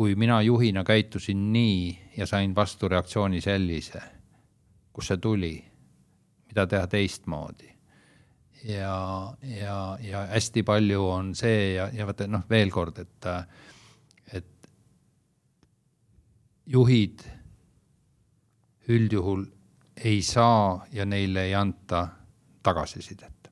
[0.00, 4.00] kui mina juhina käitusin nii ja sain vastureaktsiooni sellise,
[4.92, 5.64] kust see tuli,
[6.48, 7.79] mida teha teistmoodi
[8.64, 13.28] ja, ja, ja hästi palju on see ja, ja vaata noh, veel kord, et,
[14.32, 14.70] et
[16.66, 17.24] juhid
[18.90, 19.44] üldjuhul
[20.04, 22.06] ei saa ja neile ei anta
[22.62, 23.50] tagasisidet.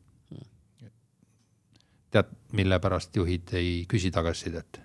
[2.10, 4.80] tead, mille pärast juhid ei küsi tagasisidet?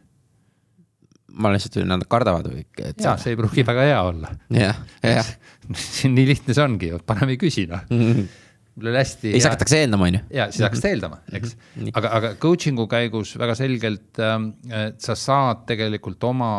[1.34, 2.64] ma lihtsalt ütlen, nad kardavad või?
[2.78, 4.32] jaa, see ei pruugi väga hea olla.
[4.54, 5.36] jah, jah.
[6.16, 8.43] nii lihtne see ongi, parem ei küsi noh mm -hmm
[8.76, 9.32] mul oli hästi.
[9.32, 10.20] siis hakatakse eeldama, on ju.
[10.34, 11.92] ja siis hakatakse eeldama, eks -hmm.
[11.94, 16.52] aga, aga coaching'u käigus väga selgelt äh, sa saad tegelikult oma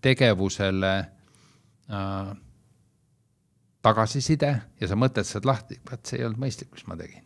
[0.00, 0.94] tegevusele
[1.90, 2.34] äh,
[3.84, 4.50] tagasiside
[4.80, 7.22] ja sa mõtled sealt lahti, vaat see ei olnud mõistlik, mis ma tegin.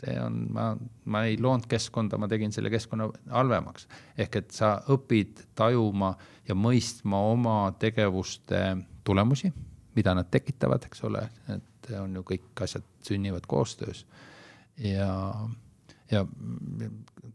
[0.00, 0.70] see on, ma,
[1.12, 3.88] ma ei loonud keskkonda, ma tegin selle keskkonna halvemaks.
[4.18, 6.14] ehk et sa õpid tajuma
[6.48, 9.52] ja mõistma oma tegevuste tulemusi,
[9.94, 14.06] mida nad tekitavad, eks ole, et on ju kõik asjad sünnivad koostöös.
[14.76, 15.10] ja,
[16.10, 16.24] ja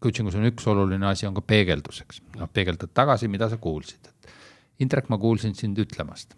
[0.03, 3.61] coaching us on üks oluline asi, on ka peegeldus, eks, noh, peegeldad tagasi, mida sa
[3.61, 4.33] kuulsid, et
[4.83, 6.35] Indrek, ma kuulsin sind ütlemast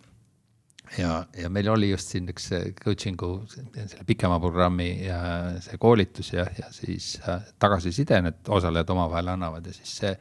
[0.97, 2.47] ja, ja meil oli just siin üks
[2.79, 5.19] coaching'u selle pikema programmi ja
[5.63, 10.13] see koolitus ja, ja siis äh, tagasiside need osalejad omavahel annavad ja siis see,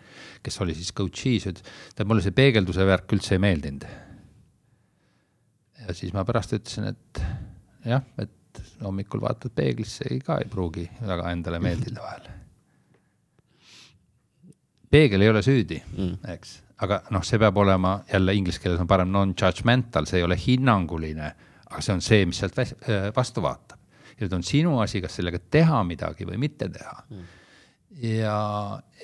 [0.43, 3.87] kes oli siis coach'is, ütles, et mulle see peegelduse värk üldse ei meeldinud.
[5.85, 7.23] ja siis ma pärast ütlesin, et
[7.87, 8.33] jah, et
[8.85, 12.29] hommikul vaatad peeglisse, ka ei pruugi väga endale meeldida vahel.
[14.91, 18.91] peegel ei ole süüdi mm., eks, aga noh, see peab olema jälle inglise keeles on
[18.91, 21.33] parem non-judgmental, see ei ole hinnanguline,
[21.71, 22.61] aga see on see, mis sealt
[23.17, 23.81] vastu vaatab.
[24.17, 27.27] ja nüüd on sinu asi, kas sellega teha midagi või mitte teha mm.
[28.03, 28.39] Ja,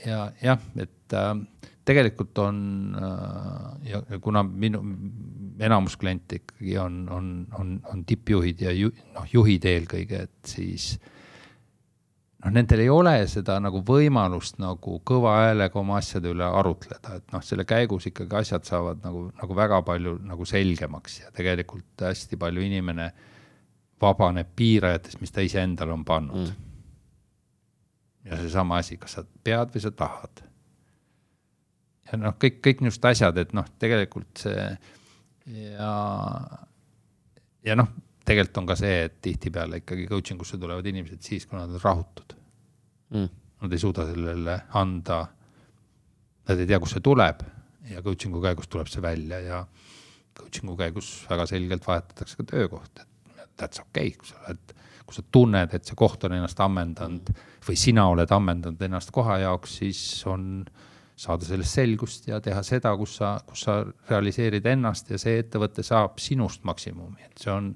[0.07, 1.33] ja jah, et äh,
[1.85, 2.59] tegelikult on
[2.99, 4.83] äh, ja kuna minu
[5.63, 10.95] enamus kliente ikkagi on, on, on, on tippjuhid ja ju, noh, juhid eelkõige, et siis
[12.43, 17.35] noh, nendel ei ole seda nagu võimalust nagu kõva häälega oma asjade üle arutleda, et
[17.35, 22.41] noh, selle käigus ikkagi asjad saavad nagu, nagu väga palju nagu selgemaks ja tegelikult hästi
[22.41, 23.13] palju inimene
[24.03, 26.49] vabaneb piirajatest, mis ta iseendale on pannud.
[26.49, 26.72] Mm..
[28.25, 30.45] Ja seesama asi, kas sa pead või sa tahad.
[32.11, 34.67] ja noh, kõik, kõik niisugused asjad, et noh, tegelikult see
[35.75, 35.93] ja,
[37.67, 37.91] ja noh
[38.27, 41.83] tegelikult on ka see, et tihtipeale ikkagi coaching usse tulevad inimesed siis, kui nad on
[41.83, 42.37] rahutud
[43.15, 43.39] mm..
[43.63, 45.21] Nad ei suuda sellele anda,
[46.49, 47.45] nad ei tea, kust see tuleb
[47.93, 49.61] ja coaching'u käigus tuleb see välja ja
[50.39, 54.75] coaching'u käigus väga selgelt vahetatakse ka töökohta, et that's okei okay,, kui sa oled,
[55.07, 57.33] kui sa tunned, et see koht on ennast ammendanud
[57.67, 60.01] või sina oled ammendanud ennast koha jaoks, siis
[60.31, 60.65] on
[61.23, 65.85] saada sellest selgust ja teha seda, kus sa, kus sa realiseerid ennast ja see ettevõte
[65.87, 67.75] saab sinust maksimumi, et see on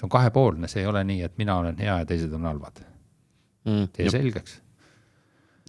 [0.00, 2.82] see on kahepoolne, see ei ole nii, et mina olen hea ja teised on halvad
[3.66, 3.86] mm,.
[3.96, 4.58] tee selgeks.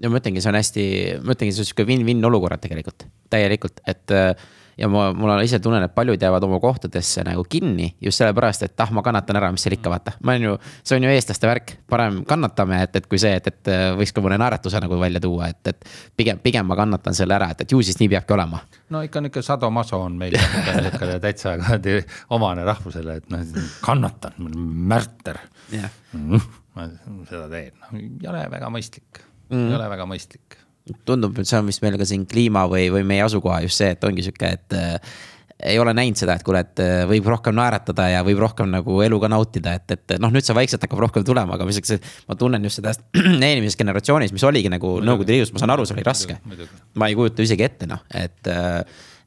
[0.02, 0.86] ja ma ütlengi, see on hästi,
[1.26, 4.32] ma ütlengi, see on sihuke win-win olukorrad tegelikult, täielikult, et äh,
[4.78, 8.84] ja ma, mul ise tunnen, et paljud jäävad oma kohtadesse nagu kinni just sellepärast, et
[8.84, 10.16] ah, ma kannatan ära, mis seal ikka vaata.
[10.24, 13.50] ma olen ju, see on ju eestlaste värk, parem kannatame, et, et kui see, et,
[13.52, 17.18] et äh, võiks ka mõne naeratuse nagu välja tuua, et, et pigem, pigem ma kannatan
[17.18, 18.62] selle ära, et, et ju siis nii peabki olema.
[18.94, 20.38] no ikka nihuke sadomaso on meil
[21.26, 21.58] täitsa
[22.38, 23.46] omane rahvusele, et noh,
[23.86, 24.40] kannatan,
[24.92, 25.42] märter.
[25.72, 25.92] Yeah..
[26.14, 26.42] Mm,
[26.76, 26.90] ma
[27.30, 29.24] seda teen, ei ole väga mõistlik.
[29.52, 30.61] Mm., ei ole väga mõistlik
[31.08, 33.92] tundub, et see on vist meil ka siin kliima või, või meie asukoha just see,
[33.96, 35.14] et ongi sihuke, et äh,
[35.72, 38.98] ei ole näinud seda, et kuule, et äh, võib rohkem naeratada ja võib rohkem nagu
[39.06, 41.82] elu ka nautida, et, et noh, nüüd see vaikselt hakkab rohkem tulema, aga mis,
[42.30, 42.96] ma tunnen just seda
[43.50, 46.38] eelmises generatsioonis, mis oligi nagu Nõukogude Liidus, ma saan aru, see oli raske.
[46.98, 48.82] ma ei kujuta isegi ette, noh, et äh,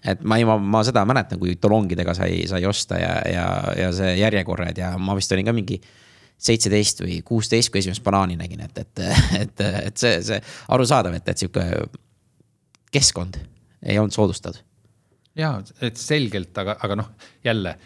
[0.04, 3.44] et ma, ma, ma seda mäletan, kui talongidega sai, sai osta ja, ja,
[3.78, 5.78] ja see järjekorrad ja ma vist olin ka mingi
[6.44, 9.02] seitseteist või kuusteist, kui esimest banaani nägin, et, et,
[9.40, 10.40] et, et see, see
[10.74, 11.64] arusaadav, et, et sihuke
[12.94, 13.40] keskkond
[13.82, 14.62] ei olnud soodustatud.
[15.36, 17.12] ja, et selgelt, aga, aga noh,
[17.44, 17.76] jälle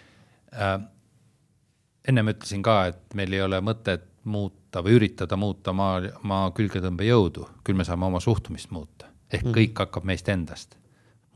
[0.52, 0.78] äh,.
[2.08, 7.48] ennem ütlesin ka, et meil ei ole mõtet muuta või üritada muuta maa, maa külgetõmbejõudu,
[7.64, 9.54] küll me saame oma suhtumist muuta, ehk mm.
[9.54, 10.76] kõik hakkab meist endast.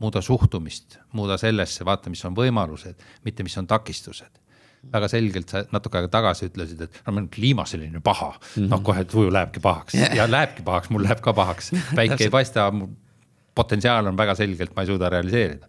[0.03, 4.42] muuda suhtumist, muuda sellesse, vaata, mis on võimalused, mitte mis on takistused
[4.91, 8.49] väga selgelt sa natuke aega tagasi ütlesid, et no meil on kliima selline paha mm
[8.55, 10.15] -hmm., noh kohe tuju lähebki pahaks yeah.
[10.15, 12.67] ja lähebki pahaks, mul läheb ka pahaks, päike ei paista,
[13.55, 15.67] potentsiaal on väga selgelt, ma ei suuda realiseerida.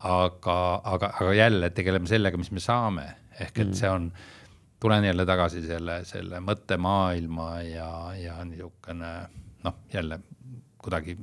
[0.00, 3.06] aga, aga, aga jälle tegeleme sellega, mis me saame,
[3.40, 3.74] ehk et -hmm.
[3.74, 4.12] see on,
[4.80, 9.12] tulen jälle tagasi selle, selle mõttemaailma ja, ja niisugune
[9.64, 10.20] noh, jälle
[10.78, 11.18] kuidagi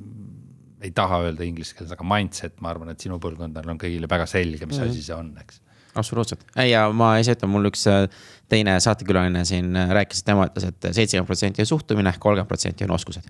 [0.82, 4.26] ei taha öelda inglise keeles, aga mindset, ma arvan, et sinu põlvkondadel on kõigile väga
[4.26, 4.90] selge, mis mm -hmm.
[4.90, 5.62] asi see on, eks
[5.96, 8.06] absoluutselt, ja ma ise ütlen, mul üks äh,
[8.52, 12.50] teine saatekülaline siin äh, rääkis, et tema ütles et, et seitsekümmend protsenti on suhtumine, kolmkümmend
[12.50, 13.28] protsenti on oskused.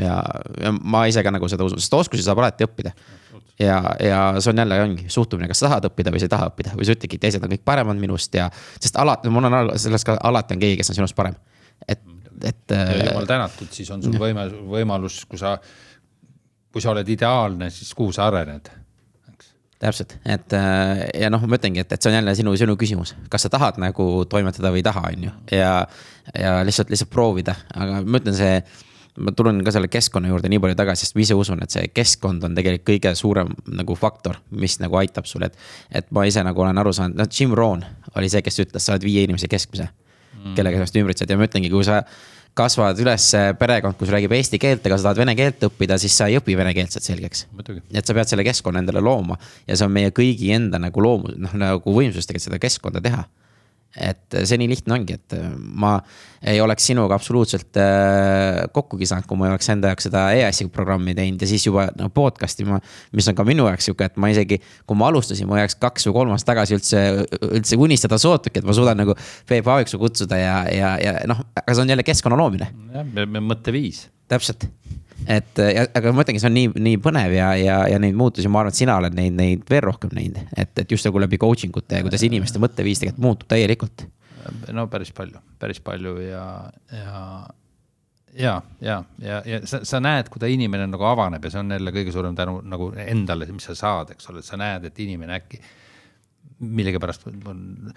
[0.00, 0.16] ja,
[0.62, 2.94] ja ma ise ka nagu seda usun, sest oskusi saab alati õppida.
[3.60, 6.50] ja, ja see on jälle ongi suhtumine, kas sa tahad õppida või sa ei taha
[6.52, 8.48] õppida või sa ütledki, teised on kõik paremad minust ja.
[8.80, 11.34] sest alati, mul on sellest ka alati on keegi, kes on sinust parem,
[11.88, 12.06] et,
[12.42, 12.78] et.
[13.08, 15.56] jumal tänatud, siis on sul võime, võimalus, kui sa,
[16.72, 18.72] kui sa oled ideaalne, siis kuhu sa arened
[19.82, 23.14] täpselt, et äh, ja noh, ma ütlengi, et, et see on jälle sinu, sinu küsimus,
[23.32, 25.70] kas sa tahad nagu toimetada või ei taha, on ju, ja.
[26.38, 28.60] ja lihtsalt, lihtsalt proovida, aga ma ütlen, see,
[29.24, 31.90] ma tulen ka selle keskkonna juurde nii palju tagasi, sest ma ise usun, et see
[31.94, 35.58] keskkond on tegelikult kõige suurem nagu faktor, mis nagu aitab sul, et.
[35.90, 37.84] et ma ise nagu olen aru saanud, noh, Jim Rohn
[38.18, 41.38] oli see, kes ütles, sa oled viie inimese keskmise mm., kellega sa ennast ümbritsed ja
[41.38, 42.02] ma ütlengi, kui sa
[42.54, 43.28] kasvad üles
[43.58, 46.56] perekond, kus räägib eesti keelt, aga sa tahad vene keelt õppida, siis sa ei õpi
[46.58, 47.46] vene keelt sealt selgeks.
[47.92, 49.38] et sa pead selle keskkonna endale looma.
[49.66, 53.24] Ja see on meie kõigi enda nagu loomus, noh nagu võimsus tegelikult seda keskkonda teha
[53.94, 55.94] et see nii lihtne ongi, et äh, ma
[56.44, 60.66] ei oleks sinuga absoluutselt äh, kokkugi saanud, kui ma ei oleks enda jaoks seda EAS-i
[60.74, 62.80] programmi teinud ja siis juba no podcast'i ma.
[63.14, 64.58] mis on ka minu jaoks sihuke, et ma isegi,
[64.88, 67.04] kui ma alustasin, ma jääks kaks või kolm aastat tagasi üldse,
[67.50, 69.16] üldse unistada sootuki, et ma suudan nagu
[69.48, 72.70] Peep Aaviksu kutsuda ja, ja, ja noh, aga see on jälle keskkonna loomine.
[72.94, 74.08] jah, mõtteviis.
[74.28, 74.66] täpselt
[75.30, 78.50] et ja, aga ma ütlengi, see on nii, nii põnev ja, ja, ja neid muutusi,
[78.50, 81.40] ma arvan, et sina oled neid, neid veel rohkem näinud, et, et just nagu läbi
[81.40, 84.06] coaching ute ja kuidas inimeste mõtteviis tegelikult muutub täielikult.
[84.76, 86.46] no päris palju, päris palju ja,
[86.92, 87.22] ja,
[88.34, 91.76] ja, ja, ja, ja sa, sa näed, kui ta inimene nagu avaneb ja see on
[91.78, 95.38] jälle kõige suurem tänu nagu endale, mis sa saad, eks ole, sa näed, et inimene
[95.40, 95.62] äkki
[96.64, 97.92] millegipärast on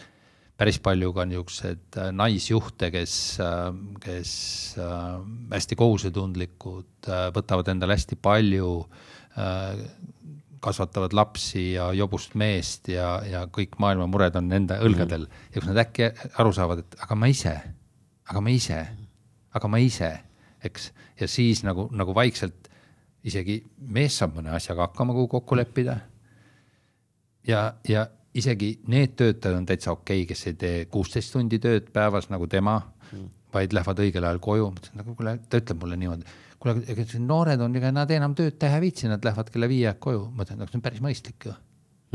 [0.57, 3.13] päris palju ka niisuguseid äh, naisjuhte, kes,
[3.43, 3.69] äh,
[4.03, 4.31] kes
[4.81, 5.17] äh,
[5.53, 8.71] hästi kohusetundlikud, võtavad endale hästi palju,
[10.65, 15.43] kasvatavad lapsi ja jobust meest ja, ja kõik maailma mured on nende õlgadel mm.
[15.53, 16.07] ja kus nad äkki
[16.41, 17.53] aru saavad, et aga ma ise,
[18.25, 18.79] aga ma ise,
[19.53, 20.09] aga ma ise,
[20.65, 20.89] eks,
[21.21, 22.71] ja siis nagu, nagu vaikselt
[23.29, 23.59] isegi
[23.93, 25.99] mees saab mõne asjaga hakkama, kuhu kokku leppida.
[27.45, 28.07] ja, ja
[28.37, 32.47] isegi need töötajad on täitsa okei okay,, kes ei tee kuusteist tundi tööd päevas nagu
[32.51, 32.79] tema
[33.11, 34.67] mm., vaid lähevad õigel ajal koju.
[34.75, 38.57] mõtlesin, nagu kuule, ta ütleb mulle niimoodi, kuule, ega noored on, ega nad enam tööd
[38.59, 40.27] teha ei viitsi, nad lähevad kella viie koju.
[40.33, 41.53] ma ütlen, aga see on päris mõistlik ju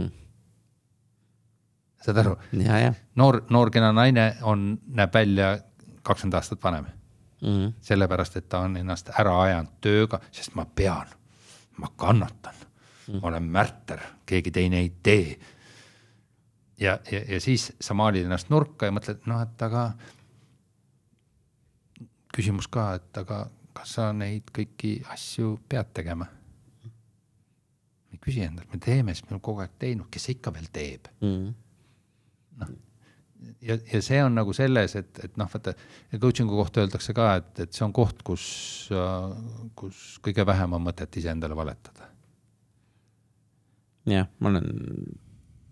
[0.01, 0.11] mm..
[2.07, 2.37] saad aru?
[3.19, 5.55] noor, noor kena naine on, näeb välja
[6.03, 7.49] kakskümmend aastat vanem mm.
[7.49, 7.73] -hmm.
[7.81, 11.09] sellepärast, et ta on ennast ära ajanud tööga, sest ma pean,
[11.79, 12.55] ma kannatan
[13.09, 15.39] mm., ma olen märter, keegi teine ei tee
[16.83, 19.87] ja, ja, ja siis sa maalid ennast nurka ja mõtled, noh, et aga
[22.33, 23.45] küsimus ka, et aga
[23.77, 26.29] kas sa neid kõiki asju pead tegema?
[28.13, 31.09] ei küsi endalt, me teeme, sest me oleme kogu aeg teinud, kes ikka veel teeb
[31.25, 31.53] mm..
[32.61, 32.73] noh,
[33.65, 35.75] ja, ja see on nagu selles, et, et noh, vaata
[36.13, 38.45] coaching'u kohta öeldakse ka, et, et see on koht, kus,
[39.79, 42.11] kus kõige vähem on mõtet iseendale valetada.
[44.13, 44.69] jah, ma olen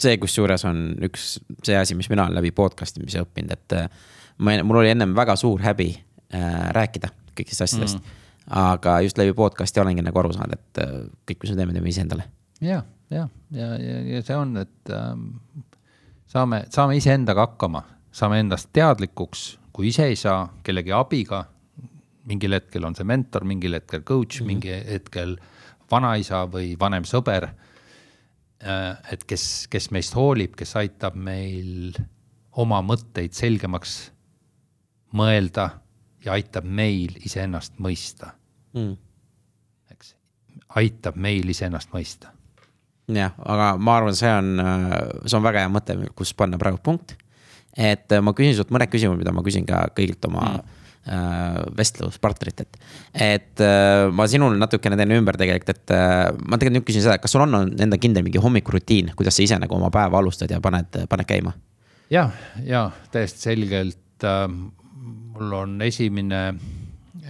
[0.02, 3.89] see kusjuures on üks see asi, mis mina olen läbi podcast imise õppinud, et äh,
[4.39, 8.18] ma, mul oli ennem väga suur häbi äh, rääkida kõigist asjadest mm..
[8.60, 10.97] aga just läbi podcast'i olengi nagu aru saanud, et äh,
[11.28, 12.27] kõik, mis me teeme, teeme iseendale.
[12.64, 15.31] ja, ja, ja, ja, ja see on, et ähm,
[16.31, 21.47] saame, saame iseendaga hakkama, saame endast teadlikuks, kui ise ei saa, kellegi abiga.
[22.31, 24.47] mingil hetkel on see mentor, mingil hetkel coach mm, -hmm.
[24.47, 25.36] mingi hetkel
[25.90, 27.48] vanaisa või vanem sõber
[28.61, 31.95] et kes, kes meist hoolib, kes aitab meil
[32.61, 34.11] oma mõtteid selgemaks
[35.16, 35.69] mõelda
[36.24, 38.35] ja aitab meil iseennast mõista
[38.77, 38.93] mm..
[39.95, 40.12] eks,
[40.82, 42.35] aitab meil iseennast mõista.
[43.09, 44.53] jah, aga ma arvan, see on,
[45.24, 47.16] see on väga hea mõte, kus panna praegu punkt.
[47.77, 50.77] et ma küsin sult mõned küsimused, mida ma küsin ka kõigilt oma mm
[51.09, 52.77] Äh, vestluspartnerit, et.
[53.16, 57.14] et äh, ma sinul natukene teen ümber tegelikult, et äh, ma tegelikult nüüd küsin seda,
[57.22, 60.59] kas sul on enda kindel mingi hommikurutiin, kuidas sa ise nagu oma päeva alustad ja
[60.60, 61.55] paned, paned käima?
[62.12, 62.27] ja,
[62.68, 62.82] ja
[63.16, 64.44] täiesti selgelt äh,.
[65.32, 66.43] mul on esimene,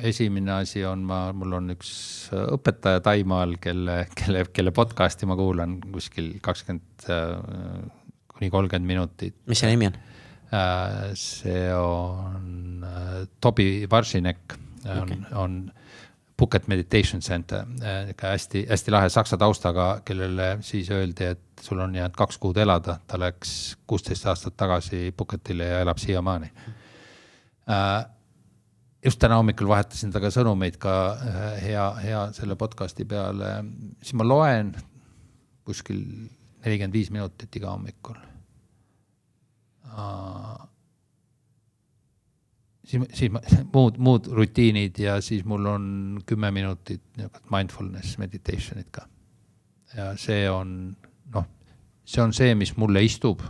[0.03, 1.95] esimene asi on, ma, mul on üks
[2.35, 7.07] õpetaja Taimaal, kelle, kelle, kelle podcast'i ma kuulan kuskil kakskümmend
[8.35, 9.39] kuni kolmkümmend minutit.
[9.47, 10.03] mis see nimi on?
[10.53, 15.73] Äh, see on äh, Tobi Varsinek on okay., on
[16.37, 22.17] Phuket Meditation Center, äh, hästi-hästi lahe saksa taustaga, kellele siis öeldi, et sul on jäänud
[22.19, 26.51] kaks kuud elada, ta läks kuusteist aastat tagasi Phuketile ja elab siiamaani.
[29.05, 30.95] just täna hommikul vahetasin temaga sõnumeid ka
[31.63, 33.53] hea, hea selle podcast'i peale,
[34.03, 34.75] siis ma loen
[35.65, 36.03] kuskil
[36.65, 38.19] nelikümmend viis minutit iga hommikul
[42.91, 43.43] siis, siis ma,
[43.75, 45.87] muud, muud rutiinid ja siis mul on
[46.27, 49.07] kümme minutit niisugust mindfulness meditation'it ka.
[49.97, 50.97] ja see on
[51.35, 51.47] noh,
[52.05, 53.43] see on see, mis mulle istub.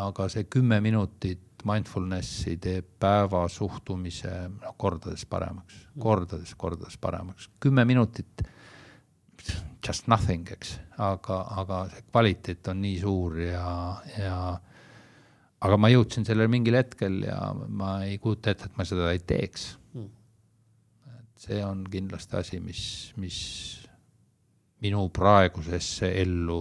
[0.00, 7.84] aga see kümme minutit mindfulness'i teeb päeva suhtumise noh, kordades paremaks, kordades, kordades paremaks, kümme
[7.84, 8.46] minutit.
[9.86, 13.66] Just nothing, eks, aga, aga see kvaliteet on nii suur ja,
[14.18, 14.38] ja
[15.64, 19.22] aga ma jõudsin sellele mingil hetkel ja ma ei kujuta ette, et ma seda ei
[19.24, 20.08] teeks mm..
[21.16, 22.82] et see on kindlasti asi, mis,
[23.20, 23.38] mis
[24.84, 26.60] minu praegusesse ellu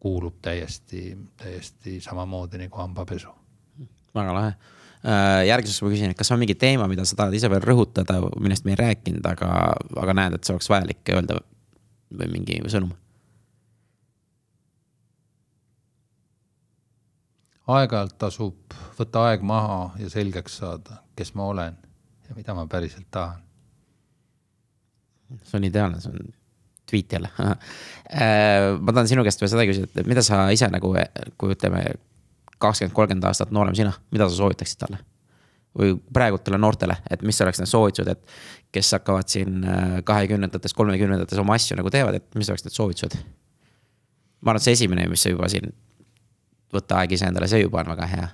[0.00, 1.10] kuulub täiesti,
[1.40, 3.32] täiesti samamoodi nagu hambapesu.
[4.14, 4.52] väga lahe.
[5.06, 8.20] Äh, järgmiseks ma küsin, et kas on mingi teema, mida sa tahad ise veel rõhutada,
[8.40, 9.50] millest me ei rääkinud, aga,
[10.02, 11.40] aga näed, et see oleks vajalik öelda
[12.16, 12.94] või mingi sõnum
[17.66, 21.76] aeg-ajalt tasub võtta aeg maha ja selgeks saada, kes ma olen
[22.28, 23.42] ja mida ma päriselt tahan.
[25.42, 26.34] see on ideaalne, see on
[26.90, 27.56] tweet jälle äh,
[28.80, 30.92] ma tahan sinu käest veel seda küsida, et mida sa ise nagu,
[31.38, 31.82] kui ütleme,
[32.62, 35.02] kakskümmend, kolmkümmend aastat noorem sina, mida sa soovitaksid talle?
[35.76, 38.36] või praegutele noortele, et mis oleks need soovitused, et
[38.72, 43.18] kes hakkavad siin äh, kahekümnendates, kolmekümnendates oma asju nagu teevad, et mis oleks need soovitused?
[44.40, 45.74] ma arvan, et see esimene, mis sa juba siin
[46.74, 48.26] võtta aeg iseendale, see juba on väga hea.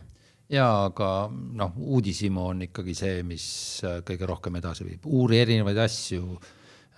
[0.52, 3.46] ja aga noh, uudishimu on ikkagi see, mis
[3.88, 6.36] äh, kõige rohkem edasi viib, uuri erinevaid asju.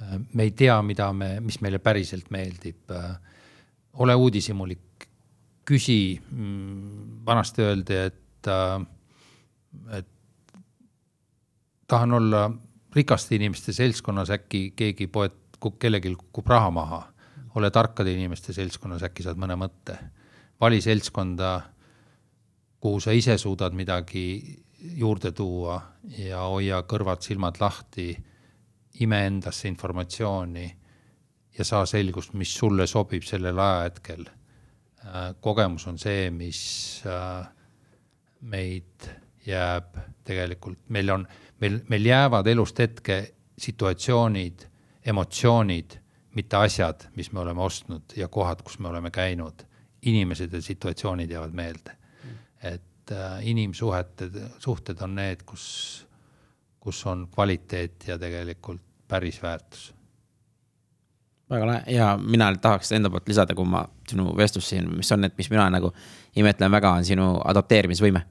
[0.03, 2.91] Äh, me ei tea, mida me, mis meile päriselt meeldib.
[3.95, 5.07] ole uudishimulik,
[5.65, 6.21] küsi.
[6.31, 8.49] Mm, vanasti öeldi, et,
[9.97, 10.11] et
[11.87, 12.51] tahan olla
[12.95, 15.35] rikaste inimeste seltskonnas, äkki keegi poet,
[15.79, 17.03] kellelgi kukub raha maha.
[17.55, 19.95] ole tarkade inimeste seltskonnas, äkki saad mõne mõtte.
[20.61, 21.61] Vali seltskonda,
[22.81, 24.27] kuhu sa ise suudad midagi
[24.97, 25.81] juurde tuua
[26.19, 28.17] ja hoia kõrvad-silmad lahti.
[29.01, 30.77] ime endasse informatsiooni
[31.59, 34.25] ja saa selgust, mis sulle sobib sellel ajahetkel.
[35.41, 37.47] kogemus on see, mis äh,
[38.41, 39.09] meid
[39.47, 41.27] jääb tegelikult, meil on
[41.61, 43.19] meil, meil jäävad elust hetke
[43.59, 44.67] situatsioonid,
[45.07, 45.99] emotsioonid,
[46.35, 49.63] mitte asjad, mis me oleme ostnud ja kohad, kus me oleme käinud.
[50.05, 51.97] Inimesed ja situatsioonid jäävad meelde.
[52.63, 56.07] et äh, inimsuhted, suhted on need, kus,
[56.81, 59.95] kus on kvaliteet ja tegelikult päris väärtus.
[61.51, 61.83] Väga lahe.
[61.93, 65.51] Ja mina tahaks enda poolt lisada, kui ma sinu vestlust siin, mis on need, mis
[65.53, 65.93] mina nagu
[66.37, 68.25] imetlen väga, on sinu adapteerimisvõime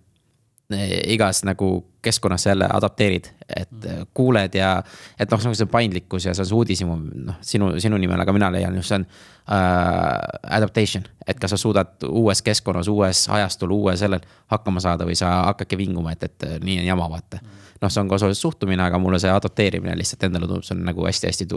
[1.07, 4.07] igas nagu keskkonnas jälle adapteerid, et mm.
[4.13, 4.83] kuuled ja
[5.19, 6.97] et noh, see on paindlikkus ja see on see uudishimu,
[7.29, 11.07] noh, sinu, sinu nimel, aga mina leian just see on äh, adaptation.
[11.27, 15.79] et kas sa suudad uues keskkonnas, uues ajastul, uue sellel hakkama saada või sa hakkadki
[15.79, 17.65] vinguma, et, et nii on jama, vaata mm..
[17.81, 20.87] noh, see on ka osaliselt suhtumine, aga mulle see adapteerimine lihtsalt endale tundub, see on
[20.91, 21.51] nagu hästi-hästi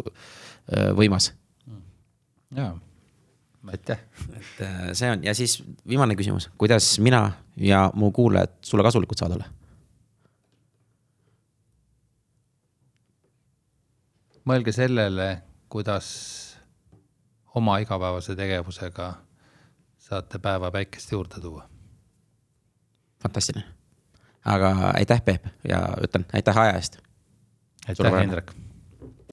[0.95, 1.33] võimas
[1.67, 1.87] mm..
[2.63, 2.75] jaa
[3.71, 3.99] aitäh.
[4.37, 9.19] et äh, see on ja siis viimane küsimus, kuidas mina ja mu kuulajad sulle kasulikud
[9.19, 9.53] saada olla?
[14.47, 16.09] mõelge sellele, kuidas
[17.59, 19.09] oma igapäevase tegevusega
[19.99, 21.65] saate päeva päikest juurde tuua.
[23.23, 23.67] fantastiline,
[24.45, 26.99] aga aitäh, Peep ja ütlen aitäh aja eest.
[27.89, 28.55] aitäh, Indrek